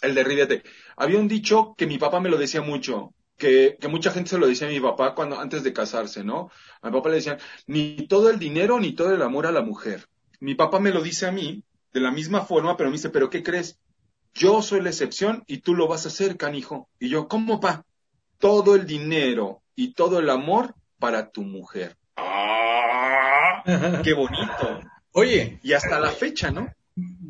El 0.00 0.14
derribete. 0.14 0.62
Había 0.96 1.18
un 1.18 1.28
dicho 1.28 1.74
que 1.76 1.86
mi 1.86 1.98
papá 1.98 2.20
me 2.20 2.28
lo 2.28 2.36
decía 2.38 2.60
mucho, 2.62 3.12
que, 3.36 3.76
que 3.80 3.88
mucha 3.88 4.10
gente 4.10 4.30
se 4.30 4.38
lo 4.38 4.46
decía 4.46 4.68
a 4.68 4.70
mi 4.70 4.80
papá 4.80 5.14
cuando, 5.14 5.38
antes 5.40 5.62
de 5.62 5.72
casarse, 5.72 6.22
¿no? 6.24 6.50
A 6.80 6.88
mi 6.90 6.96
papá 6.96 7.08
le 7.08 7.16
decían, 7.16 7.38
ni 7.66 8.06
todo 8.08 8.30
el 8.30 8.38
dinero 8.38 8.78
ni 8.80 8.92
todo 8.92 9.14
el 9.14 9.22
amor 9.22 9.46
a 9.46 9.52
la 9.52 9.62
mujer. 9.62 10.06
Mi 10.40 10.54
papá 10.54 10.80
me 10.80 10.90
lo 10.92 11.02
dice 11.02 11.26
a 11.26 11.32
mí 11.32 11.62
de 11.92 12.00
la 12.00 12.10
misma 12.10 12.42
forma, 12.42 12.76
pero 12.76 12.90
me 12.90 12.96
dice, 12.96 13.10
¿pero 13.10 13.30
qué 13.30 13.42
crees? 13.42 13.78
Yo 14.34 14.62
soy 14.62 14.80
la 14.80 14.90
excepción 14.90 15.44
y 15.46 15.58
tú 15.58 15.74
lo 15.74 15.86
vas 15.88 16.04
a 16.04 16.08
hacer, 16.08 16.36
canijo. 16.36 16.88
Y 16.98 17.08
yo, 17.10 17.28
¿cómo, 17.28 17.60
pa? 17.60 17.84
Todo 18.38 18.74
el 18.74 18.86
dinero 18.86 19.60
y 19.76 19.92
todo 19.92 20.18
el 20.18 20.30
amor 20.30 20.74
para 20.98 21.30
tu 21.30 21.42
mujer. 21.42 21.96
¡Ah! 22.16 23.62
¡Qué 24.02 24.14
bonito! 24.14 24.80
Oye, 25.12 25.60
Y 25.62 25.72
hasta 25.72 26.00
la 26.00 26.10
fecha, 26.10 26.50
¿no? 26.50 26.72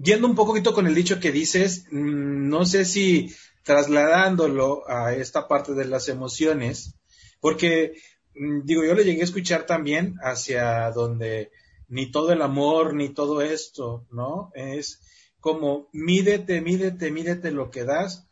yendo 0.03 0.27
un 0.27 0.35
poquito 0.35 0.75
con 0.75 0.87
el 0.87 0.95
dicho 0.95 1.21
que 1.21 1.33
dices, 1.33 1.87
mm, 1.91 2.49
no 2.49 2.65
sé 2.65 2.85
si 2.85 3.35
trasladándolo 3.63 4.89
a 4.89 5.15
esta 5.15 5.47
parte 5.47 5.75
de 5.75 5.85
las 5.85 6.09
emociones, 6.09 6.95
porque 7.41 7.95
mm, 8.35 8.63
digo, 8.65 8.85
yo 8.85 8.95
lo 8.95 9.03
llegué 9.03 9.21
a 9.21 9.25
escuchar 9.25 9.67
también 9.67 10.17
hacia 10.23 10.91
donde 10.91 11.51
ni 11.89 12.11
todo 12.11 12.33
el 12.33 12.43
amor, 12.43 12.95
ni 12.95 13.11
todo 13.11 13.43
esto, 13.43 14.07
¿no? 14.11 14.51
Es 14.55 15.01
como 15.41 15.89
mídete, 15.93 16.61
mídete, 16.61 17.11
mídete 17.11 17.51
lo 17.51 17.71
que 17.71 17.85
das, 17.85 18.27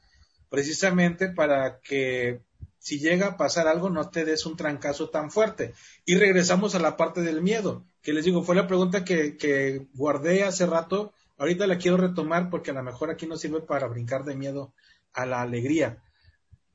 precisamente 0.49 1.29
para 1.29 1.81
que 1.81 2.41
si 2.81 2.99
llega 2.99 3.27
a 3.27 3.37
pasar 3.37 3.69
algo 3.69 3.91
no 3.91 4.09
te 4.09 4.25
des 4.25 4.47
un 4.47 4.57
trancazo 4.57 5.11
tan 5.11 5.31
fuerte. 5.31 5.75
Y 6.07 6.17
regresamos 6.17 6.75
a 6.75 6.81
la 6.81 6.97
parte 6.97 7.21
del 7.21 7.43
miedo, 7.43 7.85
que 8.03 8.15
les 8.15 8.25
digo, 8.25 8.43
fue 8.43 8.57
la 8.57 8.67
pregunta 8.67 9.05
que, 9.05 9.87
guardé 9.95 10.45
hace 10.45 10.65
rato, 10.67 11.13
ahorita 11.37 11.67
la 11.67 11.77
quiero 11.77 11.99
retomar 11.99 12.49
porque 12.49 12.71
a 12.71 12.75
lo 12.75 12.83
mejor 12.83 13.11
aquí 13.11 13.27
nos 13.27 13.43
sirve 13.43 13.61
para 13.61 13.87
brincar 13.87 14.25
de 14.25 14.35
miedo 14.35 14.73
a 15.13 15.27
la 15.27 15.43
alegría. 15.43 16.03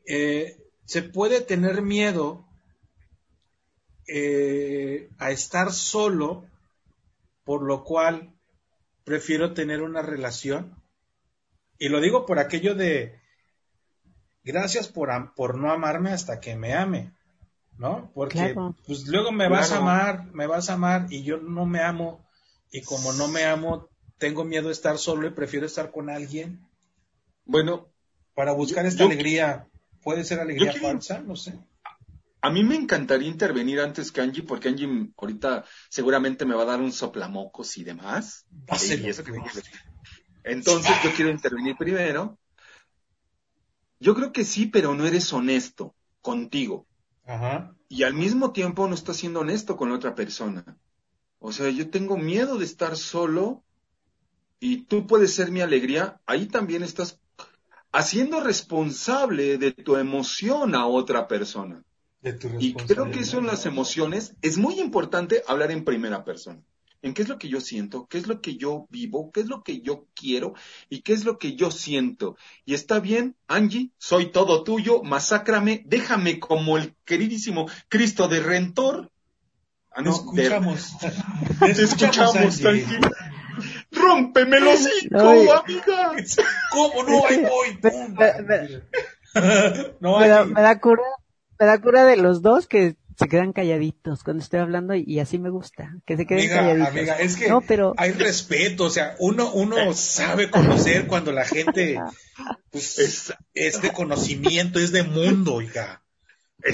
Eh, 0.06 0.58
se 0.86 1.02
puede 1.02 1.42
tener 1.42 1.82
miedo 1.82 2.46
eh, 4.08 5.10
a 5.18 5.32
estar 5.32 5.74
solo, 5.74 6.46
por 7.44 7.64
lo 7.64 7.84
cual 7.84 8.32
prefiero 9.04 9.56
tener 9.56 9.82
una 9.82 10.04
relación. 10.04 10.76
Y 11.80 11.90
lo 11.90 12.00
digo 12.00 12.28
por 12.28 12.38
aquello 12.38 12.76
de, 12.76 13.20
gracias 14.46 14.88
por, 14.88 15.10
por 15.36 15.58
no 15.58 15.72
amarme 15.72 16.12
hasta 16.12 16.40
que 16.40 16.56
me 16.56 16.74
ame, 16.74 17.12
¿no? 17.78 18.12
Porque 18.14 18.38
Claro. 18.54 18.76
pues 18.88 19.06
luego 19.08 19.32
me 19.34 19.50
vas 19.50 19.72
a 19.74 19.78
amar, 19.80 20.26
me 20.34 20.48
vas 20.48 20.70
a 20.70 20.74
amar 20.74 21.08
y 21.10 21.24
yo 21.24 21.38
no 21.38 21.66
me 21.66 21.82
amo 21.82 22.26
y 22.72 22.82
como 22.82 23.12
no 23.14 23.28
me 23.28 23.44
amo, 23.44 23.90
tengo 24.18 24.46
miedo 24.46 24.68
de 24.68 24.74
estar 24.74 24.98
solo 24.98 25.28
y 25.28 25.32
prefiero 25.32 25.66
estar 25.66 25.92
con 25.92 26.10
alguien 26.10 26.62
Bueno, 27.48 27.90
para 28.34 28.54
buscar 28.54 28.84
Yo- 28.86 28.90
esta 28.90 29.00
yo- 29.02 29.06
alegría. 29.08 29.68
¿Puede 30.02 30.24
ser 30.24 30.40
alegría 30.40 30.72
quiero- 30.72 30.88
falsa? 30.88 31.20
No 31.20 31.36
sé. 31.36 31.54
a 32.42 32.50
mí 32.52 32.64
me 32.64 32.76
encantaría 32.76 33.28
intervenir 33.28 33.80
antes 33.80 34.12
que 34.12 34.22
Angie, 34.22 34.44
porque 34.44 34.70
Angie 34.70 35.12
ahorita 35.18 35.66
seguramente 35.90 36.46
me 36.46 36.54
va 36.54 36.62
a 36.62 36.66
dar 36.66 36.80
un 36.80 36.92
soplamocos 36.92 37.76
y 37.78 37.84
demás. 37.84 38.46
Y 38.70 39.08
eso- 39.10 39.24
güey. 39.28 39.42
Entonces 40.44 40.96
yo 41.04 41.12
quiero 41.16 41.32
intervenir 41.32 41.76
primero. 41.76 42.38
Yo 44.00 44.16
creo 44.16 44.32
que 44.32 44.44
sí, 44.44 44.66
pero 44.66 44.96
no 44.96 45.06
eres 45.06 45.32
honesto 45.34 45.96
contigo. 46.22 46.86
Ajá. 47.26 47.76
Y 47.88 48.04
al 48.04 48.14
mismo 48.14 48.52
tiempo 48.52 48.88
no 48.88 48.96
estás 48.96 49.18
siendo 49.18 49.42
honesto 49.42 49.78
con 49.78 49.90
la 49.90 49.96
otra 49.96 50.16
persona. 50.16 50.78
O 51.40 51.52
sea, 51.52 51.70
yo 51.70 51.90
tengo 51.90 52.18
miedo 52.18 52.58
de 52.58 52.66
estar 52.66 52.98
solo 52.98 53.64
y 54.60 54.84
tú 54.84 55.06
puedes 55.08 55.34
ser 55.34 55.52
mi 55.52 55.62
alegría. 55.62 56.20
Ahí 56.26 56.48
también 56.48 56.84
estás 56.84 57.20
haciendo 57.92 58.42
responsable 58.42 59.58
de 59.58 59.72
tu 59.72 59.96
emoción 59.96 60.76
a 60.76 60.88
otra 60.88 61.28
persona. 61.28 61.84
De 62.22 62.34
tu 62.34 62.50
Y 62.60 62.74
creo 62.74 63.12
que 63.12 63.20
eso 63.20 63.38
en 63.38 63.48
las 63.48 63.66
emociones 63.66 64.36
es 64.42 64.58
muy 64.58 64.80
importante 64.80 65.44
hablar 65.48 65.72
en 65.72 65.86
primera 65.86 66.24
persona. 66.26 66.62
En 67.02 67.14
qué 67.14 67.22
es 67.22 67.30
lo 67.30 67.38
que 67.38 67.50
yo 67.50 67.62
siento, 67.62 68.08
qué 68.08 68.18
es 68.18 68.26
lo 68.28 68.42
que 68.42 68.58
yo 68.58 68.88
vivo, 68.90 69.32
qué 69.32 69.42
es 69.42 69.48
lo 69.48 69.64
que 69.64 69.82
yo 69.82 70.06
quiero 70.16 70.54
y 70.90 71.02
qué 71.02 71.14
es 71.14 71.24
lo 71.24 71.38
que 71.38 71.56
yo 71.56 71.70
siento. 71.70 72.36
Y 72.66 72.74
está 72.74 73.00
bien, 73.00 73.36
Angie, 73.48 73.92
soy 74.00 74.32
todo 74.32 74.64
tuyo, 74.64 75.04
masácrame, 75.04 75.84
déjame 75.86 76.40
como 76.40 76.78
el 76.78 76.96
queridísimo 77.06 77.68
Cristo 77.90 78.28
de 78.28 78.40
Rentor. 78.40 79.12
Ah, 79.92 79.98
Te 79.98 80.04
no, 80.04 80.12
escuchamos. 80.16 80.94
de- 81.62 81.74
te 81.76 81.84
escuchamos, 81.84 82.36
Angie. 82.36 82.62
tranquila. 82.64 83.12
Rómpeme 83.92 84.60
los 84.60 84.80
hocico, 84.86 85.20
Ay. 85.30 85.48
amiga. 85.48 86.14
¿Cómo 86.72 87.04
no? 87.04 87.26
Ahí 87.26 87.42
voy. 87.44 87.80
Me- 87.82 88.10
me- 88.10 88.42
me- 88.42 88.82
no, 90.00 90.20
me, 90.20 90.28
da, 90.28 90.44
me 90.46 90.62
da 90.62 90.80
cura, 90.80 91.04
me 91.60 91.66
da 91.66 91.80
cura 91.82 92.04
de 92.06 92.18
los 92.18 92.42
dos 92.42 92.68
que 92.68 92.96
se 93.18 93.28
quedan 93.28 93.54
calladitos 93.54 94.24
cuando 94.24 94.44
estoy 94.44 94.60
hablando 94.60 94.94
y, 94.96 95.04
y 95.08 95.20
así 95.20 95.40
me 95.40 95.50
gusta, 95.50 95.96
que 96.06 96.18
se 96.18 96.26
queden 96.26 96.42
Amiga, 96.44 96.56
calladitos. 96.58 96.88
amiga, 96.90 97.20
es 97.20 97.36
que 97.38 97.48
no, 97.50 97.62
pero 97.62 97.94
hay 97.98 98.12
respeto, 98.12 98.84
o 98.86 98.90
sea, 98.90 99.16
uno, 99.20 99.52
uno 99.54 99.94
sabe 99.94 100.50
conocer 100.50 101.08
cuando 101.08 101.32
la 101.32 101.46
gente, 101.46 101.98
pues, 102.72 103.00
Es- 103.00 103.34
es 103.54 103.82
de 103.82 103.92
conocimiento, 103.92 104.80
es 104.80 104.92
de 104.92 105.04
mundo, 105.04 105.56
oiga. 105.56 106.02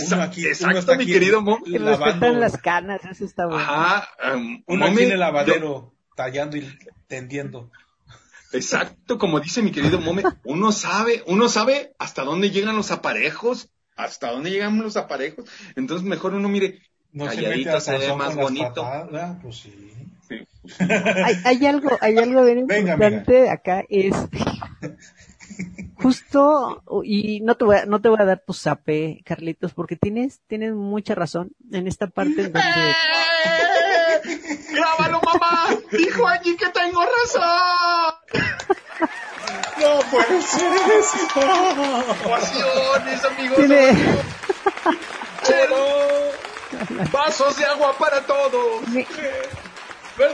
Uno 0.08 0.22
aquí- 0.22 0.42
uno 0.42 0.50
exacto, 0.50 0.80
está 0.80 0.96
mi 0.96 1.04
aquí 1.04 1.12
querido 1.14 1.42
Mo. 1.42 1.62
que 1.64 1.78
lavando, 1.78 2.06
respetan 2.06 2.40
las 2.40 2.58
canas, 2.58 3.02
eso 3.06 3.26
está 3.26 3.46
bueno. 3.46 3.62
Ajá. 3.62 4.08
um, 4.36 4.64
uno 4.68 4.86
aquí 4.86 4.94
Mome, 4.94 5.04
en 5.08 5.12
el 5.12 5.20
lavadero, 5.20 5.94
tallando 6.16 6.56
y 6.58 6.78
tendiendo. 7.08 7.70
Exacto, 8.54 9.18
como 9.18 9.40
dice 9.40 9.62
mi 9.62 9.72
querido 9.72 10.00
Mome, 10.00 10.24
uno 10.44 10.72
sabe, 10.72 11.24
uno 11.28 11.48
sabe 11.50 11.94
hasta 12.00 12.24
dónde 12.24 12.52
llegan 12.52 12.76
los 12.76 12.92
aparejos, 12.92 13.70
hasta 13.96 14.32
dónde 14.32 14.50
llegan 14.52 14.82
los 14.82 14.98
aparejos. 14.98 15.46
Entonces 15.76 16.08
mejor 16.08 16.34
uno 16.34 16.50
mire, 16.50 16.80
No 17.12 17.30
se 17.30 17.36
Calladito 17.36 17.78
a 17.78 17.82
se 17.82 17.98
ve 17.98 18.16
más 18.16 18.36
bonito. 18.36 18.74
patadas, 18.74 19.38
pues 19.42 19.58
sí. 19.58 19.94
Hay, 20.80 21.36
hay 21.44 21.66
algo, 21.66 21.90
hay 22.00 22.18
algo 22.18 22.46
bien 22.46 22.66
Venga, 22.66 22.94
importante 22.94 23.50
acá 23.50 23.84
es 23.90 24.16
justo 25.96 26.82
y 27.04 27.42
no 27.42 27.56
te 27.56 27.66
voy 27.66 27.76
a, 27.78 27.86
no 27.86 28.00
te 28.00 28.08
voy 28.08 28.18
a 28.22 28.26
dar 28.26 28.42
tu 28.46 28.54
zape, 28.54 29.22
Carlitos, 29.26 29.74
porque 29.74 29.98
tienes, 29.98 30.40
tienes 30.48 30.74
mucha 30.74 31.16
razón 31.16 31.52
en 31.72 31.88
esta 31.88 32.08
parte 32.08 32.44
en 32.46 32.54
donde 32.54 32.96
¡Grábalo, 34.72 35.20
mamá! 35.22 35.68
Dijo 35.92 36.28
allí 36.28 36.56
que 36.56 36.70
tengo 36.70 37.02
razón. 37.04 38.14
No 39.82 40.00
puede 40.12 40.42
ser 40.42 40.74
eso. 41.00 41.18
Pasiones, 42.30 43.26
amigos. 43.26 43.58
tiene, 43.58 43.94
Chelo. 45.44 45.86
Vasos 47.12 47.58
de 47.58 47.66
agua 47.66 47.96
para 47.98 48.26
todos. 48.26 48.84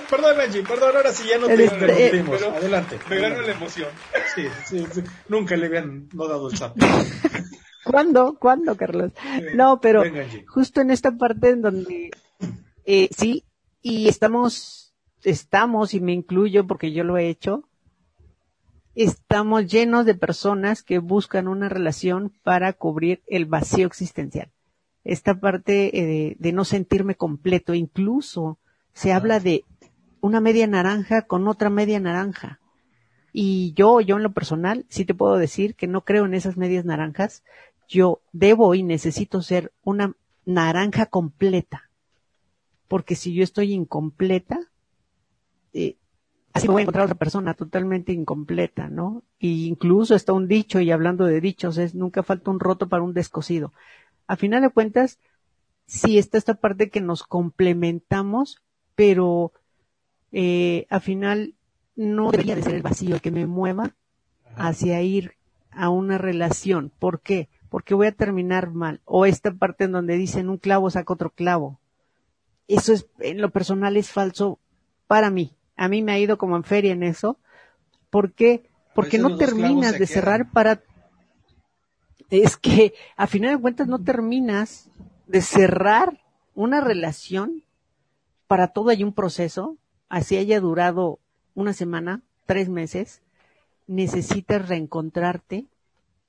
Perdón, 0.09 0.41
Angie, 0.41 0.63
perdón, 0.63 0.95
ahora 0.95 1.11
sí 1.11 1.27
ya 1.29 1.37
no 1.37 1.47
te 1.47 1.63
interrumpimos. 1.63 2.41
eh, 2.41 2.53
Adelante. 2.57 2.99
Me 3.09 3.19
ganó 3.19 3.41
la 3.41 3.51
emoción. 3.51 3.89
Sí, 4.35 4.47
sí, 4.65 4.85
sí. 4.91 5.03
Nunca 5.29 5.55
le 5.55 5.67
habían 5.67 6.09
no 6.13 6.27
dado 6.27 6.49
el 6.49 6.57
zap. 6.57 6.75
¿cuándo? 7.83 8.37
¿Cuándo, 8.37 8.75
Carlos? 8.75 9.11
No, 9.55 9.79
pero 9.79 10.01
Venga, 10.01 10.25
justo 10.47 10.81
en 10.81 10.91
esta 10.91 11.11
parte 11.11 11.51
en 11.51 11.61
donde 11.61 12.11
eh, 12.85 13.09
sí 13.17 13.45
y 13.81 14.09
estamos 14.09 14.93
estamos 15.23 15.93
y 15.93 16.01
me 16.01 16.11
incluyo 16.11 16.67
porque 16.67 16.91
yo 16.91 17.03
lo 17.03 17.17
he 17.17 17.29
hecho 17.29 17.63
estamos 19.03 19.67
llenos 19.67 20.05
de 20.05 20.15
personas 20.15 20.81
que 20.81 20.97
buscan 20.97 21.47
una 21.47 21.69
relación 21.69 22.33
para 22.43 22.73
cubrir 22.73 23.21
el 23.27 23.45
vacío 23.45 23.85
existencial. 23.85 24.51
Esta 25.03 25.39
parte 25.39 25.97
eh, 25.97 26.05
de, 26.05 26.35
de 26.39 26.51
no 26.51 26.65
sentirme 26.65 27.15
completo 27.15 27.73
incluso 27.73 28.57
se 28.93 29.13
habla 29.13 29.39
de 29.39 29.63
una 30.19 30.41
media 30.41 30.65
naranja 30.65 31.21
con 31.21 31.47
otra 31.47 31.69
media 31.69 31.99
naranja. 31.99 32.59
Y 33.31 33.73
yo 33.73 34.01
yo 34.01 34.17
en 34.17 34.23
lo 34.23 34.33
personal 34.33 34.85
sí 34.89 35.05
te 35.05 35.13
puedo 35.13 35.37
decir 35.37 35.75
que 35.75 35.85
no 35.85 36.03
creo 36.03 36.25
en 36.25 36.33
esas 36.33 36.57
medias 36.57 36.83
naranjas. 36.83 37.43
Yo 37.87 38.21
debo 38.31 38.73
y 38.73 38.81
necesito 38.81 39.43
ser 39.43 39.71
una 39.83 40.15
naranja 40.45 41.05
completa. 41.05 41.91
Porque 42.87 43.15
si 43.15 43.33
yo 43.33 43.43
estoy 43.43 43.73
incompleta, 43.73 44.59
eh, 45.73 45.97
así 46.57 46.67
me 46.67 46.73
voy 46.73 46.81
a 46.81 46.83
encontrar 46.83 47.05
otra 47.05 47.17
persona 47.17 47.53
totalmente 47.53 48.11
incompleta, 48.11 48.89
¿no? 48.89 49.23
Y 49.39 49.67
incluso 49.67 50.15
está 50.15 50.33
un 50.33 50.47
dicho, 50.47 50.79
y 50.79 50.91
hablando 50.91 51.25
de 51.25 51.41
dichos, 51.41 51.77
es 51.77 51.95
nunca 51.95 52.23
falta 52.23 52.51
un 52.51 52.59
roto 52.59 52.89
para 52.89 53.03
un 53.03 53.13
descosido. 53.13 53.73
A 54.27 54.35
final 54.35 54.61
de 54.61 54.69
cuentas, 54.69 55.19
sí 55.85 56.17
está 56.17 56.37
esta 56.37 56.55
parte 56.55 56.89
que 56.89 57.01
nos 57.01 57.23
complementamos, 57.23 58.61
pero 58.95 59.53
eh, 60.31 60.85
al 60.89 61.01
final 61.01 61.55
no 61.95 62.31
debería 62.31 62.55
de 62.55 62.63
ser 62.63 62.75
el 62.75 62.81
vacío 62.81 63.15
el 63.15 63.21
que 63.21 63.31
me 63.31 63.47
mueva 63.47 63.95
hacia 64.55 65.01
ir 65.01 65.33
a 65.71 65.89
una 65.89 66.17
relación. 66.17 66.91
¿Por 66.99 67.21
qué? 67.21 67.49
Porque 67.69 67.93
voy 67.93 68.07
a 68.07 68.11
terminar 68.11 68.71
mal. 68.71 69.01
O 69.05 69.25
esta 69.25 69.51
parte 69.53 69.85
en 69.85 69.91
donde 69.91 70.17
dicen 70.17 70.49
un 70.49 70.57
clavo 70.57 70.89
saca 70.89 71.13
otro 71.13 71.31
clavo. 71.31 71.79
Eso 72.67 72.93
es, 72.93 73.07
en 73.19 73.41
lo 73.41 73.49
personal 73.51 73.97
es 73.97 74.11
falso 74.11 74.59
para 75.07 75.29
mí. 75.29 75.56
A 75.77 75.87
mí 75.87 76.01
me 76.01 76.11
ha 76.11 76.19
ido 76.19 76.37
como 76.37 76.57
en 76.57 76.63
feria 76.63 76.91
en 76.91 77.03
eso. 77.03 77.37
¿Por 78.09 78.33
qué? 78.33 78.69
Porque 78.93 79.17
no 79.17 79.37
terminas 79.37 79.97
de 79.97 80.07
cerrar 80.07 80.41
quedan. 80.41 80.53
para, 80.53 80.83
es 82.29 82.57
que 82.57 82.93
a 83.15 83.27
final 83.27 83.55
de 83.55 83.61
cuentas 83.61 83.87
no 83.87 83.99
terminas 83.99 84.89
de 85.27 85.41
cerrar 85.41 86.19
una 86.55 86.81
relación 86.81 87.63
para 88.47 88.69
todo 88.69 88.89
hay 88.89 89.03
un 89.03 89.13
proceso, 89.13 89.77
así 90.09 90.37
haya 90.37 90.59
durado 90.59 91.19
una 91.53 91.73
semana, 91.73 92.21
tres 92.45 92.69
meses, 92.69 93.21
necesitas 93.87 94.67
reencontrarte 94.67 95.67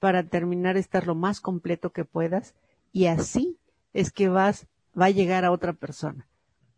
para 0.00 0.24
terminar 0.24 0.74
de 0.74 0.80
estar 0.80 1.06
lo 1.06 1.14
más 1.14 1.40
completo 1.40 1.90
que 1.90 2.04
puedas 2.04 2.54
y 2.92 3.06
así 3.06 3.56
es 3.92 4.10
que 4.10 4.28
vas, 4.28 4.66
va 4.98 5.06
a 5.06 5.10
llegar 5.10 5.44
a 5.44 5.52
otra 5.52 5.72
persona. 5.72 6.26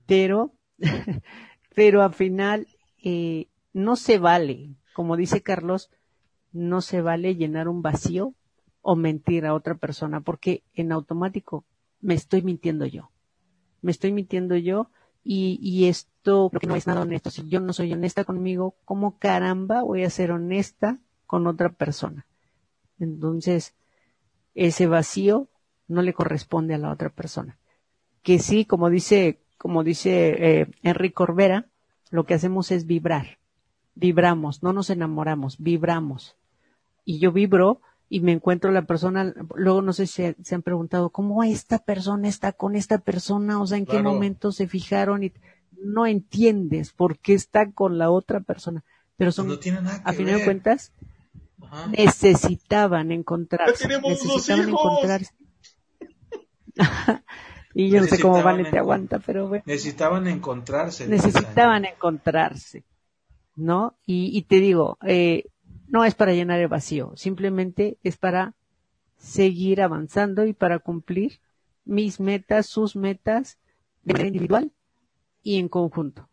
Pero, 0.06 0.52
pero 1.74 2.02
al 2.02 2.14
final 2.14 2.66
eh, 3.02 3.48
no 3.72 3.96
se 3.96 4.18
vale, 4.18 4.76
como 4.94 5.16
dice 5.16 5.42
Carlos, 5.42 5.90
no 6.52 6.80
se 6.80 7.00
vale 7.00 7.36
llenar 7.36 7.68
un 7.68 7.82
vacío 7.82 8.34
o 8.82 8.96
mentir 8.96 9.46
a 9.46 9.54
otra 9.54 9.76
persona 9.76 10.20
porque 10.20 10.64
en 10.74 10.92
automático 10.92 11.64
me 12.00 12.14
estoy 12.14 12.42
mintiendo 12.42 12.86
yo. 12.86 13.10
Me 13.82 13.90
estoy 13.90 14.12
mintiendo 14.12 14.56
yo 14.56 14.90
y, 15.22 15.58
y 15.62 15.86
esto 15.86 16.50
creo 16.50 16.70
no 16.70 16.76
es 16.76 16.86
nada 16.86 17.02
honesto. 17.02 17.30
Si 17.30 17.46
yo 17.48 17.60
no 17.60 17.72
soy 17.72 17.92
honesta 17.92 18.24
conmigo, 18.24 18.76
¿cómo 18.84 19.18
caramba 19.18 19.82
voy 19.82 20.04
a 20.04 20.10
ser 20.10 20.32
honesta 20.32 20.98
con 21.26 21.46
otra 21.46 21.70
persona? 21.70 22.26
Entonces, 22.98 23.74
ese 24.54 24.86
vacío 24.86 25.48
no 25.88 26.02
le 26.02 26.12
corresponde 26.12 26.74
a 26.74 26.78
la 26.78 26.90
otra 26.90 27.10
persona. 27.10 27.58
Que 28.22 28.38
sí, 28.38 28.64
como 28.64 28.90
dice, 28.90 29.40
como 29.60 29.84
dice 29.84 30.60
eh, 30.60 30.66
Enrique 30.82 31.12
Corbera, 31.12 31.66
lo 32.10 32.24
que 32.24 32.32
hacemos 32.32 32.70
es 32.70 32.86
vibrar. 32.86 33.36
Vibramos, 33.94 34.62
no 34.62 34.72
nos 34.72 34.88
enamoramos, 34.88 35.58
vibramos. 35.58 36.34
Y 37.04 37.18
yo 37.18 37.30
vibro 37.30 37.82
y 38.08 38.20
me 38.20 38.32
encuentro 38.32 38.70
la 38.72 38.86
persona, 38.86 39.34
luego 39.54 39.82
no 39.82 39.92
sé 39.92 40.06
si 40.06 40.34
se 40.42 40.54
han 40.54 40.62
preguntado, 40.62 41.10
¿cómo 41.10 41.44
esta 41.44 41.78
persona 41.78 42.26
está 42.26 42.52
con 42.52 42.74
esta 42.74 42.96
persona? 43.00 43.60
O 43.60 43.66
sea, 43.66 43.76
¿en 43.76 43.84
qué 43.84 44.02
momento 44.02 44.50
se 44.50 44.66
fijaron? 44.66 45.24
Y 45.24 45.32
no 45.72 46.06
entiendes 46.06 46.94
por 46.94 47.18
qué 47.18 47.34
está 47.34 47.70
con 47.70 47.98
la 47.98 48.10
otra 48.10 48.40
persona. 48.40 48.82
Pero 49.18 49.30
son, 49.30 49.48
no 49.48 49.60
que 49.60 49.72
a 49.72 50.12
final 50.14 50.38
de 50.38 50.44
cuentas, 50.46 50.90
Ajá. 51.60 51.88
necesitaban 51.88 53.12
encontrarse. 53.12 53.74
Ya 53.74 53.88
tenemos 53.88 54.24
dos 54.24 54.26
necesitaban 54.26 54.68
hijos. 54.70 54.80
encontrarse. 54.80 55.34
y 57.74 57.90
yo 57.90 58.00
no 58.00 58.06
sé 58.06 58.18
cómo 58.20 58.34
Necesitaban 58.34 58.56
Vane 58.58 58.70
te 58.70 58.78
aguanta, 58.78 59.18
pero 59.20 59.48
bueno, 59.48 59.64
Necesitaban 59.66 60.26
encontrarse. 60.26 61.06
necesitaban 61.08 61.84
encontrarse, 61.84 62.84
¿no? 63.56 63.96
Y, 64.06 64.36
y 64.36 64.42
te 64.42 64.56
digo, 64.56 64.98
eh, 65.06 65.44
no 65.88 66.04
es 66.04 66.14
para 66.14 66.32
llenar 66.32 66.60
el 66.60 66.68
vacío, 66.68 67.12
simplemente 67.16 67.98
es 68.02 68.16
para 68.16 68.54
seguir 69.18 69.82
avanzando 69.82 70.46
y 70.46 70.52
para 70.52 70.78
cumplir 70.78 71.40
mis 71.84 72.20
metas, 72.20 72.66
sus 72.66 72.96
metas 72.96 73.58
de 74.04 74.14
manera 74.14 74.28
individual 74.28 74.72
y 75.42 75.58
en 75.58 75.68
conjunto, 75.68 76.28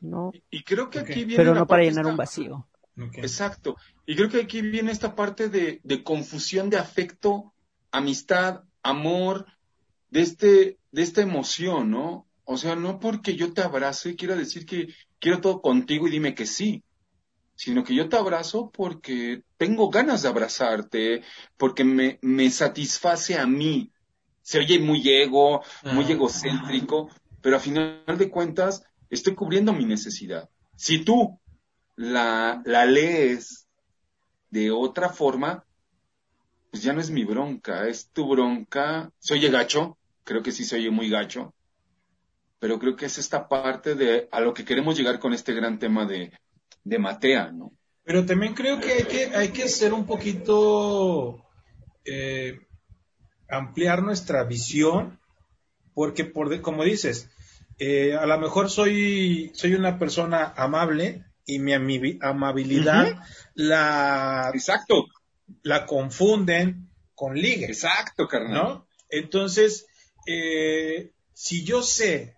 ¿no? 0.00 0.32
Y 0.50 0.62
creo 0.62 0.90
que 0.90 1.00
aquí 1.00 1.24
viene 1.24 1.36
Pero 1.44 1.54
no 1.54 1.66
para 1.66 1.82
llenar 1.82 2.00
esta- 2.04 2.10
un 2.12 2.16
vacío. 2.16 2.66
Exacto. 3.14 3.76
Y 4.06 4.16
creo 4.16 4.28
que 4.28 4.40
aquí 4.42 4.60
viene 4.60 4.90
esta 4.90 5.14
parte 5.14 5.48
de, 5.48 5.80
de 5.84 6.02
confusión 6.02 6.68
de 6.68 6.78
afecto, 6.78 7.52
amistad, 7.92 8.64
amor, 8.82 9.46
de 10.10 10.20
este, 10.20 10.78
de 10.92 11.02
esta 11.02 11.22
emoción, 11.22 11.90
¿no? 11.90 12.26
O 12.44 12.56
sea, 12.56 12.76
no 12.76 12.98
porque 12.98 13.36
yo 13.36 13.52
te 13.52 13.60
abrace 13.60 14.16
quiero 14.16 14.36
decir 14.36 14.64
que 14.64 14.88
quiero 15.18 15.40
todo 15.40 15.60
contigo 15.60 16.08
y 16.08 16.12
dime 16.12 16.34
que 16.34 16.46
sí, 16.46 16.82
sino 17.54 17.84
que 17.84 17.94
yo 17.94 18.08
te 18.08 18.16
abrazo 18.16 18.70
porque 18.70 19.42
tengo 19.56 19.90
ganas 19.90 20.22
de 20.22 20.28
abrazarte, 20.28 21.22
porque 21.56 21.84
me, 21.84 22.18
me 22.22 22.50
satisface 22.50 23.36
a 23.36 23.46
mí. 23.46 23.92
Se 24.42 24.60
oye 24.60 24.78
muy 24.78 25.06
ego, 25.06 25.62
muy 25.92 26.10
egocéntrico, 26.10 27.10
pero 27.42 27.56
a 27.56 27.60
final 27.60 28.04
de 28.16 28.30
cuentas 28.30 28.84
estoy 29.10 29.34
cubriendo 29.34 29.72
mi 29.72 29.84
necesidad. 29.84 30.48
Si 30.76 31.04
tú 31.04 31.38
la, 31.96 32.62
la 32.64 32.86
lees 32.86 33.68
de 34.50 34.70
otra 34.70 35.10
forma, 35.10 35.64
pues 36.70 36.82
ya 36.82 36.92
no 36.92 37.00
es 37.00 37.10
mi 37.10 37.24
bronca, 37.24 37.88
es 37.88 38.08
tu 38.10 38.28
bronca. 38.28 39.10
Soy 39.18 39.40
gacho, 39.48 39.97
creo 40.28 40.42
que 40.42 40.52
sí 40.52 40.64
soy 40.64 40.90
muy 40.90 41.08
gacho, 41.08 41.54
pero 42.58 42.78
creo 42.78 42.94
que 42.96 43.06
es 43.06 43.16
esta 43.16 43.48
parte 43.48 43.94
de 43.94 44.28
a 44.30 44.40
lo 44.40 44.52
que 44.52 44.64
queremos 44.66 44.96
llegar 44.98 45.18
con 45.18 45.32
este 45.32 45.54
gran 45.54 45.78
tema 45.78 46.04
de, 46.04 46.32
de 46.84 46.98
Matea, 46.98 47.50
¿no? 47.50 47.72
Pero 48.04 48.26
también 48.26 48.52
creo 48.54 48.78
que 48.78 48.92
hay 48.92 49.04
que, 49.04 49.24
hay 49.34 49.48
que 49.48 49.68
ser 49.68 49.94
un 49.94 50.04
poquito, 50.04 51.42
eh, 52.04 52.60
ampliar 53.48 54.02
nuestra 54.02 54.44
visión, 54.44 55.18
porque 55.94 56.24
por 56.26 56.50
de- 56.50 56.60
como 56.60 56.84
dices, 56.84 57.30
eh, 57.78 58.14
a 58.14 58.26
lo 58.26 58.38
mejor 58.38 58.68
soy, 58.70 59.50
soy 59.54 59.74
una 59.74 59.98
persona 59.98 60.52
amable 60.56 61.24
y 61.46 61.58
mi 61.58 61.72
amabilidad 62.20 63.16
la, 63.54 64.50
Exacto, 64.52 65.06
la 65.62 65.86
confunden 65.86 66.90
con 67.14 67.34
ligue, 67.34 67.64
exacto, 67.66 68.28
carnal. 68.28 68.52
¿no? 68.52 68.86
Entonces, 69.08 69.86
eh, 70.30 71.12
si 71.32 71.64
yo 71.64 71.82
sé 71.82 72.34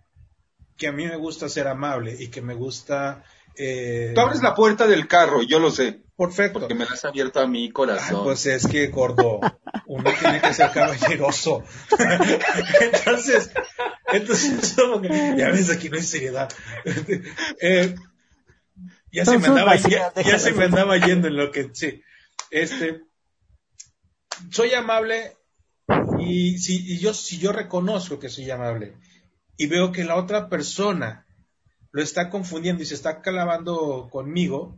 que 0.77 0.87
a 0.87 0.91
mí 0.93 1.05
me 1.05 1.17
gusta 1.17 1.49
ser 1.49 1.67
amable 1.67 2.15
y 2.17 2.29
que 2.29 2.41
me 2.41 2.53
gusta... 2.55 3.23
eh, 3.57 4.13
Tú 4.15 4.21
abres 4.21 4.41
la 4.41 4.55
puerta 4.55 4.87
del 4.87 5.07
carro, 5.07 5.43
yo 5.43 5.59
lo 5.59 5.69
sé, 5.71 6.01
Perfecto. 6.17 6.59
porque 6.59 6.73
me 6.73 6.85
la 6.85 6.91
has 6.93 7.03
abierto 7.05 7.39
a 7.41 7.47
mi 7.47 7.65
Ay, 7.65 7.69
corazón. 7.71 8.23
pues 8.23 8.45
es 8.45 8.65
que, 8.65 8.87
gordo, 8.87 9.39
uno 9.87 10.09
tiene 10.19 10.39
que 10.41 10.53
ser 10.53 10.71
caballeroso. 10.71 11.63
entonces, 12.79 13.51
entonces, 14.07 14.75
ya 15.37 15.49
ves, 15.49 15.69
aquí 15.69 15.89
no 15.89 15.97
hay 15.97 16.03
seriedad. 16.03 16.49
Eh, 17.61 17.93
ya 19.11 19.25
se 19.25 19.37
me 19.37 19.47
andaba, 19.47 19.75
ya, 19.75 20.13
ya 20.15 20.39
se 20.39 20.53
me 20.53 20.63
andaba 20.65 20.97
yendo 20.97 21.27
en 21.27 21.35
lo 21.35 21.51
que, 21.51 21.69
sí. 21.73 22.01
Este, 22.49 23.01
soy 24.49 24.73
amable 24.73 25.35
y 26.25 26.57
si 26.57 26.93
y 26.93 26.97
yo, 26.99 27.13
si 27.13 27.37
yo 27.37 27.51
reconozco 27.51 28.19
que 28.19 28.29
soy 28.29 28.49
amable 28.49 28.93
y 29.57 29.67
veo 29.67 29.91
que 29.91 30.03
la 30.03 30.15
otra 30.15 30.49
persona 30.49 31.25
lo 31.91 32.01
está 32.01 32.29
confundiendo 32.29 32.83
y 32.83 32.85
se 32.85 32.95
está 32.95 33.21
calabando 33.21 34.09
conmigo, 34.09 34.77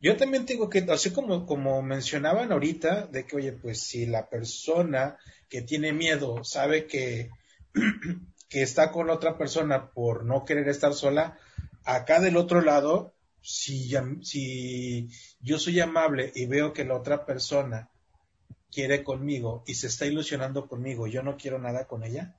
yo 0.00 0.16
también 0.16 0.46
tengo 0.46 0.70
que, 0.70 0.86
así 0.90 1.10
como, 1.10 1.46
como 1.46 1.82
mencionaban 1.82 2.52
ahorita, 2.52 3.06
de 3.06 3.26
que, 3.26 3.36
oye, 3.36 3.52
pues 3.52 3.80
si 3.82 4.06
la 4.06 4.28
persona 4.28 5.16
que 5.48 5.62
tiene 5.62 5.92
miedo 5.92 6.44
sabe 6.44 6.86
que, 6.86 7.30
que 8.48 8.62
está 8.62 8.92
con 8.92 9.10
otra 9.10 9.36
persona 9.36 9.90
por 9.90 10.24
no 10.24 10.44
querer 10.44 10.68
estar 10.68 10.94
sola, 10.94 11.36
acá 11.84 12.20
del 12.20 12.36
otro 12.36 12.60
lado, 12.60 13.14
si, 13.40 13.90
si 14.22 15.08
yo 15.40 15.58
soy 15.58 15.80
amable 15.80 16.32
y 16.34 16.46
veo 16.46 16.72
que 16.72 16.84
la 16.84 16.94
otra 16.94 17.24
persona 17.24 17.90
quiere 18.72 19.02
conmigo 19.04 19.62
y 19.66 19.74
se 19.74 19.86
está 19.86 20.06
ilusionando 20.06 20.66
conmigo, 20.68 21.06
yo 21.06 21.22
no 21.22 21.36
quiero 21.36 21.58
nada 21.58 21.86
con 21.86 22.04
ella, 22.04 22.34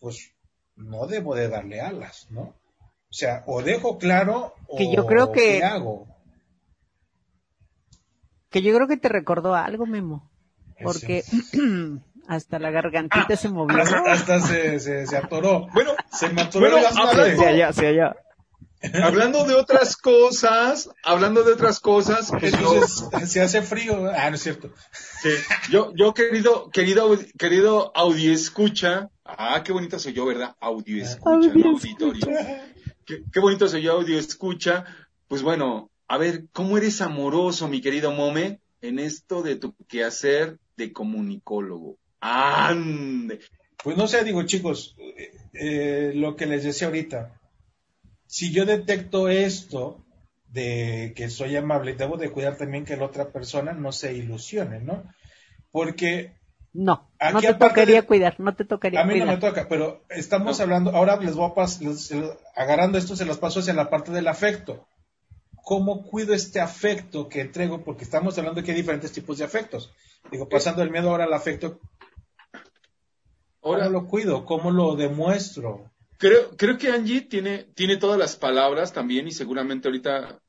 pues 0.00 0.32
no 0.76 1.06
debo 1.06 1.34
de 1.34 1.48
darle 1.48 1.80
alas, 1.80 2.26
¿no? 2.30 2.54
O 3.10 3.12
sea, 3.12 3.42
o 3.46 3.62
dejo 3.62 3.98
claro 3.98 4.54
o 4.66 4.76
Que 4.76 4.94
yo 4.94 5.06
creo 5.06 5.32
que- 5.32 5.58
¿qué 5.58 5.64
hago. 5.64 6.06
Que 8.50 8.62
yo 8.62 8.74
creo 8.74 8.88
que 8.88 8.96
te 8.96 9.08
recordó 9.08 9.54
algo, 9.54 9.86
Memo. 9.86 10.30
Porque 10.82 11.22
hasta 12.28 12.58
la 12.58 12.70
gargantita 12.70 13.36
se 13.36 13.48
movió. 13.48 13.82
Hasta, 13.82 14.12
hasta 14.12 14.40
se, 14.40 14.80
se, 14.80 15.06
se 15.06 15.16
atoró. 15.16 15.66
Bueno, 15.74 15.92
Se 16.10 16.28
me 16.30 16.42
atoró 16.42 16.70
bueno, 16.70 16.86
hablando- 16.88 17.22
allá, 17.22 17.68
hacia 17.68 17.88
allá. 17.88 18.16
Hablando 19.02 19.44
de 19.44 19.54
otras 19.54 19.96
cosas, 19.96 20.90
hablando 21.02 21.42
de 21.44 21.52
otras 21.52 21.80
cosas, 21.80 22.30
pues 22.30 22.52
yo- 22.58 22.86
se 23.26 23.40
hace 23.40 23.62
frío. 23.62 24.10
Ah, 24.10 24.30
no 24.30 24.36
es 24.36 24.42
cierto. 24.42 24.70
Sí. 25.22 25.30
Yo, 25.70 25.92
yo 25.96 26.14
querido, 26.14 26.70
querido, 26.70 27.08
audi- 27.08 27.32
querido 27.38 27.90
audio 27.96 28.32
escucha, 28.32 29.10
ah, 29.24 29.62
qué 29.64 29.72
bonito 29.72 29.98
soy 29.98 30.12
yo, 30.12 30.26
¿verdad? 30.26 30.54
Audio 30.60 31.02
escucha, 31.02 31.30
Audio 31.30 31.54
no 31.54 31.70
auditorio. 31.70 32.26
Qué, 33.04 33.22
qué 33.32 33.40
bonito 33.40 33.68
soy 33.68 33.82
yo, 33.82 33.92
audio 33.92 34.18
escucha. 34.18 34.84
Pues 35.28 35.42
bueno, 35.42 35.90
a 36.06 36.16
ver, 36.18 36.44
¿cómo 36.52 36.78
eres 36.78 37.00
amoroso, 37.00 37.68
mi 37.68 37.80
querido 37.80 38.12
Mome, 38.12 38.60
en 38.80 38.98
esto 38.98 39.42
de 39.42 39.56
tu 39.56 39.74
quehacer 39.88 40.58
de 40.76 40.92
comunicólogo? 40.92 41.96
Ande. 42.20 43.40
Pues 43.82 43.96
no 43.96 44.08
sé, 44.08 44.24
digo, 44.24 44.42
chicos, 44.44 44.94
eh, 44.98 45.30
eh, 45.52 46.12
lo 46.14 46.34
que 46.36 46.46
les 46.46 46.64
decía 46.64 46.86
ahorita. 46.88 47.37
Si 48.28 48.52
yo 48.52 48.64
detecto 48.66 49.28
esto 49.28 50.04
de 50.48 51.12
que 51.16 51.28
soy 51.30 51.56
amable, 51.56 51.94
debo 51.94 52.16
de 52.18 52.30
cuidar 52.30 52.56
también 52.56 52.84
que 52.84 52.96
la 52.96 53.06
otra 53.06 53.30
persona 53.32 53.72
no 53.72 53.90
se 53.90 54.12
ilusione, 54.14 54.80
¿no? 54.80 55.02
Porque 55.72 56.36
No, 56.74 57.10
Aquí 57.18 57.32
no 57.34 57.40
te 57.40 57.54
tocaría 57.54 58.02
de- 58.02 58.06
cuidar, 58.06 58.38
no 58.38 58.54
te 58.54 58.64
tocaría 58.64 59.00
A 59.00 59.04
mí 59.04 59.14
no 59.14 59.24
cuidar. 59.24 59.34
me 59.36 59.40
toca, 59.40 59.66
pero 59.68 60.04
estamos 60.10 60.60
hablando, 60.60 60.90
ahora 60.94 61.16
les 61.16 61.34
voy 61.34 61.50
a 61.50 61.54
pasar, 61.54 61.88
agarrando 62.54 62.98
esto 62.98 63.16
se 63.16 63.24
los 63.24 63.38
paso 63.38 63.60
hacia 63.60 63.72
la 63.74 63.90
parte 63.90 64.12
del 64.12 64.28
afecto. 64.28 64.86
¿cómo 65.64 66.02
cuido 66.06 66.32
este 66.32 66.60
afecto 66.60 67.28
que 67.28 67.42
entrego? 67.42 67.84
Porque 67.84 68.04
estamos 68.04 68.38
hablando 68.38 68.62
que 68.62 68.70
hay 68.70 68.76
diferentes 68.78 69.12
tipos 69.12 69.36
de 69.36 69.44
afectos. 69.44 69.92
Digo, 70.30 70.48
pasando 70.48 70.82
el 70.82 70.90
miedo 70.90 71.10
ahora 71.10 71.24
al 71.24 71.34
afecto, 71.34 71.78
¿cómo 73.60 73.74
Ahora, 73.74 73.88
lo 73.90 74.06
cuido? 74.06 74.44
¿Cómo 74.46 74.70
lo 74.70 74.96
demuestro? 74.96 75.90
Creo, 76.18 76.56
creo 76.56 76.78
que 76.78 76.88
Angie 76.90 77.22
tiene, 77.22 77.64
tiene 77.74 77.96
todas 77.96 78.18
las 78.18 78.36
palabras 78.36 78.92
también 78.92 79.26
y 79.28 79.32
seguramente 79.32 79.88
ahorita, 79.88 80.40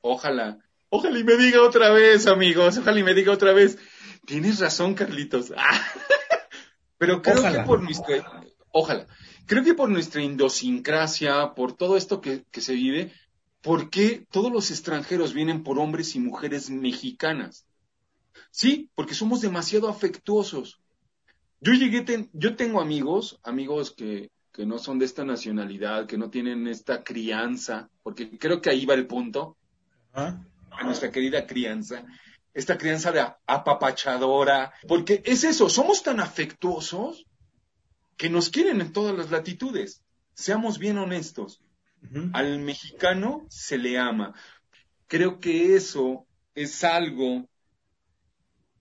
ojalá, 0.00 0.58
ojalá 0.90 1.18
y 1.18 1.24
me 1.24 1.36
diga 1.36 1.62
otra 1.62 1.90
vez, 1.90 2.26
amigos, 2.26 2.78
ojalá 2.78 3.00
y 3.00 3.04
me 3.04 3.14
diga 3.14 3.32
otra 3.32 3.52
vez. 3.52 3.78
Tienes 4.26 4.58
razón, 4.60 4.94
Carlitos. 4.94 5.52
Ah. 5.56 5.80
Pero 6.98 7.22
creo 7.22 7.38
Ojalá. 7.38 7.60
que 7.62 7.66
por 7.66 7.82
nuestra, 7.82 8.42
ojalá, 8.72 9.06
creo 9.46 9.62
que 9.62 9.74
por 9.74 9.90
nuestra 9.90 10.22
idiosincrasia, 10.22 11.54
por 11.54 11.74
todo 11.76 11.96
esto 11.96 12.20
que, 12.20 12.44
que 12.50 12.60
se 12.62 12.72
vive, 12.74 13.12
¿por 13.60 13.90
qué 13.90 14.26
todos 14.30 14.50
los 14.50 14.70
extranjeros 14.70 15.34
vienen 15.34 15.62
por 15.62 15.78
hombres 15.78 16.14
y 16.16 16.20
mujeres 16.20 16.70
mexicanas? 16.70 17.66
Sí, 18.50 18.90
porque 18.94 19.14
somos 19.14 19.42
demasiado 19.42 19.88
afectuosos. 19.88 20.80
Yo 21.60 21.72
llegué, 21.74 22.00
ten- 22.02 22.30
yo 22.32 22.56
tengo 22.56 22.80
amigos, 22.80 23.38
amigos 23.42 23.92
que, 23.92 24.30
que 24.56 24.64
no 24.64 24.78
son 24.78 24.98
de 24.98 25.04
esta 25.04 25.22
nacionalidad, 25.22 26.06
que 26.06 26.16
no 26.16 26.30
tienen 26.30 26.66
esta 26.66 27.04
crianza, 27.04 27.90
porque 28.02 28.38
creo 28.38 28.62
que 28.62 28.70
ahí 28.70 28.86
va 28.86 28.94
el 28.94 29.06
punto, 29.06 29.58
¿Ah? 30.14 30.42
a 30.70 30.82
nuestra 30.82 31.10
querida 31.10 31.46
crianza, 31.46 32.06
esta 32.54 32.78
crianza 32.78 33.12
de 33.12 33.22
apapachadora, 33.46 34.72
porque 34.88 35.20
es 35.26 35.44
eso, 35.44 35.68
somos 35.68 36.02
tan 36.02 36.20
afectuosos 36.20 37.26
que 38.16 38.30
nos 38.30 38.48
quieren 38.48 38.80
en 38.80 38.94
todas 38.94 39.14
las 39.14 39.30
latitudes. 39.30 40.02
Seamos 40.32 40.78
bien 40.78 40.96
honestos, 40.96 41.60
al 42.32 42.58
mexicano 42.60 43.46
se 43.50 43.76
le 43.76 43.98
ama. 43.98 44.34
Creo 45.06 45.38
que 45.38 45.76
eso 45.76 46.26
es 46.54 46.82
algo 46.82 47.46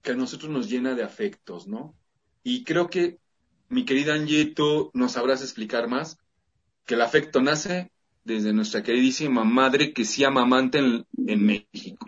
que 0.02 0.12
a 0.12 0.16
nosotros 0.16 0.50
nos 0.50 0.70
llena 0.70 0.96
de 0.96 1.04
afectos, 1.04 1.68
¿no? 1.68 1.96
Y 2.44 2.64
creo 2.64 2.90
que, 2.90 3.20
mi 3.70 3.86
querida 3.86 4.14
Angie, 4.14 4.54
tú 4.54 4.92
nos 4.94 5.14
sabrás 5.14 5.42
explicar 5.42 5.88
más, 5.88 6.18
que 6.86 6.96
el 6.96 7.02
afecto 7.02 7.42
nace 7.42 7.92
desde 8.24 8.54
nuestra 8.54 8.84
queridísima 8.84 9.44
madre 9.44 9.94
que 9.94 10.06
sí 10.06 10.24
amamante 10.24 10.80
en, 10.80 11.06
en 11.28 11.46
México. 11.46 12.08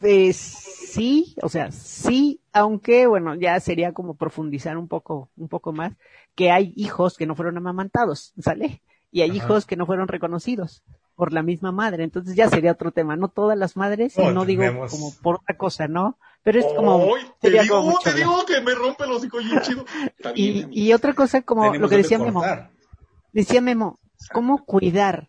Pues 0.00 0.36
sí, 0.36 1.34
o 1.42 1.48
sea, 1.48 1.72
sí, 1.72 2.40
aunque 2.52 3.06
bueno, 3.06 3.34
ya 3.34 3.58
sería 3.60 3.92
como 3.92 4.14
profundizar 4.14 4.76
un 4.76 4.88
poco, 4.88 5.30
un 5.36 5.48
poco 5.48 5.72
más, 5.72 5.96
que 6.34 6.50
hay 6.50 6.72
hijos 6.76 7.16
que 7.16 7.26
no 7.26 7.34
fueron 7.34 7.56
amamantados, 7.56 8.32
¿sale? 8.38 8.82
Y 9.10 9.22
hay 9.22 9.30
Ajá. 9.30 9.38
hijos 9.38 9.66
que 9.66 9.76
no 9.76 9.86
fueron 9.86 10.06
reconocidos 10.08 10.82
por 11.18 11.32
la 11.32 11.42
misma 11.42 11.72
madre, 11.72 12.04
entonces 12.04 12.36
ya 12.36 12.48
sería 12.48 12.70
otro 12.70 12.92
tema, 12.92 13.16
no 13.16 13.26
todas 13.26 13.58
las 13.58 13.76
madres, 13.76 14.16
y 14.16 14.22
No, 14.32 14.44
digo 14.44 14.62
tenemos- 14.62 14.92
como 14.92 15.12
por 15.20 15.34
otra 15.42 15.56
cosa, 15.56 15.88
¿no? 15.88 16.16
Pero 16.44 16.60
es 16.60 16.66
como, 16.76 17.08
te 17.40 17.50
digo, 17.50 17.80
como 17.82 17.98
te 17.98 18.12
digo 18.14 18.46
que 18.46 18.60
me 18.60 18.72
rompe 18.72 19.04
los 19.08 19.16
hocico 19.16 19.38
chido. 19.62 19.84
Bien, 20.36 20.68
y, 20.72 20.84
y 20.86 20.92
otra 20.92 21.14
cosa 21.14 21.42
como 21.42 21.62
Tenemos 21.62 21.80
lo 21.80 21.88
que 21.88 21.96
decía 21.96 22.20
Memo, 22.20 22.44
decía 23.32 23.60
Memo, 23.60 23.98
¿cómo 24.32 24.64
cuidar? 24.64 25.28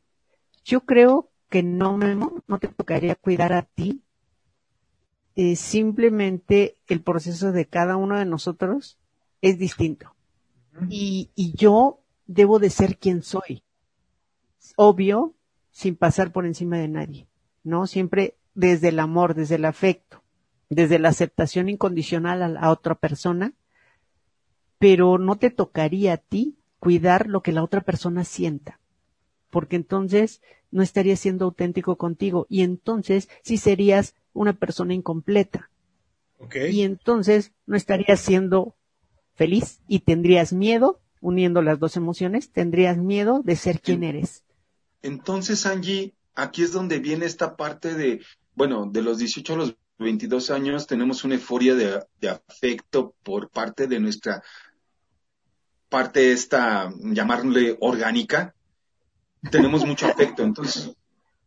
Yo 0.63 0.81
creo 0.81 1.31
que 1.49 1.63
no, 1.63 1.97
Memo, 1.97 2.43
no 2.45 2.59
te 2.59 2.67
tocaría 2.67 3.15
cuidar 3.15 3.51
a 3.53 3.63
ti. 3.63 4.03
Eh, 5.35 5.55
simplemente 5.55 6.77
el 6.85 7.01
proceso 7.01 7.51
de 7.51 7.65
cada 7.65 7.95
uno 7.97 8.15
de 8.19 8.25
nosotros 8.25 8.99
es 9.41 9.57
distinto. 9.57 10.13
Y, 10.87 11.31
y 11.33 11.53
yo 11.57 12.01
debo 12.27 12.59
de 12.59 12.69
ser 12.69 12.99
quien 12.99 13.23
soy. 13.23 13.63
Obvio, 14.75 15.33
sin 15.79 15.95
pasar 15.95 16.33
por 16.33 16.45
encima 16.45 16.77
de 16.77 16.89
nadie. 16.89 17.27
¿No? 17.63 17.87
Siempre 17.87 18.35
desde 18.53 18.89
el 18.89 18.99
amor, 18.99 19.33
desde 19.33 19.55
el 19.55 19.63
afecto, 19.63 20.21
desde 20.69 20.99
la 20.99 21.07
aceptación 21.07 21.69
incondicional 21.69 22.57
a, 22.57 22.69
otra 22.69 22.95
persona. 22.95 23.53
Pero 24.77 25.17
no 25.17 25.37
te 25.37 25.49
tocaría 25.49 26.11
a 26.11 26.17
ti 26.17 26.57
cuidar 26.79 27.27
lo 27.27 27.41
que 27.41 27.53
la 27.53 27.63
otra 27.63 27.79
persona 27.79 28.25
sienta. 28.25 28.81
Porque 29.49 29.77
entonces 29.77 30.41
no 30.69 30.83
estarías 30.83 31.21
siendo 31.21 31.45
auténtico 31.45 31.95
contigo. 31.95 32.45
Y 32.49 32.63
entonces 32.63 33.29
sí 33.41 33.55
serías 33.55 34.15
una 34.33 34.51
persona 34.51 34.93
incompleta. 34.93 35.71
Y 36.69 36.81
entonces 36.81 37.53
no 37.65 37.77
estarías 37.77 38.19
siendo 38.19 38.75
feliz 39.33 39.79
y 39.87 39.99
tendrías 39.99 40.51
miedo, 40.51 40.99
uniendo 41.21 41.61
las 41.61 41.79
dos 41.79 41.95
emociones, 41.95 42.51
tendrías 42.51 42.97
miedo 42.97 43.41
de 43.45 43.55
ser 43.55 43.79
quien 43.79 44.03
eres. 44.03 44.43
Entonces, 45.01 45.65
Angie, 45.65 46.13
aquí 46.35 46.63
es 46.63 46.71
donde 46.71 46.99
viene 46.99 47.25
esta 47.25 47.55
parte 47.55 47.93
de, 47.93 48.23
bueno, 48.55 48.87
de 48.91 49.01
los 49.01 49.17
18 49.17 49.53
a 49.53 49.57
los 49.57 49.75
22 49.99 50.49
años 50.49 50.87
tenemos 50.87 51.23
una 51.23 51.35
euforia 51.35 51.75
de, 51.75 52.29
afecto 52.29 53.13
por 53.21 53.49
parte 53.49 53.87
de 53.87 53.99
nuestra 53.99 54.41
parte 55.89 56.31
esta, 56.31 56.91
llamarle 56.99 57.77
orgánica. 57.81 58.55
Tenemos 59.51 59.85
mucho 59.85 60.07
afecto, 60.07 60.43
entonces, 60.43 60.91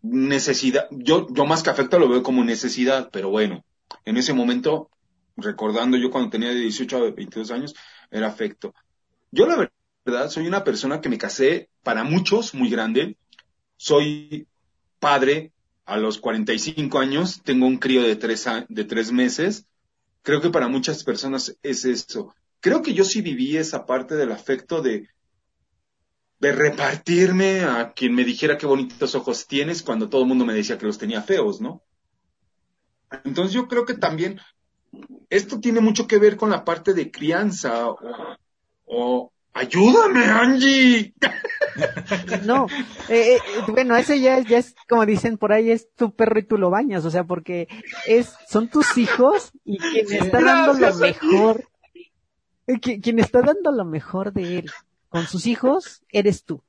necesidad, 0.03 0.89
yo, 0.91 1.27
yo 1.31 1.45
más 1.47 1.63
que 1.63 1.71
afecto 1.71 1.99
lo 1.99 2.09
veo 2.09 2.23
como 2.23 2.43
necesidad, 2.45 3.11
pero 3.13 3.31
bueno, 3.31 3.65
en 4.05 4.17
ese 4.17 4.33
momento, 4.33 4.91
recordando 5.37 5.97
yo 5.97 6.11
cuando 6.11 6.31
tenía 6.31 6.49
de 6.49 6.61
18 6.61 6.97
a 6.97 7.01
22 7.11 7.51
años, 7.51 7.75
era 8.11 8.27
afecto. 8.27 8.75
Yo 9.31 9.47
la 9.47 9.71
verdad 10.05 10.29
soy 10.29 10.47
una 10.47 10.65
persona 10.65 11.01
que 11.01 11.09
me 11.09 11.19
casé 11.19 11.69
para 11.83 12.03
muchos 12.03 12.55
muy 12.55 12.69
grande, 12.69 13.17
soy 13.83 14.47
padre 15.01 15.51
a 15.87 15.97
los 15.97 16.19
45 16.19 17.01
años, 17.01 17.43
tengo 17.43 17.67
un 17.67 17.79
crío 17.79 18.03
de 18.05 18.15
tres, 18.15 18.47
de 18.69 18.85
tres 18.85 19.11
meses. 19.11 19.67
Creo 20.23 20.41
que 20.41 20.51
para 20.51 20.69
muchas 20.69 21.03
personas 21.03 21.59
es 21.65 21.85
eso. 21.85 22.33
Creo 22.61 22.81
que 22.81 22.95
yo 22.95 23.05
sí 23.05 23.23
viví 23.23 23.57
esa 23.57 23.85
parte 23.85 24.15
del 24.15 24.31
afecto 24.31 24.83
de, 24.83 25.09
de 26.39 26.53
repartirme 26.53 27.63
a 27.63 27.93
quien 27.93 28.15
me 28.15 28.23
dijera 28.23 28.57
qué 28.57 28.67
bonitos 28.67 29.17
ojos 29.17 29.49
tienes 29.49 29.83
cuando 29.83 30.09
todo 30.09 30.23
el 30.23 30.29
mundo 30.29 30.47
me 30.47 30.55
decía 30.55 30.79
que 30.79 30.87
los 30.87 30.99
tenía 30.99 31.21
feos, 31.23 31.61
¿no? 31.61 31.83
Entonces 33.25 33.53
yo 33.53 33.67
creo 33.67 33.85
que 33.85 33.95
también 33.95 34.39
esto 35.29 35.59
tiene 35.59 35.81
mucho 35.81 36.07
que 36.07 36.19
ver 36.19 36.37
con 36.37 36.51
la 36.51 36.65
parte 36.65 36.95
de 36.95 37.11
crianza 37.11 37.89
o 38.85 39.32
ayúdame, 39.55 40.25
Angie. 40.25 41.15
No, 42.45 42.67
eh, 43.09 43.37
eh, 43.37 43.39
bueno, 43.69 43.97
eso 43.97 44.15
ya, 44.15 44.39
es- 44.39 44.47
ya 44.47 44.59
es, 44.59 44.75
como 44.89 45.07
dicen 45.07 45.39
por 45.39 45.53
ahí, 45.53 45.71
es 45.71 45.89
tu 45.95 46.15
perro 46.15 46.39
y 46.39 46.43
tú 46.45 46.59
lo 46.59 46.71
bañas, 46.71 47.05
o 47.05 47.11
sea, 47.11 47.25
porque 47.25 47.69
es, 48.07 48.35
son 48.49 48.69
tus 48.69 48.99
hijos 48.99 49.53
y 49.65 49.79
quien 49.79 50.23
está 50.25 50.41
dando 50.43 50.75
lo 50.75 50.95
mejor, 50.97 51.65
eh, 52.67 52.75
qui- 52.75 53.01
quien 53.03 53.19
está 53.19 53.41
dando 53.43 53.73
lo 53.73 53.85
mejor 53.85 54.33
de 54.33 54.59
él 54.59 54.71
con 55.09 55.27
sus 55.27 55.47
hijos, 55.47 56.03
eres 56.11 56.45
tú. 56.45 56.63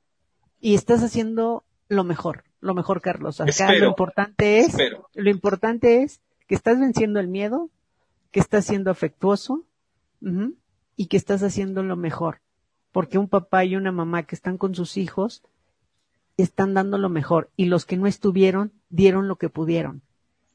Y 0.60 0.74
estás 0.74 1.02
haciendo 1.02 1.64
lo 1.88 2.04
mejor, 2.04 2.44
lo 2.60 2.74
mejor, 2.74 3.00
Carlos. 3.02 3.40
Acá 3.40 3.50
Espero. 3.50 3.80
lo 3.80 3.88
importante 3.88 4.58
es, 4.60 4.68
Espero. 4.68 5.08
lo 5.14 5.30
importante 5.30 6.02
es 6.02 6.20
que 6.46 6.54
estás 6.54 6.78
venciendo 6.80 7.20
el 7.20 7.28
miedo, 7.28 7.68
que 8.30 8.40
estás 8.40 8.64
siendo 8.64 8.90
afectuoso 8.90 9.64
y 10.96 11.06
que 11.06 11.16
estás 11.18 11.42
haciendo 11.42 11.82
lo 11.82 11.96
mejor. 11.96 12.40
Porque 12.94 13.18
un 13.18 13.28
papá 13.28 13.64
y 13.64 13.74
una 13.74 13.90
mamá 13.90 14.22
que 14.22 14.36
están 14.36 14.56
con 14.56 14.72
sus 14.76 14.96
hijos 14.96 15.42
están 16.36 16.74
dando 16.74 16.96
lo 16.96 17.08
mejor 17.08 17.50
y 17.56 17.64
los 17.66 17.84
que 17.86 17.96
no 17.96 18.06
estuvieron 18.06 18.72
dieron 18.88 19.26
lo 19.26 19.34
que 19.36 19.48
pudieron. 19.48 20.02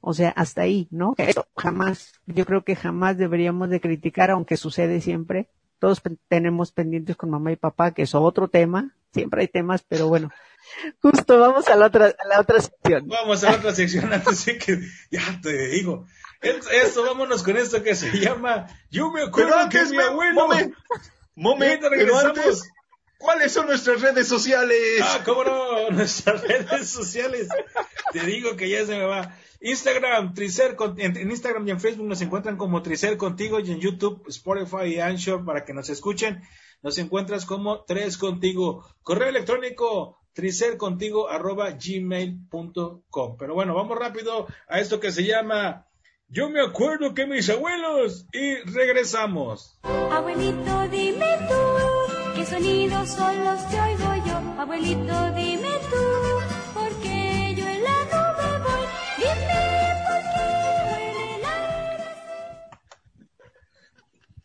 O 0.01 0.13
sea, 0.13 0.29
hasta 0.29 0.61
ahí, 0.61 0.87
¿no? 0.89 1.15
Eso 1.17 1.45
jamás, 1.57 2.13
yo 2.25 2.45
creo 2.45 2.63
que 2.63 2.77
jamás 2.77 3.17
deberíamos 3.17 3.69
de 3.69 3.81
criticar, 3.81 4.31
aunque 4.31 4.55
sucede 4.55 5.01
siempre. 5.01 5.49
Todos 5.79 6.01
tenemos 6.29 6.71
pendientes 6.71 7.17
con 7.17 7.29
mamá 7.29 7.51
y 7.51 7.57
papá, 7.57 7.91
que 7.91 8.03
es 8.03 8.15
otro 8.15 8.47
tema. 8.47 8.95
Siempre 9.13 9.41
hay 9.41 9.47
temas, 9.49 9.83
pero 9.87 10.07
bueno. 10.07 10.29
Justo, 11.01 11.39
vamos 11.39 11.67
a 11.67 11.75
la 11.75 11.87
otra, 11.87 12.05
a 12.17 12.27
la 12.27 12.39
otra 12.39 12.61
sección. 12.61 13.07
Vamos 13.09 13.43
a 13.43 13.51
la 13.51 13.57
otra 13.57 13.75
sección 13.75 14.11
antes 14.13 14.45
de 14.45 14.57
que 14.57 14.79
ya 15.11 15.39
te 15.41 15.67
digo. 15.69 16.05
Es- 16.41 16.67
Esto, 16.71 17.03
vámonos 17.03 17.43
con 17.43 17.57
esto 17.57 17.83
que 17.83 17.95
se 17.95 18.17
llama 18.17 18.67
Yo 18.89 19.11
me 19.11 19.23
acuerdo 19.23 19.51
que 19.69 19.77
antes, 19.79 19.91
mi 19.91 19.97
abuelo. 19.99 20.47
Mome, 21.39 21.67
Ahorita 21.67 21.89
pero 21.89 22.01
regresamos. 22.01 22.37
antes, 22.37 22.71
¿cuáles 23.17 23.53
son 23.53 23.67
nuestras 23.67 24.01
redes 24.01 24.27
sociales? 24.27 24.99
Ah, 25.01 25.21
cómo 25.23 25.45
no, 25.45 25.89
nuestras 25.91 26.41
redes 26.41 26.89
sociales. 26.89 27.47
Te 28.11 28.19
digo 28.25 28.57
que 28.57 28.69
ya 28.69 28.85
se 28.85 28.97
me 28.97 29.05
va. 29.05 29.33
Instagram, 29.61 30.33
Tricer, 30.33 30.75
en 30.97 31.31
Instagram 31.31 31.65
y 31.67 31.71
en 31.71 31.79
Facebook 31.79 32.07
nos 32.07 32.21
encuentran 32.21 32.57
como 32.57 32.81
Tricer 32.81 33.15
contigo 33.15 33.61
y 33.61 33.71
en 33.71 33.79
YouTube, 33.79 34.21
Spotify 34.27 34.95
y 34.95 34.99
Anchor 34.99 35.45
para 35.45 35.63
que 35.63 35.73
nos 35.73 35.89
escuchen. 35.89 36.41
Nos 36.81 36.97
encuentras 36.97 37.45
como 37.45 37.83
Tres 37.85 38.17
contigo. 38.17 38.85
Correo 39.01 39.29
electrónico, 39.29 40.19
tricercontigo 40.33 41.29
arroba 41.29 41.71
gmail.com. 41.71 43.37
Pero 43.37 43.53
bueno, 43.53 43.73
vamos 43.75 43.97
rápido 43.97 44.47
a 44.67 44.79
esto 44.79 44.99
que 44.99 45.11
se 45.11 45.23
llama 45.23 45.88
yo 46.31 46.47
me 46.47 46.61
acuerdo 46.61 47.15
que 47.15 47.25
mis 47.25 47.49
abuelos 47.49 48.27
y 48.31 48.57
regresamos. 48.57 49.79
Abuelito, 49.81 50.87
dime 50.91 51.25
tú, 51.47 52.35
¿qué 52.35 52.45
sonidos 52.45 53.09
son 53.09 53.43
los 53.43 53.59
que 53.63 53.81
oigo 53.81 54.15
yo? 54.27 54.37
Abuelito, 54.61 55.31
dime 55.31 55.69
tú, 55.89 56.75
¿por 56.75 57.01
qué 57.01 57.55
yo 57.57 57.67
en 57.67 57.83
la 57.83 58.03
nube 58.11 58.59
voy? 58.63 58.85
Dime 59.17 59.89
por 60.05 60.21
qué 60.35 60.45
huele 60.85 61.41
la... 61.41 61.55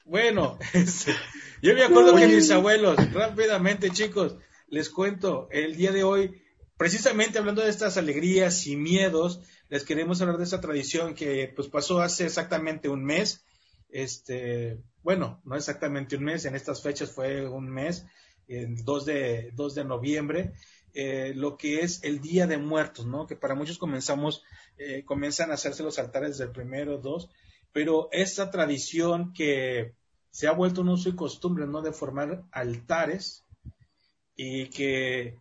Bueno, 0.07 0.59
este, 0.73 1.15
yo 1.61 1.75
me 1.75 1.85
acuerdo 1.85 2.17
que 2.17 2.27
mis 2.29 2.51
abuelos, 2.51 2.97
rápidamente 3.13 3.91
chicos, 3.91 4.37
les 4.69 4.89
cuento, 4.89 5.49
el 5.51 5.77
día 5.77 5.93
de 5.93 6.03
hoy, 6.03 6.43
precisamente 6.79 7.39
hablando 7.39 7.61
de 7.61 7.69
estas 7.69 7.99
alegrías 7.99 8.67
y 8.67 8.77
miedos, 8.77 9.43
les 9.75 9.83
queremos 9.83 10.21
hablar 10.21 10.39
de 10.39 10.45
esta 10.45 10.61
tradición 10.61 11.17
que 11.17 11.53
pues 11.57 11.67
pasó 11.67 12.01
hace 12.01 12.27
exactamente 12.27 12.89
un 12.89 13.05
mes. 13.05 13.45
Este, 13.89 14.79
bueno, 15.03 15.41
no 15.45 15.57
exactamente 15.57 16.15
un 16.17 16.23
mes, 16.23 16.45
en 16.45 16.55
estas 16.55 16.81
fechas 16.81 17.11
fue 17.11 17.49
un 17.49 17.69
mes, 17.69 18.07
el 18.47 18.85
2 18.85 19.05
de, 19.05 19.51
2 19.53 19.75
de 19.75 19.85
noviembre, 19.85 20.53
eh, 20.93 21.33
lo 21.35 21.57
que 21.57 21.81
es 21.81 22.05
el 22.05 22.21
Día 22.21 22.47
de 22.47 22.57
Muertos, 22.57 23.07
¿no? 23.07 23.27
Que 23.27 23.35
para 23.35 23.57
muchos 23.57 23.79
comenzamos, 23.79 24.45
eh, 24.79 25.05
comienzan 25.05 25.51
a 25.51 25.55
hacerse 25.55 25.83
los 25.83 25.99
altares 25.99 26.39
del 26.39 26.53
primero, 26.53 26.99
dos, 26.99 27.29
pero 27.73 28.09
esta 28.13 28.53
tradición 28.53 29.33
que 29.33 29.97
se 30.31 30.47
ha 30.47 30.53
vuelto 30.53 30.83
un 30.83 30.91
uso 30.91 31.09
y 31.09 31.17
costumbre, 31.17 31.67
¿no? 31.67 31.83
De 31.83 31.91
formar 31.91 32.45
altares 32.53 33.45
y 34.37 34.67
que 34.67 35.37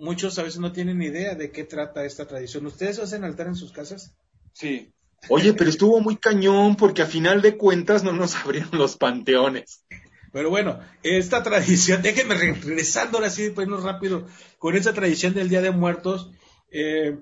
muchos 0.00 0.38
a 0.38 0.42
veces 0.42 0.58
no 0.58 0.72
tienen 0.72 1.00
idea 1.02 1.34
de 1.34 1.52
qué 1.52 1.64
trata 1.64 2.04
esta 2.04 2.26
tradición. 2.26 2.66
¿Ustedes 2.66 2.98
hacen 2.98 3.22
altar 3.22 3.46
en 3.46 3.54
sus 3.54 3.70
casas? 3.70 4.16
Sí. 4.52 4.92
Oye, 5.28 5.52
pero 5.52 5.68
estuvo 5.68 6.00
muy 6.00 6.16
cañón 6.16 6.76
porque 6.76 7.02
a 7.02 7.06
final 7.06 7.42
de 7.42 7.56
cuentas 7.56 8.02
no 8.02 8.12
nos 8.12 8.34
abrieron 8.44 8.70
los 8.72 8.96
panteones. 8.96 9.84
Pero 10.32 10.48
bueno, 10.48 10.80
esta 11.02 11.42
tradición, 11.42 12.02
déjenme 12.02 12.34
regresando 12.34 13.18
ahora 13.18 13.30
sí, 13.30 13.50
pues 13.50 13.68
rápido, 13.68 14.26
con 14.58 14.76
esta 14.76 14.92
tradición 14.92 15.34
del 15.34 15.48
Día 15.48 15.60
de 15.60 15.72
Muertos, 15.72 16.30
eh, 16.70 17.18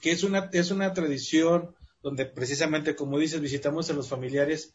que 0.00 0.12
es 0.12 0.24
una, 0.24 0.48
es 0.52 0.70
una 0.70 0.94
tradición 0.94 1.74
donde 2.02 2.24
precisamente, 2.26 2.96
como 2.96 3.18
dices, 3.18 3.40
visitamos 3.40 3.90
a 3.90 3.92
los 3.92 4.08
familiares 4.08 4.74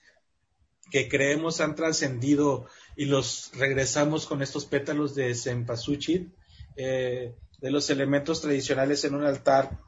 que 0.92 1.10
creemos 1.10 1.60
han 1.60 1.76
trascendido 1.76 2.68
y 2.96 3.06
los 3.06 3.52
regresamos 3.56 4.28
con 4.28 4.42
estos 4.42 4.66
pétalos 4.66 5.16
de 5.16 5.34
cempasúchil, 5.36 6.32
eh, 6.78 7.36
de 7.60 7.72
los 7.72 7.90
elementos 7.90 8.42
tradicionales 8.42 9.04
en 9.04 9.16
un 9.16 9.26
altar. 9.26 9.80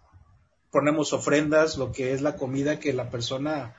Ponemos 0.71 1.13
ofrendas, 1.13 1.77
lo 1.77 1.91
que 1.91 2.13
es 2.13 2.21
la 2.21 2.35
comida 2.35 2.79
que 2.79 2.93
la 2.93 3.09
persona 3.09 3.75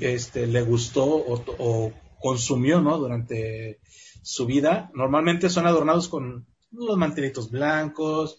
este, 0.00 0.46
le 0.46 0.62
gustó 0.62 1.04
o, 1.06 1.92
consumió 2.20 2.80
¿no? 2.80 2.98
durante 2.98 3.80
su 4.22 4.46
vida. 4.46 4.90
Normalmente 4.94 5.50
son 5.50 5.66
adornados 5.66 6.08
con 6.08 6.46
los 6.70 6.96
mantelitos 6.96 7.50
blancos, 7.50 8.38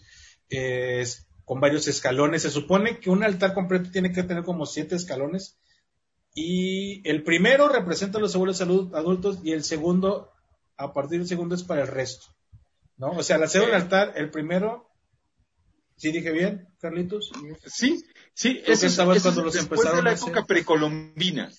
con 1.44 1.60
varios 1.60 1.86
escalones. 1.88 2.42
Se 2.42 2.50
supone 2.50 2.98
que 2.98 3.10
un 3.10 3.22
altar 3.22 3.54
completo 3.54 3.90
tiene 3.90 4.12
que 4.12 4.24
tener 4.24 4.44
como 4.44 4.66
siete 4.66 4.96
escalones. 4.96 5.58
Y 6.34 7.08
el 7.08 7.22
primero 7.22 7.68
representa 7.68 8.18
a 8.18 8.20
los 8.20 8.34
abuelos 8.34 8.60
adultos 8.60 9.38
y 9.42 9.52
el 9.52 9.64
segundo, 9.64 10.32
a 10.76 10.92
partir 10.92 11.20
del 11.20 11.28
segundo, 11.28 11.54
es 11.54 11.62
para 11.62 11.82
el 11.82 11.88
resto. 11.88 12.35
¿No? 12.98 13.10
O 13.10 13.22
sea, 13.22 13.36
al 13.36 13.44
hacer 13.44 13.62
un 13.62 13.74
altar, 13.74 14.14
el 14.16 14.30
primero, 14.30 14.90
¿sí 15.96 16.12
dije 16.12 16.32
bien, 16.32 16.68
Carlitos? 16.78 17.30
Sí, 17.66 18.04
sí, 18.32 18.62
ese 18.66 18.86
es, 18.86 18.96
cuando 18.96 19.42
los 19.42 19.56
empezaron 19.56 19.98
de 19.98 20.02
la 20.02 20.12
época 20.12 20.44
precolombina 20.44 21.50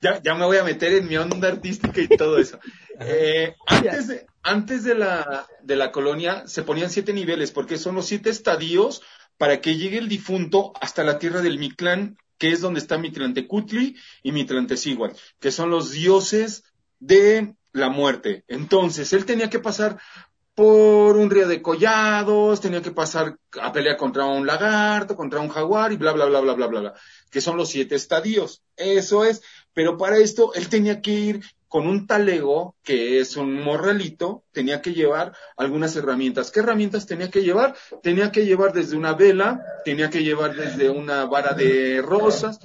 ya, 0.00 0.22
ya 0.22 0.34
me 0.34 0.44
voy 0.44 0.58
a 0.58 0.64
meter 0.64 0.92
en 0.92 1.08
mi 1.08 1.16
onda 1.16 1.48
artística 1.48 2.00
y 2.00 2.08
todo 2.08 2.38
eso. 2.38 2.58
Eh, 3.00 3.54
antes 3.66 4.08
de, 4.08 4.26
antes 4.42 4.84
de 4.84 4.94
la, 4.94 5.46
de 5.62 5.76
la 5.76 5.92
colonia 5.92 6.46
se 6.46 6.62
ponían 6.62 6.90
siete 6.90 7.12
niveles, 7.12 7.50
porque 7.50 7.78
son 7.78 7.94
los 7.94 8.06
siete 8.06 8.30
estadios 8.30 9.02
para 9.36 9.60
que 9.60 9.76
llegue 9.76 9.98
el 9.98 10.08
difunto 10.08 10.72
hasta 10.80 11.04
la 11.04 11.18
tierra 11.18 11.42
del 11.42 11.58
Mictlán, 11.58 12.16
que 12.38 12.52
es 12.52 12.60
donde 12.60 12.80
está 12.80 12.98
Mitlantecutli 12.98 13.96
y 14.22 14.32
Mitlantecigual, 14.32 15.14
que 15.40 15.50
son 15.50 15.70
los 15.70 15.90
dioses 15.90 16.64
de 17.00 17.54
la 17.72 17.88
muerte. 17.88 18.44
Entonces, 18.48 19.12
él 19.12 19.24
tenía 19.24 19.50
que 19.50 19.58
pasar 19.58 20.00
por 20.58 21.16
un 21.16 21.30
río 21.30 21.46
de 21.46 21.62
collados, 21.62 22.60
tenía 22.60 22.82
que 22.82 22.90
pasar 22.90 23.38
a 23.62 23.70
pelear 23.70 23.96
contra 23.96 24.24
un 24.24 24.44
lagarto, 24.44 25.14
contra 25.14 25.38
un 25.38 25.48
jaguar 25.48 25.92
y 25.92 25.96
bla, 25.96 26.10
bla, 26.10 26.24
bla, 26.24 26.40
bla, 26.40 26.54
bla, 26.54 26.66
bla, 26.66 26.80
bla, 26.80 26.94
que 27.30 27.40
son 27.40 27.56
los 27.56 27.68
siete 27.68 27.94
estadios. 27.94 28.60
Eso 28.76 29.24
es. 29.24 29.40
Pero 29.72 29.96
para 29.96 30.16
esto 30.16 30.52
él 30.54 30.68
tenía 30.68 31.00
que 31.00 31.12
ir 31.12 31.44
con 31.68 31.86
un 31.86 32.08
talego, 32.08 32.74
que 32.82 33.20
es 33.20 33.36
un 33.36 33.62
morralito, 33.62 34.42
tenía 34.50 34.82
que 34.82 34.94
llevar 34.94 35.32
algunas 35.56 35.94
herramientas. 35.94 36.50
¿Qué 36.50 36.58
herramientas 36.58 37.06
tenía 37.06 37.30
que 37.30 37.44
llevar? 37.44 37.76
Tenía 38.02 38.32
que 38.32 38.44
llevar 38.44 38.72
desde 38.72 38.96
una 38.96 39.12
vela, 39.12 39.62
tenía 39.84 40.10
que 40.10 40.24
llevar 40.24 40.56
desde 40.56 40.90
una 40.90 41.26
vara 41.26 41.54
de 41.54 42.02
rosas, 42.02 42.58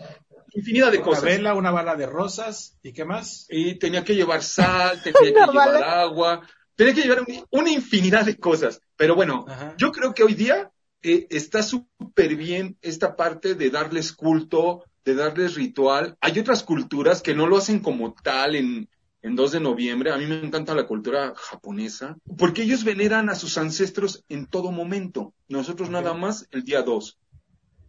infinidad 0.52 0.92
de 0.92 1.02
cosas. 1.02 1.22
Una 1.22 1.32
vela, 1.32 1.54
una 1.54 1.70
vara 1.70 1.96
de 1.96 2.08
rosas, 2.08 2.76
¿y 2.82 2.92
qué 2.92 3.06
más? 3.06 3.46
Y 3.50 3.76
tenía 3.76 4.04
que 4.04 4.16
llevar 4.16 4.42
sal, 4.42 5.00
tenía 5.04 5.20
que 5.22 5.30
llevar 5.52 5.84
agua, 5.84 6.42
tenía 6.76 6.94
que 6.94 7.02
llevar 7.02 7.26
una 7.52 7.72
infinidad 7.72 8.26
de 8.26 8.38
cosas. 8.38 8.82
Pero 8.96 9.16
bueno, 9.16 9.46
yo 9.78 9.92
creo 9.92 10.14
que 10.14 10.24
hoy 10.24 10.34
día 10.34 10.72
eh, 11.02 11.28
está 11.30 11.64
súper 11.64 12.36
bien 12.36 12.78
esta 12.82 13.16
parte 13.16 13.56
de 13.56 13.70
darles 13.70 14.14
culto, 14.14 14.84
de 15.04 15.16
darles 15.16 15.56
ritual. 15.56 16.18
Hay 16.22 16.40
otras 16.40 16.64
culturas 16.64 17.22
que 17.22 17.36
no 17.36 17.48
lo 17.48 17.58
hacen 17.58 17.80
como 17.80 18.14
tal 18.14 18.56
en, 18.56 18.90
en 19.22 19.36
2 19.36 19.52
de 19.54 19.60
noviembre. 19.60 20.12
A 20.12 20.18
mí 20.18 20.26
me 20.26 20.40
encanta 20.40 20.76
la 20.76 20.86
cultura 20.86 21.34
japonesa, 21.36 22.18
porque 22.38 22.64
ellos 22.64 22.84
veneran 22.84 23.30
a 23.30 23.36
sus 23.36 23.58
ancestros 23.58 24.24
en 24.30 24.46
todo 24.46 24.72
momento. 24.72 25.34
Nosotros 25.48 25.90
nada 25.90 26.14
más 26.14 26.48
el 26.52 26.64
día 26.64 26.84
2. 26.84 27.18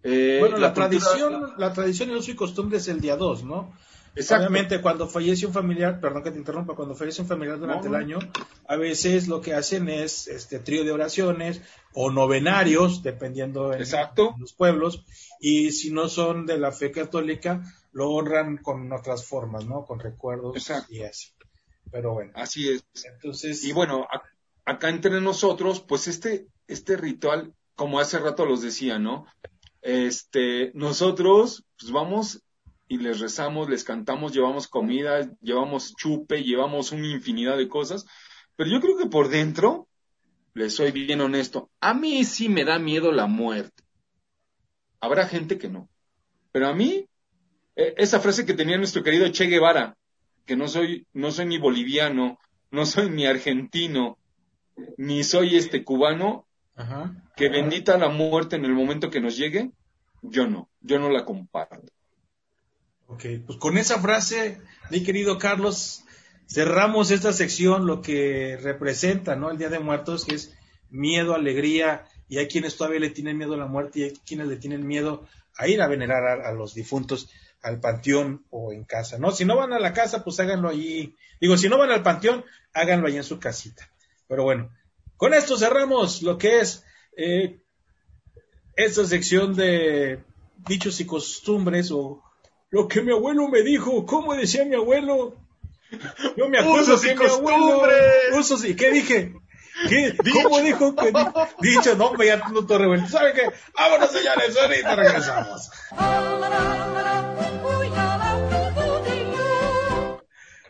Eh, 0.06 0.36
bueno, 0.40 0.58
la, 0.58 0.74
tradición, 0.74 1.54
la 1.56 1.72
tradición 1.72 2.10
y 2.10 2.14
uso 2.14 2.30
y 2.30 2.34
costumbre 2.34 2.78
es 2.78 2.88
el 2.88 3.00
día 3.00 3.16
2, 3.16 3.44
¿no? 3.44 3.72
Obviamente, 4.16 4.80
cuando 4.80 5.08
fallece 5.08 5.46
un 5.46 5.52
familiar, 5.52 6.00
perdón 6.00 6.22
que 6.22 6.30
te 6.30 6.38
interrumpa, 6.38 6.76
cuando 6.76 6.94
fallece 6.94 7.22
un 7.22 7.28
familiar 7.28 7.58
durante 7.58 7.88
el 7.88 7.96
año, 7.96 8.18
a 8.68 8.76
veces 8.76 9.26
lo 9.26 9.40
que 9.40 9.54
hacen 9.54 9.88
es 9.88 10.28
este 10.28 10.60
trío 10.60 10.84
de 10.84 10.92
oraciones 10.92 11.60
o 11.92 12.10
novenarios, 12.12 13.02
dependiendo 13.02 13.72
en, 13.72 13.80
los 14.38 14.52
pueblos, 14.52 15.04
y 15.40 15.72
si 15.72 15.90
no 15.90 16.08
son 16.08 16.46
de 16.46 16.58
la 16.58 16.70
fe 16.70 16.92
católica, 16.92 17.62
lo 17.92 18.10
honran 18.10 18.58
con 18.58 18.92
otras 18.92 19.26
formas, 19.26 19.66
¿no? 19.66 19.84
Con 19.84 19.98
recuerdos 19.98 20.70
y 20.88 21.02
así. 21.02 21.32
Pero 21.90 22.12
bueno. 22.12 22.32
Así 22.34 22.68
es. 22.68 22.84
Entonces. 23.04 23.64
Y 23.64 23.72
bueno, 23.72 24.06
acá 24.64 24.90
entre 24.90 25.20
nosotros, 25.20 25.80
pues 25.80 26.06
este, 26.06 26.46
este 26.68 26.96
ritual, 26.96 27.52
como 27.74 27.98
hace 27.98 28.18
rato 28.20 28.46
los 28.46 28.62
decía, 28.62 28.98
¿no? 28.98 29.26
Este, 29.82 30.70
nosotros, 30.74 31.64
pues 31.78 31.92
vamos 31.92 32.43
y 32.94 32.98
les 32.98 33.18
rezamos, 33.18 33.68
les 33.68 33.82
cantamos, 33.82 34.32
llevamos 34.32 34.68
comida, 34.68 35.28
llevamos 35.42 35.96
chupe, 35.96 36.44
llevamos 36.44 36.92
una 36.92 37.08
infinidad 37.08 37.56
de 37.56 37.66
cosas, 37.66 38.06
pero 38.54 38.70
yo 38.70 38.80
creo 38.80 38.96
que 38.96 39.06
por 39.06 39.28
dentro, 39.28 39.88
les 40.54 40.76
soy 40.76 40.92
bien 40.92 41.20
honesto, 41.20 41.70
a 41.80 41.92
mí 41.92 42.22
sí 42.22 42.48
me 42.48 42.64
da 42.64 42.78
miedo 42.78 43.10
la 43.10 43.26
muerte. 43.26 43.82
Habrá 45.00 45.26
gente 45.26 45.58
que 45.58 45.68
no, 45.68 45.88
pero 46.52 46.68
a 46.68 46.72
mí, 46.72 47.08
e, 47.74 47.94
esa 47.96 48.20
frase 48.20 48.46
que 48.46 48.54
tenía 48.54 48.78
nuestro 48.78 49.02
querido 49.02 49.28
Che 49.28 49.46
Guevara, 49.46 49.96
que 50.46 50.54
no 50.54 50.68
soy, 50.68 51.08
no 51.12 51.32
soy 51.32 51.46
ni 51.46 51.58
boliviano, 51.58 52.38
no 52.70 52.86
soy 52.86 53.10
ni 53.10 53.26
argentino, 53.26 54.18
ni 54.98 55.24
soy 55.24 55.56
este 55.56 55.82
cubano, 55.82 56.46
que 57.34 57.48
bendita 57.48 57.98
la 57.98 58.08
muerte 58.08 58.54
en 58.54 58.64
el 58.64 58.72
momento 58.72 59.10
que 59.10 59.20
nos 59.20 59.36
llegue, 59.36 59.72
yo 60.22 60.46
no, 60.46 60.68
yo 60.80 61.00
no 61.00 61.08
la 61.08 61.24
comparto. 61.24 61.93
Ok, 63.06 63.24
pues 63.46 63.58
con 63.58 63.76
esa 63.76 64.00
frase, 64.00 64.60
mi 64.90 65.02
querido 65.02 65.38
Carlos, 65.38 66.04
cerramos 66.48 67.10
esta 67.10 67.32
sección, 67.32 67.86
lo 67.86 68.00
que 68.00 68.58
representa, 68.62 69.36
¿no? 69.36 69.50
El 69.50 69.58
Día 69.58 69.68
de 69.68 69.78
Muertos, 69.78 70.24
que 70.24 70.36
es 70.36 70.56
miedo, 70.90 71.34
alegría, 71.34 72.06
y 72.28 72.38
hay 72.38 72.48
quienes 72.48 72.76
todavía 72.76 73.00
le 73.00 73.10
tienen 73.10 73.36
miedo 73.36 73.54
a 73.54 73.58
la 73.58 73.66
muerte 73.66 74.00
y 74.00 74.02
hay 74.04 74.12
quienes 74.26 74.48
le 74.48 74.56
tienen 74.56 74.86
miedo 74.86 75.26
a 75.56 75.68
ir 75.68 75.82
a 75.82 75.88
venerar 75.88 76.40
a, 76.40 76.52
los 76.52 76.74
difuntos 76.74 77.30
al 77.62 77.80
panteón 77.80 78.44
o 78.50 78.72
en 78.72 78.84
casa, 78.84 79.18
¿no? 79.18 79.30
Si 79.30 79.44
no 79.44 79.56
van 79.56 79.72
a 79.72 79.78
la 79.78 79.92
casa, 79.92 80.24
pues 80.24 80.40
háganlo 80.40 80.68
allí. 80.68 81.16
Digo, 81.40 81.56
si 81.56 81.68
no 81.68 81.78
van 81.78 81.90
al 81.90 82.02
panteón, 82.02 82.44
háganlo 82.72 83.06
allí 83.06 83.18
en 83.18 83.24
su 83.24 83.38
casita. 83.38 83.88
Pero 84.26 84.44
bueno, 84.44 84.70
con 85.16 85.34
esto 85.34 85.56
cerramos 85.56 86.22
lo 86.22 86.38
que 86.38 86.60
es 86.60 86.84
eh, 87.16 87.60
esta 88.76 89.04
sección 89.04 89.54
de 89.54 90.20
dichos 90.66 91.00
y 91.00 91.06
costumbres 91.06 91.90
o 91.90 92.23
lo 92.74 92.88
que 92.88 93.02
mi 93.02 93.12
abuelo 93.12 93.46
me 93.46 93.62
dijo, 93.62 94.04
¿cómo 94.04 94.34
decía 94.34 94.64
mi 94.64 94.74
abuelo? 94.74 95.36
Yo 96.36 96.48
me 96.48 96.58
acuerdo 96.58 97.00
que 97.00 97.14
mi 97.14 97.24
abuelo. 97.24 97.82
Usos 98.36 98.64
y 98.64 98.74
qué 98.74 98.90
dije. 98.90 99.32
¿Qué? 99.88 100.16
¿Cómo 100.42 100.58
dijo 100.58 100.92
que 100.96 101.12
dicho? 101.60 101.94
No, 101.94 102.14
me 102.14 102.26
ya 102.26 102.38
no 102.38 102.66
te 102.66 102.76
revuelto. 102.76 103.08
¿Sabe 103.08 103.32
qué? 103.32 103.48
Vámonos, 103.78 104.10
señores, 104.10 104.56
ahorita 104.56 104.96
regresamos. 104.96 105.70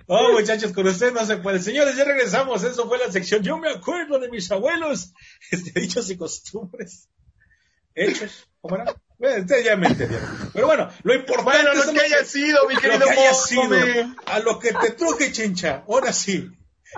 Oh, 0.06 0.32
muchachos, 0.32 0.72
con 0.72 0.86
ustedes 0.86 1.14
no 1.14 1.24
se 1.24 1.38
puede. 1.38 1.58
Señores, 1.60 1.96
ya 1.96 2.04
regresamos. 2.04 2.64
Eso 2.64 2.86
fue 2.86 2.98
la 2.98 3.10
sección. 3.10 3.42
Yo 3.42 3.56
me 3.56 3.70
acuerdo 3.70 4.18
de 4.18 4.28
mis 4.28 4.52
abuelos. 4.52 5.14
Este, 5.50 5.80
dichos 5.80 6.10
y 6.10 6.18
costumbres. 6.18 7.08
Hechos. 7.94 8.46
¿Cómo 8.60 8.76
era? 8.76 8.94
Bueno, 9.18 9.42
ustedes 9.42 9.64
ya 9.64 9.76
me 9.76 9.86
entendieron. 9.86 10.28
Pero 10.52 10.66
bueno, 10.66 10.88
lo 11.02 11.14
importante 11.14 11.62
Bueno, 11.62 11.72
es 11.80 11.86
lo 11.86 11.92
que 11.92 12.00
haya 12.00 12.24
sido, 12.24 12.68
mi 12.68 12.74
lo 12.74 12.80
querido 12.80 13.06
que 13.06 13.10
haya 13.12 13.34
sido, 13.34 13.62
a 14.26 14.38
lo 14.40 14.58
que 14.58 14.72
te 14.72 14.90
truje, 14.90 15.32
chincha. 15.32 15.84
Ahora 15.88 16.12
sí, 16.12 16.50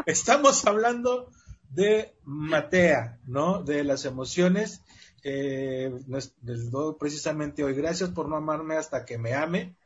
estamos 0.07 0.64
hablando 0.67 1.31
de 1.71 2.14
Matea, 2.25 3.19
¿no? 3.27 3.62
De 3.62 3.85
las 3.85 4.05
emociones. 4.07 4.81
Eh, 5.23 5.93
les 6.09 6.71
doy 6.71 6.95
precisamente 6.99 7.62
hoy. 7.64 7.75
Gracias 7.75 8.11
por 8.11 8.29
no 8.29 8.37
amarme 8.37 8.77
hasta 8.77 9.05
que 9.05 9.19
me 9.19 9.35
ame. 9.35 9.77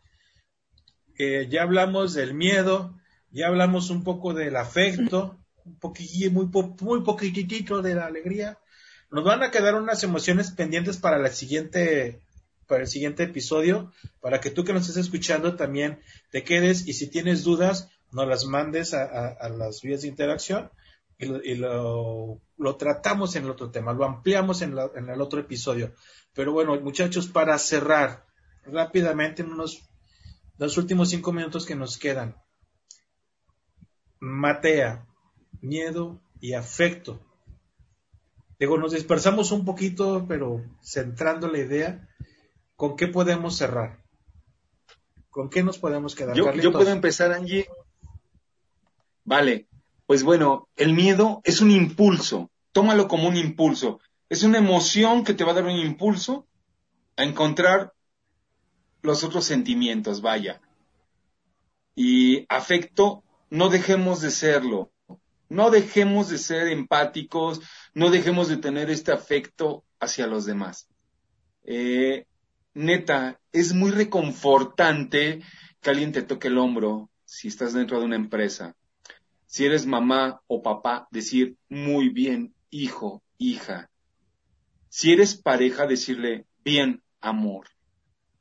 Eh, 1.19 1.49
ya 1.51 1.63
hablamos 1.63 2.15
del 2.15 2.35
miedo, 2.35 2.95
ya 3.31 3.49
hablamos 3.49 3.91
un 3.91 4.05
poco 4.05 4.33
del 4.35 4.57
afecto, 4.57 5.37
un 5.65 5.79
poquillo, 5.79 6.31
muy, 6.31 6.47
po- 6.47 6.77
muy 6.81 7.03
poquitito 7.03 7.83
de 7.83 7.95
la 7.95 8.07
alegría. 8.07 8.59
Nos 9.11 9.25
van 9.25 9.43
a 9.43 9.51
quedar 9.51 9.75
unas 9.75 10.03
emociones 10.05 10.51
pendientes 10.53 10.97
para 10.97 11.19
la 11.19 11.29
siguiente, 11.31 12.21
para 12.67 12.83
el 12.83 12.89
siguiente 12.89 13.25
episodio, 13.25 13.93
para 14.21 14.41
que 14.41 14.51
tú 14.51 14.65
que 14.65 14.73
nos 14.73 14.89
estés 14.89 15.05
escuchando 15.07 15.57
también 15.57 16.01
te 16.31 16.45
quedes 16.45 16.87
y 16.87 16.93
si 16.93 17.09
tienes 17.09 17.43
dudas, 17.43 17.89
nos 18.13 18.29
las 18.29 18.45
mandes 18.45 18.95
a, 18.95 19.49
las 19.51 19.83
vías 19.83 20.03
de 20.03 20.09
interacción 20.09 20.71
y, 21.19 21.27
lo, 21.27 21.43
y 21.45 21.55
lo 21.57 22.77
tratamos 22.77 23.35
en 23.37 23.45
el 23.45 23.51
otro 23.51 23.71
tema, 23.71 23.93
lo 23.93 24.05
ampliamos 24.05 24.63
en, 24.63 24.75
la- 24.77 24.91
en 24.95 25.09
el 25.09 25.21
otro 25.21 25.41
episodio. 25.41 25.93
Pero 26.35 26.53
bueno, 26.53 26.79
muchachos, 26.81 27.27
para 27.27 27.59
cerrar 27.59 28.25
rápidamente 28.65 29.43
en 29.43 29.53
unos 29.53 29.83
los 30.59 30.77
últimos 30.77 31.09
cinco 31.11 31.33
minutos 31.33 31.67
que 31.67 31.75
nos 31.75 31.97
quedan. 31.99 32.37
Matea, 34.21 35.07
miedo 35.63 36.21
y 36.41 36.53
afecto. 36.53 37.21
Digo, 38.61 38.77
nos 38.77 38.93
dispersamos 38.93 39.53
un 39.53 39.65
poquito, 39.65 40.27
pero 40.29 40.63
centrando 40.83 41.49
la 41.49 41.59
idea, 41.59 42.07
¿con 42.77 42.95
qué 42.95 43.07
podemos 43.07 43.57
cerrar? 43.57 44.05
¿Con 45.31 45.49
qué 45.49 45.63
nos 45.63 45.79
podemos 45.79 46.15
quedar? 46.15 46.37
Yo, 46.37 46.53
yo 46.53 46.71
puedo 46.71 46.91
empezar, 46.91 47.33
Angie. 47.33 47.67
Vale, 49.25 49.67
pues 50.05 50.25
bueno, 50.25 50.69
el 50.77 50.93
miedo 50.93 51.41
es 51.45 51.63
un 51.63 51.71
impulso. 51.71 52.51
Tómalo 52.73 53.09
como 53.09 53.29
un 53.29 53.39
impulso. 53.39 53.99
Es 54.29 54.43
una 54.43 54.59
emoción 54.59 55.25
que 55.25 55.33
te 55.33 55.45
va 55.45 55.53
a 55.53 55.55
dar 55.55 55.65
un 55.65 55.79
impulso 55.79 56.47
a 57.17 57.25
encontrar 57.25 57.95
los 59.01 59.25
otros 59.25 59.47
sentimientos, 59.47 60.21
vaya. 60.21 60.61
Y 61.95 62.45
afecto, 62.51 63.25
no 63.49 63.71
dejemos 63.71 64.21
de 64.21 64.31
serlo. 64.31 64.93
No 65.51 65.71
dejemos 65.71 66.31
de 66.31 66.39
ser 66.39 66.69
empáticos, 66.69 67.61
no 67.93 68.11
dejemos 68.11 68.49
de 68.49 68.57
tener 68.57 68.89
este 68.89 69.13
afecto 69.13 69.85
hacia 69.99 70.27
los 70.27 70.47
demás. 70.47 70.89
Eh, 71.65 72.27
neta, 72.73 73.39
es 73.53 73.75
muy 73.75 73.91
reconfortante 73.91 75.43
que 75.81 75.91
alguien 75.91 76.13
te 76.13 76.23
toque 76.23 76.49
el 76.49 76.57
hombro 76.57 77.11
si 77.25 77.49
estás 77.49 77.73
dentro 77.73 77.99
de 77.99 78.07
una 78.07 78.17
empresa. 78.17 78.77
Si 79.47 79.67
eres 79.67 79.87
mamá 79.87 80.41
o 80.47 80.63
papá, 80.63 81.09
decir 81.11 81.57
muy 81.69 82.09
bien, 82.09 82.55
hijo, 82.71 83.23
hija. 83.37 83.91
Si 84.89 85.13
eres 85.13 85.37
pareja, 85.37 85.87
decirle 85.87 86.47
bien, 86.65 87.03
amor. 87.21 87.67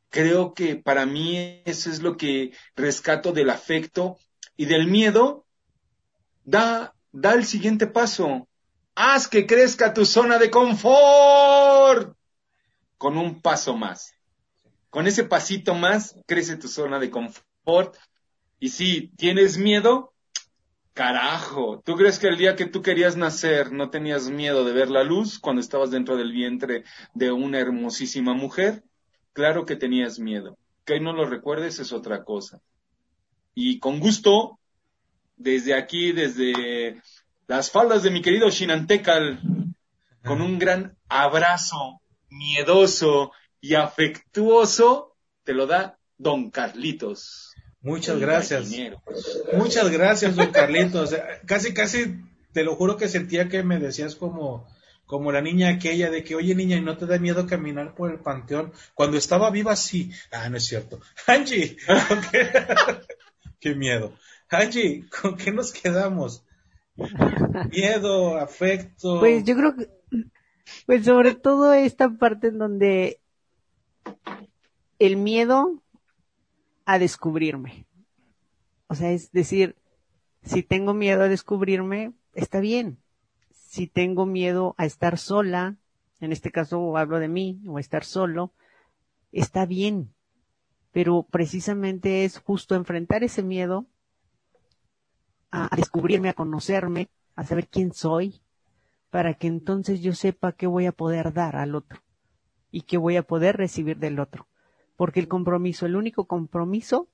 Creo 0.10 0.54
que 0.54 0.76
para 0.76 1.06
mí 1.06 1.62
eso 1.66 1.90
es 1.90 2.02
lo 2.02 2.18
que 2.18 2.54
rescato 2.76 3.32
del 3.32 3.50
afecto 3.50 4.18
y 4.56 4.66
del 4.66 4.88
miedo. 4.88 5.46
Da, 6.44 6.96
da 7.20 7.34
el 7.34 7.46
siguiente 7.46 7.88
paso. 7.88 8.48
Haz 8.96 9.28
que 9.28 9.46
crezca 9.46 9.94
tu 9.94 10.06
zona 10.06 10.38
de 10.38 10.50
confort 10.50 12.16
con 12.98 13.18
un 13.18 13.42
paso 13.42 13.76
más. 13.76 14.14
Con 14.90 15.08
ese 15.08 15.24
pasito 15.24 15.76
más 15.76 16.16
crece 16.26 16.58
tu 16.58 16.68
zona 16.68 17.00
de 17.00 17.10
confort. 17.10 17.96
Y 18.60 18.70
si 18.70 19.10
tienes 19.16 19.58
miedo, 19.58 20.14
carajo, 20.94 21.82
¿tú 21.86 21.96
crees 21.96 22.20
que 22.20 22.28
el 22.28 22.38
día 22.38 22.56
que 22.56 22.66
tú 22.66 22.82
querías 22.82 23.16
nacer 23.16 23.72
no 23.72 23.90
tenías 23.90 24.30
miedo 24.30 24.66
de 24.66 24.74
ver 24.74 24.90
la 24.90 25.04
luz 25.04 25.40
cuando 25.40 25.62
estabas 25.62 25.92
dentro 25.92 26.18
del 26.18 26.32
vientre 26.32 26.84
de 27.14 27.32
una 27.32 27.60
hermosísima 27.60 28.34
mujer? 28.34 28.84
Claro 29.34 29.66
que 29.66 29.76
tenías 29.76 30.20
miedo. 30.20 30.58
Que 30.86 31.00
no 31.00 31.14
lo 31.14 31.26
recuerdes 31.26 31.80
es 31.80 31.94
otra 31.94 32.24
cosa. 32.24 32.62
Y 33.54 33.80
con 33.80 34.00
gusto, 34.00 34.59
desde 35.40 35.74
aquí, 35.74 36.12
desde 36.12 37.02
las 37.48 37.72
faldas 37.72 38.04
de 38.04 38.12
mi 38.12 38.22
querido 38.22 38.50
Shinantecal, 38.50 39.40
con 40.24 40.42
un 40.42 40.60
gran 40.60 40.96
abrazo 41.08 42.02
miedoso 42.30 43.32
y 43.60 43.74
afectuoso, 43.74 45.16
te 45.44 45.54
lo 45.54 45.66
da 45.66 45.98
Don 46.18 46.52
Carlitos. 46.52 47.56
Muchas 47.82 48.20
gracias. 48.20 48.70
gallinero. 48.70 49.02
Muchas 49.54 49.90
gracias, 49.90 50.36
don 50.36 50.52
Carlitos. 50.52 51.16
Casi, 51.46 51.74
casi, 51.74 52.18
te 52.52 52.64
lo 52.64 52.76
juro 52.76 52.98
que 52.98 53.08
sentía 53.08 53.48
que 53.48 53.64
me 53.64 53.80
decías 53.80 54.16
como, 54.16 54.68
como 55.06 55.32
la 55.32 55.42
niña 55.42 55.70
aquella 55.70 56.12
de 56.12 56.24
que, 56.26 56.36
oye 56.36 56.54
niña, 56.56 56.76
¿y 56.76 56.82
no 56.82 56.98
te 56.98 57.06
da 57.06 57.18
miedo 57.18 57.48
caminar 57.48 57.96
por 57.96 58.12
el 58.12 58.20
panteón? 58.20 58.74
Cuando 58.94 59.18
estaba 59.18 59.50
viva, 59.50 59.78
sí. 59.78 60.12
Ah, 60.32 60.50
no 60.50 60.58
es 60.58 60.66
cierto. 60.66 61.00
Angie, 61.28 61.78
qué 63.62 63.76
miedo. 63.76 64.14
Angie, 64.50 65.06
¿con 65.22 65.38
qué 65.38 65.52
nos 65.52 65.72
quedamos? 65.72 66.44
Miedo, 67.72 68.38
afecto. 68.38 69.20
Pues 69.20 69.44
yo 69.44 69.56
creo 69.56 69.76
que, 69.76 69.90
pues 70.86 71.06
sobre 71.06 71.36
todo 71.36 71.74
esta 71.74 72.10
parte 72.10 72.48
en 72.48 72.58
donde 72.58 73.22
el 74.98 75.18
miedo 75.18 75.82
a 76.86 77.00
descubrirme. 77.00 77.86
O 78.88 78.96
sea, 78.96 79.12
es 79.12 79.32
decir, 79.32 79.76
si 80.44 80.64
tengo 80.64 80.94
miedo 80.94 81.24
a 81.24 81.30
descubrirme, 81.30 82.14
está 82.34 82.60
bien. 82.60 82.98
Si 83.52 83.88
tengo 83.88 84.26
miedo 84.26 84.74
a 84.78 84.86
estar 84.86 85.18
sola, 85.18 85.78
en 86.20 86.32
este 86.32 86.52
caso 86.52 86.98
hablo 86.98 87.20
de 87.20 87.28
mí, 87.28 87.62
o 87.68 87.78
a 87.78 87.80
estar 87.80 88.04
solo, 88.04 88.52
está 89.32 89.66
bien. 89.66 90.14
Pero 90.92 91.28
precisamente 91.30 92.26
es 92.26 92.40
justo 92.40 92.74
enfrentar 92.74 93.24
ese 93.24 93.44
miedo 93.44 93.86
a, 95.52 95.76
descubrirme, 95.76 96.30
a 96.30 96.34
conocerme, 96.34 97.10
a 97.36 97.44
saber 97.44 97.68
quién 97.68 97.94
soy, 97.94 98.42
para 99.10 99.34
que 99.34 99.48
entonces 99.48 100.02
yo 100.02 100.14
sepa 100.14 100.52
qué 100.52 100.68
voy 100.68 100.86
a 100.86 100.92
poder 100.92 101.34
dar 101.34 101.56
al 101.56 101.76
otro 101.76 102.02
y 102.72 102.82
qué 102.82 102.98
voy 102.98 103.18
a 103.18 103.24
poder 103.24 103.58
recibir 103.58 103.98
del 103.98 104.20
otro. 104.20 104.48
Porque 104.96 105.20
el 105.20 105.28
compromiso, 105.28 105.86
el 105.86 105.96
único 105.96 106.26
compromiso 106.26 107.10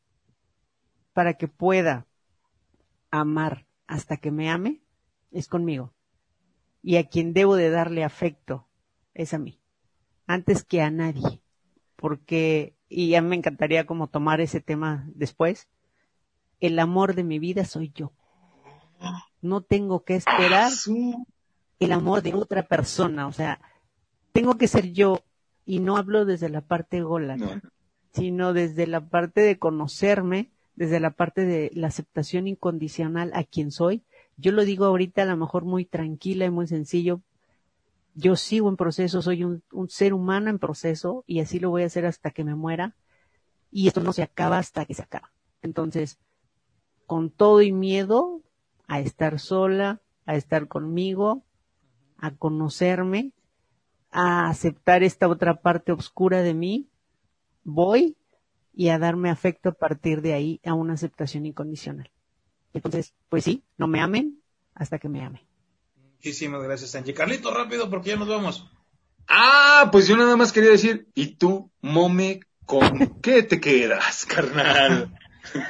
para 1.13 1.35
que 1.35 1.47
pueda 1.47 2.07
amar 3.11 3.65
hasta 3.87 4.17
que 4.17 4.31
me 4.31 4.49
ame 4.49 4.81
es 5.31 5.47
conmigo. 5.47 5.93
Y 6.81 6.97
a 6.97 7.07
quien 7.07 7.33
debo 7.33 7.55
de 7.55 7.69
darle 7.69 8.03
afecto 8.03 8.67
es 9.13 9.33
a 9.33 9.39
mí, 9.39 9.61
antes 10.27 10.63
que 10.63 10.81
a 10.81 10.91
nadie. 10.91 11.41
Porque, 11.95 12.75
y 12.89 13.09
ya 13.09 13.21
me 13.21 13.35
encantaría 13.35 13.85
como 13.85 14.07
tomar 14.07 14.41
ese 14.41 14.59
tema 14.59 15.05
después, 15.15 15.69
el 16.59 16.77
amor 16.79 17.15
de 17.15 17.23
mi 17.23 17.39
vida 17.39 17.65
soy 17.65 17.91
yo. 17.95 18.11
No 19.41 19.61
tengo 19.61 20.03
que 20.03 20.15
esperar 20.15 20.71
Su- 20.71 21.25
el 21.79 21.91
amor 21.91 22.21
de 22.21 22.33
otra 22.33 22.63
persona, 22.63 23.27
o 23.27 23.31
sea, 23.31 23.59
tengo 24.31 24.57
que 24.57 24.67
ser 24.67 24.91
yo 24.91 25.23
y 25.65 25.79
no 25.79 25.97
hablo 25.97 26.25
desde 26.25 26.49
la 26.49 26.61
parte 26.61 26.99
No, 26.99 27.19
no. 27.37 27.61
sino 28.13 28.53
desde 28.53 28.87
la 28.87 29.01
parte 29.09 29.41
de 29.41 29.57
conocerme, 29.59 30.51
desde 30.75 30.99
la 30.99 31.11
parte 31.11 31.45
de 31.45 31.71
la 31.73 31.87
aceptación 31.87 32.47
incondicional 32.47 33.31
a 33.33 33.43
quien 33.43 33.71
soy. 33.71 34.03
Yo 34.37 34.51
lo 34.51 34.65
digo 34.65 34.85
ahorita 34.85 35.23
a 35.23 35.25
lo 35.25 35.37
mejor 35.37 35.63
muy 35.65 35.85
tranquila 35.85 36.45
y 36.45 36.49
muy 36.49 36.67
sencillo. 36.67 37.21
Yo 38.13 38.35
sigo 38.35 38.69
en 38.69 38.77
proceso, 38.77 39.21
soy 39.21 39.43
un, 39.43 39.63
un 39.71 39.89
ser 39.89 40.13
humano 40.13 40.49
en 40.49 40.59
proceso 40.59 41.23
y 41.27 41.39
así 41.39 41.59
lo 41.59 41.69
voy 41.69 41.83
a 41.83 41.87
hacer 41.87 42.05
hasta 42.05 42.31
que 42.31 42.43
me 42.43 42.55
muera. 42.55 42.95
Y 43.71 43.87
esto 43.87 44.01
no 44.01 44.13
se 44.13 44.23
acaba 44.23 44.57
hasta 44.57 44.85
que 44.85 44.93
se 44.93 45.01
acaba. 45.01 45.31
Entonces, 45.61 46.17
con 47.05 47.29
todo 47.29 47.61
y 47.61 47.71
miedo 47.73 48.41
a 48.87 48.99
estar 48.99 49.39
sola, 49.39 50.01
a 50.25 50.35
estar 50.35 50.67
conmigo, 50.67 51.43
a 52.17 52.31
conocerme, 52.31 53.31
a 54.11 54.47
aceptar 54.49 55.03
esta 55.03 55.27
otra 55.27 55.61
parte 55.61 55.91
oscura 55.91 56.41
de 56.41 56.53
mí, 56.53 56.89
voy 57.63 58.15
y 58.73 58.89
a 58.89 58.99
darme 58.99 59.29
afecto 59.29 59.69
a 59.69 59.73
partir 59.73 60.21
de 60.21 60.33
ahí 60.33 60.61
a 60.63 60.73
una 60.73 60.93
aceptación 60.93 61.45
incondicional. 61.45 62.11
Entonces, 62.73 63.13
pues 63.29 63.43
sí, 63.43 63.63
no 63.77 63.87
me 63.87 64.01
amen 64.01 64.41
hasta 64.73 64.99
que 64.99 65.09
me 65.09 65.23
amen. 65.23 65.41
Muchísimas 65.95 66.61
gracias, 66.63 66.95
Angie. 66.95 67.13
Carlito, 67.13 67.53
rápido, 67.53 67.89
porque 67.89 68.09
ya 68.09 68.15
nos 68.17 68.27
vamos. 68.27 68.69
Ah, 69.27 69.89
pues 69.91 70.07
yo 70.07 70.17
nada 70.17 70.35
más 70.35 70.51
quería 70.51 70.71
decir, 70.71 71.07
¿y 71.15 71.35
tú, 71.35 71.71
Mome, 71.81 72.41
con 72.65 73.19
qué 73.21 73.43
te 73.43 73.59
quedas, 73.59 74.25
carnal? 74.25 75.17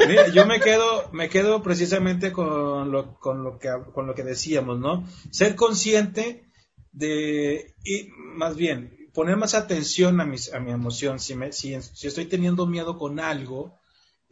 Mira, 0.07 0.27
yo 0.29 0.45
me 0.45 0.59
quedo, 0.59 1.09
me 1.11 1.29
quedo 1.29 1.61
precisamente 1.63 2.31
con 2.31 2.91
lo, 2.91 3.19
con 3.19 3.43
lo 3.43 3.57
que, 3.59 3.69
con 3.93 4.07
lo 4.07 4.15
que 4.15 4.23
decíamos, 4.23 4.79
¿no? 4.79 5.07
Ser 5.31 5.55
consciente 5.55 6.45
de, 6.91 7.73
y 7.83 8.09
más 8.35 8.55
bien, 8.55 9.09
poner 9.13 9.37
más 9.37 9.53
atención 9.53 10.19
a, 10.21 10.25
mis, 10.25 10.53
a 10.53 10.59
mi 10.59 10.71
emoción. 10.71 11.19
Si, 11.19 11.35
me, 11.35 11.51
si, 11.51 11.79
si 11.81 12.07
estoy 12.07 12.25
teniendo 12.25 12.65
miedo 12.67 12.97
con 12.97 13.19
algo, 13.19 13.79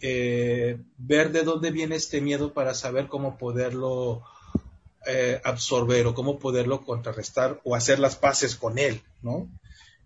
eh, 0.01 0.81
ver 0.97 1.31
de 1.31 1.43
dónde 1.43 1.71
viene 1.71 1.95
este 1.95 2.21
miedo 2.21 2.53
para 2.53 2.73
saber 2.73 3.07
cómo 3.07 3.37
poderlo 3.37 4.23
eh, 5.05 5.41
absorber 5.43 6.07
o 6.07 6.13
cómo 6.13 6.39
poderlo 6.39 6.81
contrarrestar 6.81 7.59
o 7.63 7.75
hacer 7.75 7.99
las 7.99 8.15
paces 8.15 8.55
con 8.55 8.77
él, 8.77 9.01
¿no? 9.21 9.49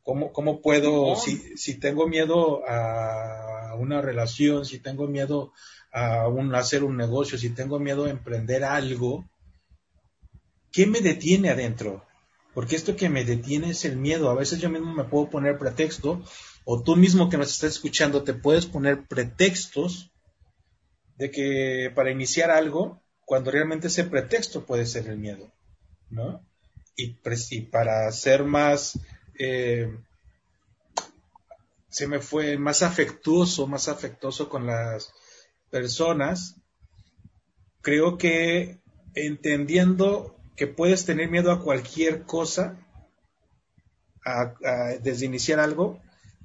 ¿Cómo, 0.08 0.32
cómo 0.32 0.62
puedo, 0.62 1.18
si, 1.18 1.36
si 1.58 1.82
tengo 1.82 2.08
miedo 2.08 2.64
a 2.66 3.76
una 3.78 4.02
relación, 4.02 4.64
si 4.64 4.80
tengo 4.80 5.06
miedo 5.06 5.52
a 5.92 6.30
un, 6.30 6.56
hacer 6.56 6.86
un 6.86 6.96
negocio, 6.96 7.38
si 7.38 7.50
tengo 7.50 7.78
miedo 7.78 8.06
a 8.06 8.10
emprender 8.10 8.64
algo, 8.64 9.30
¿qué 10.72 10.88
me 10.88 11.02
detiene 11.02 11.50
adentro? 11.50 12.06
Porque 12.54 12.78
esto 12.78 12.96
que 12.96 13.10
me 13.10 13.26
detiene 13.26 13.72
es 13.72 13.84
el 13.84 13.98
miedo. 13.98 14.30
A 14.30 14.36
veces 14.36 14.62
yo 14.62 14.70
mismo 14.70 14.94
me 14.94 15.04
puedo 15.04 15.30
poner 15.30 15.58
pretexto, 15.58 16.24
o 16.64 16.82
tú 16.82 16.96
mismo 16.96 17.28
que 17.28 17.38
nos 17.38 17.52
estás 17.52 17.74
escuchando 17.74 18.24
te 18.24 18.34
puedes 18.34 18.66
poner 18.66 19.08
pretextos 19.08 20.10
de 21.18 21.32
que 21.32 21.92
para 21.94 22.12
iniciar 22.12 22.50
algo, 22.50 23.04
cuando 23.26 23.52
realmente 23.52 23.88
ese 23.88 24.06
pretexto 24.06 24.66
puede 24.66 24.86
ser 24.86 25.08
el 25.08 25.18
miedo, 25.18 25.52
¿no? 26.10 26.48
Y, 26.96 27.12
para 27.66 28.10
ser 28.14 28.46
más, 28.46 28.98
eh, 29.40 29.98
se 31.90 32.08
me 32.08 32.20
fue 32.20 32.58
más 32.58 32.84
afectuoso, 32.84 33.68
más 33.68 33.88
afectuoso 33.88 34.50
con 34.50 34.68
las 34.68 35.14
personas, 35.70 36.56
creo 37.82 38.18
que 38.18 38.80
entendiendo 39.16 40.36
que 40.56 40.68
puedes 40.68 41.06
tener 41.06 41.30
miedo 41.30 41.52
a 41.52 41.62
cualquier 41.62 42.24
cosa, 42.24 42.78
desde 45.02 45.26
iniciar 45.26 45.60
algo, 45.60 46.02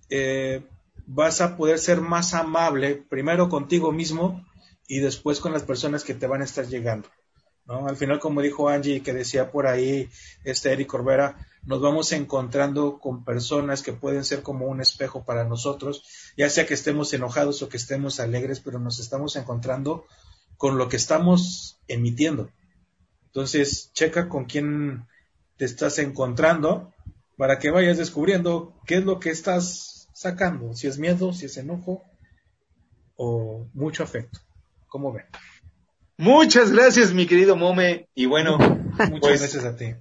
eh, 0.08 0.62
vas 1.06 1.40
a 1.40 1.56
poder 1.56 1.78
ser 1.78 2.00
más 2.00 2.34
amable 2.34 2.94
primero 3.08 3.48
contigo 3.48 3.92
mismo 3.92 4.46
y 4.86 5.00
después 5.00 5.40
con 5.40 5.52
las 5.52 5.62
personas 5.62 6.04
que 6.04 6.14
te 6.14 6.26
van 6.26 6.42
a 6.42 6.44
estar 6.44 6.66
llegando. 6.66 7.08
Al 7.66 7.96
final, 7.96 8.18
como 8.18 8.42
dijo 8.42 8.68
Angie, 8.68 9.02
que 9.02 9.12
decía 9.12 9.50
por 9.50 9.66
ahí 9.66 10.08
este 10.44 10.72
Eric 10.72 10.88
Corbera, 10.88 11.36
nos 11.64 11.80
vamos 11.80 12.10
encontrando 12.12 12.98
con 12.98 13.24
personas 13.24 13.82
que 13.82 13.92
pueden 13.92 14.24
ser 14.24 14.42
como 14.42 14.66
un 14.66 14.80
espejo 14.80 15.24
para 15.24 15.44
nosotros, 15.44 16.04
ya 16.36 16.50
sea 16.50 16.66
que 16.66 16.74
estemos 16.74 17.12
enojados 17.12 17.62
o 17.62 17.68
que 17.68 17.76
estemos 17.76 18.18
alegres, 18.18 18.60
pero 18.60 18.80
nos 18.80 18.98
estamos 18.98 19.36
encontrando 19.36 20.04
con 20.56 20.76
lo 20.76 20.88
que 20.88 20.96
estamos 20.96 21.78
emitiendo. 21.86 22.50
Entonces, 23.26 23.92
checa 23.92 24.28
con 24.28 24.46
quién 24.46 25.06
te 25.56 25.64
estás 25.64 25.98
encontrando 25.98 26.92
para 27.36 27.58
que 27.58 27.70
vayas 27.70 27.96
descubriendo 27.96 28.74
qué 28.86 28.96
es 28.96 29.04
lo 29.04 29.20
que 29.20 29.30
estás 29.30 30.08
sacando, 30.12 30.74
si 30.74 30.88
es 30.88 30.98
miedo, 30.98 31.32
si 31.32 31.46
es 31.46 31.56
enojo 31.56 32.02
o 33.16 33.66
mucho 33.72 34.02
afecto. 34.02 34.40
¿Cómo 34.88 35.12
ven? 35.12 35.26
Muchas 36.16 36.70
gracias, 36.70 37.12
mi 37.12 37.26
querido 37.26 37.56
Mome. 37.56 38.08
Y 38.14 38.26
bueno, 38.26 38.58
muchas 38.58 39.20
pues, 39.20 39.40
gracias 39.40 39.64
a 39.64 39.76
ti. 39.76 39.94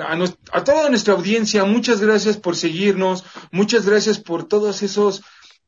A, 0.00 0.18
a, 0.52 0.64
toda 0.64 0.88
nuestra 0.88 1.14
audiencia, 1.14 1.64
muchas 1.64 2.00
gracias 2.00 2.36
por 2.36 2.56
seguirnos, 2.56 3.24
muchas 3.52 3.86
gracias 3.86 4.18
por 4.18 4.48
todos 4.48 4.82
esos, 4.82 5.22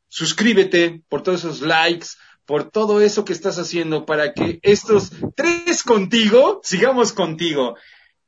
suscríbete, 0.08 1.02
por 1.08 1.22
todos 1.22 1.40
esos 1.40 1.60
likes, 1.60 2.08
por 2.46 2.70
todo 2.70 3.00
eso 3.00 3.24
que 3.24 3.32
estás 3.32 3.58
haciendo 3.58 4.06
para 4.06 4.32
que 4.32 4.60
estos 4.62 5.10
tres 5.34 5.82
contigo 5.82 6.60
sigamos 6.62 7.12
contigo. 7.12 7.76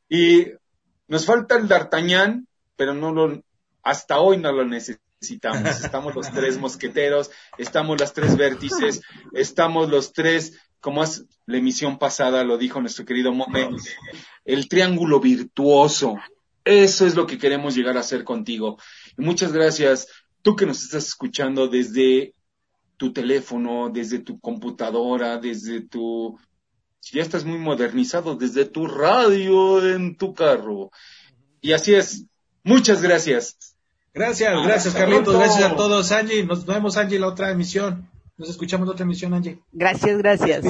Y 0.09 0.49
nos 1.07 1.25
falta 1.25 1.57
el 1.57 1.69
D'Artagnan, 1.69 2.47
pero 2.77 2.95
no 2.95 3.13
lo, 3.13 3.43
hasta 3.83 4.19
hoy 4.19 4.37
no 4.37 4.53
lo 4.53 4.65
necesitamos. 4.65 5.85
Estamos 5.85 6.15
los 6.15 6.31
tres 6.33 6.59
mosqueteros, 6.59 7.31
estamos 7.59 8.01
las 8.01 8.13
tres 8.13 8.37
vértices, 8.37 9.03
estamos 9.33 9.89
los 9.89 10.13
tres, 10.13 10.59
como 10.81 11.03
es 11.03 11.25
la 11.47 11.59
emisión 11.59 11.99
pasada, 11.99 12.45
lo 12.45 12.59
dijo 12.59 12.81
nuestro 12.81 13.05
querido 13.05 13.33
Mome, 13.33 13.71
el 14.45 14.69
triángulo 14.69 15.21
virtuoso. 15.21 16.17
Eso 16.65 17.07
es 17.07 17.15
lo 17.15 17.27
que 17.27 17.39
queremos 17.39 17.75
llegar 17.75 17.97
a 17.97 18.01
hacer 18.01 18.25
contigo. 18.25 18.79
Y 19.17 19.23
muchas 19.23 19.53
gracias, 19.53 20.09
tú 20.43 20.55
que 20.57 20.67
nos 20.67 20.83
estás 20.83 21.07
escuchando 21.07 21.69
desde 21.69 22.35
tu 22.97 23.13
teléfono, 23.13 23.91
desde 23.91 24.19
tu 24.19 24.39
computadora, 24.41 25.39
desde 25.39 25.81
tu, 25.81 26.39
si 27.01 27.17
ya 27.17 27.23
estás 27.23 27.45
muy 27.45 27.59
modernizado, 27.59 28.35
desde 28.35 28.65
tu 28.67 28.87
radio 28.87 29.95
en 29.95 30.17
tu 30.17 30.35
carro. 30.35 30.91
Y 31.61 31.73
así 31.73 31.95
es. 31.95 32.27
Muchas 32.65 33.01
gracias. 33.01 33.57
Gracias, 34.13 34.53
gracias 34.65 34.95
Carlitos, 34.95 35.35
gracias 35.35 35.71
a 35.71 35.77
todos, 35.77 36.11
Angie. 36.13 36.45
Nos 36.45 36.67
vemos, 36.67 36.97
Angie, 36.97 37.19
la 37.19 37.29
otra 37.29 37.51
emisión. 37.51 38.11
Nos 38.39 38.49
escuchamos 38.49 38.87
la 38.87 38.93
otra 38.93 39.05
emisión, 39.05 39.35
Angie. 39.35 39.61
Gracias, 39.73 40.17
gracias. 40.17 40.65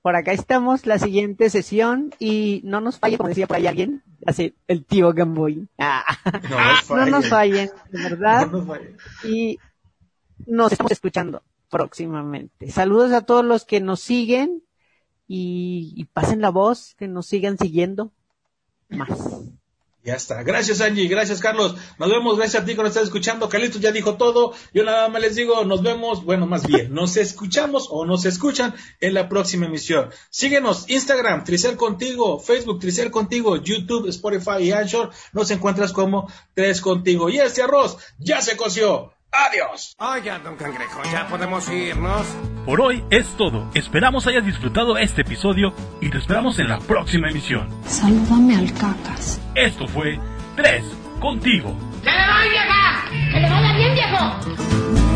Por 0.00 0.16
acá 0.16 0.32
estamos, 0.32 0.86
la 0.86 0.98
siguiente 0.98 1.50
sesión, 1.50 2.12
y 2.18 2.62
no 2.64 2.80
nos 2.80 2.98
falle, 2.98 3.18
como 3.18 3.28
decía 3.28 3.46
por 3.46 3.58
ahí 3.58 3.66
alguien, 3.66 4.02
hace 4.26 4.54
el 4.66 4.84
tío 4.84 5.12
Gamboy. 5.12 5.68
Ah. 5.78 6.04
No, 6.50 6.50
nos 6.50 6.90
no 6.90 7.06
nos 7.06 7.28
fallen, 7.28 7.70
de 7.90 8.02
verdad. 8.02 8.46
No 8.46 8.58
nos 8.58 8.66
fallen. 8.66 8.96
Y 9.24 9.58
nos 10.46 10.72
estamos 10.72 10.90
escuchando 10.90 11.42
próximamente. 11.70 12.70
Saludos 12.70 13.12
a 13.12 13.20
todos 13.20 13.44
los 13.44 13.64
que 13.64 13.80
nos 13.80 14.00
siguen 14.00 14.62
y, 15.28 15.92
y 15.94 16.06
pasen 16.06 16.40
la 16.40 16.50
voz, 16.50 16.94
que 16.96 17.08
nos 17.08 17.26
sigan 17.26 17.58
siguiendo 17.58 18.12
más. 18.88 19.52
Ya 20.04 20.14
está. 20.14 20.42
Gracias, 20.42 20.80
Angie. 20.80 21.06
Gracias, 21.06 21.38
Carlos. 21.38 21.76
Nos 21.96 22.10
vemos. 22.10 22.36
Gracias 22.36 22.62
a 22.62 22.66
ti 22.66 22.74
que 22.74 22.82
nos 22.82 22.88
estás 22.88 23.04
escuchando. 23.04 23.48
Carlitos 23.48 23.80
ya 23.80 23.92
dijo 23.92 24.16
todo. 24.16 24.52
Yo 24.74 24.82
nada 24.82 25.08
más 25.08 25.22
les 25.22 25.36
digo, 25.36 25.64
nos 25.64 25.82
vemos. 25.82 26.24
Bueno, 26.24 26.46
más 26.46 26.66
bien, 26.66 26.92
nos 26.94 27.16
escuchamos 27.16 27.86
o 27.88 28.04
nos 28.04 28.24
escuchan 28.24 28.74
en 29.00 29.14
la 29.14 29.28
próxima 29.28 29.66
emisión. 29.66 30.10
Síguenos. 30.28 30.90
Instagram, 30.90 31.44
Tricel 31.44 31.76
Contigo. 31.76 32.40
Facebook, 32.40 32.80
Tricel 32.80 33.12
Contigo. 33.12 33.56
YouTube, 33.56 34.08
Spotify 34.08 34.62
y 34.62 34.72
Anchor. 34.72 35.10
Nos 35.32 35.52
encuentras 35.52 35.92
como 35.92 36.28
Tres 36.54 36.80
Contigo. 36.80 37.30
Y 37.30 37.38
este 37.38 37.62
arroz 37.62 37.98
ya 38.18 38.42
se 38.42 38.56
coció. 38.56 39.12
Adiós. 39.32 39.96
Oiga, 39.98 40.38
don 40.40 40.56
Cangrejo, 40.56 41.02
ya 41.10 41.26
podemos 41.26 41.66
irnos. 41.70 42.26
Por 42.66 42.82
hoy 42.82 43.02
es 43.10 43.26
todo. 43.36 43.70
Esperamos 43.74 44.26
hayas 44.26 44.44
disfrutado 44.44 44.98
este 44.98 45.22
episodio 45.22 45.72
y 46.02 46.10
te 46.10 46.18
esperamos 46.18 46.58
en 46.58 46.68
la 46.68 46.78
próxima 46.78 47.30
emisión. 47.30 47.68
Salúdame 47.86 48.56
al 48.56 48.72
cacas. 48.74 49.40
Esto 49.54 49.88
fue 49.88 50.20
3 50.56 50.84
contigo. 51.18 51.74
¡Que 52.02 52.10
le 52.10 52.26
doy, 52.26 52.48
vieja! 52.50 53.04
¡Que 53.32 53.40
le 53.40 53.48
vaya 53.48 53.76
bien, 53.76 53.94
viejo! 53.94 55.11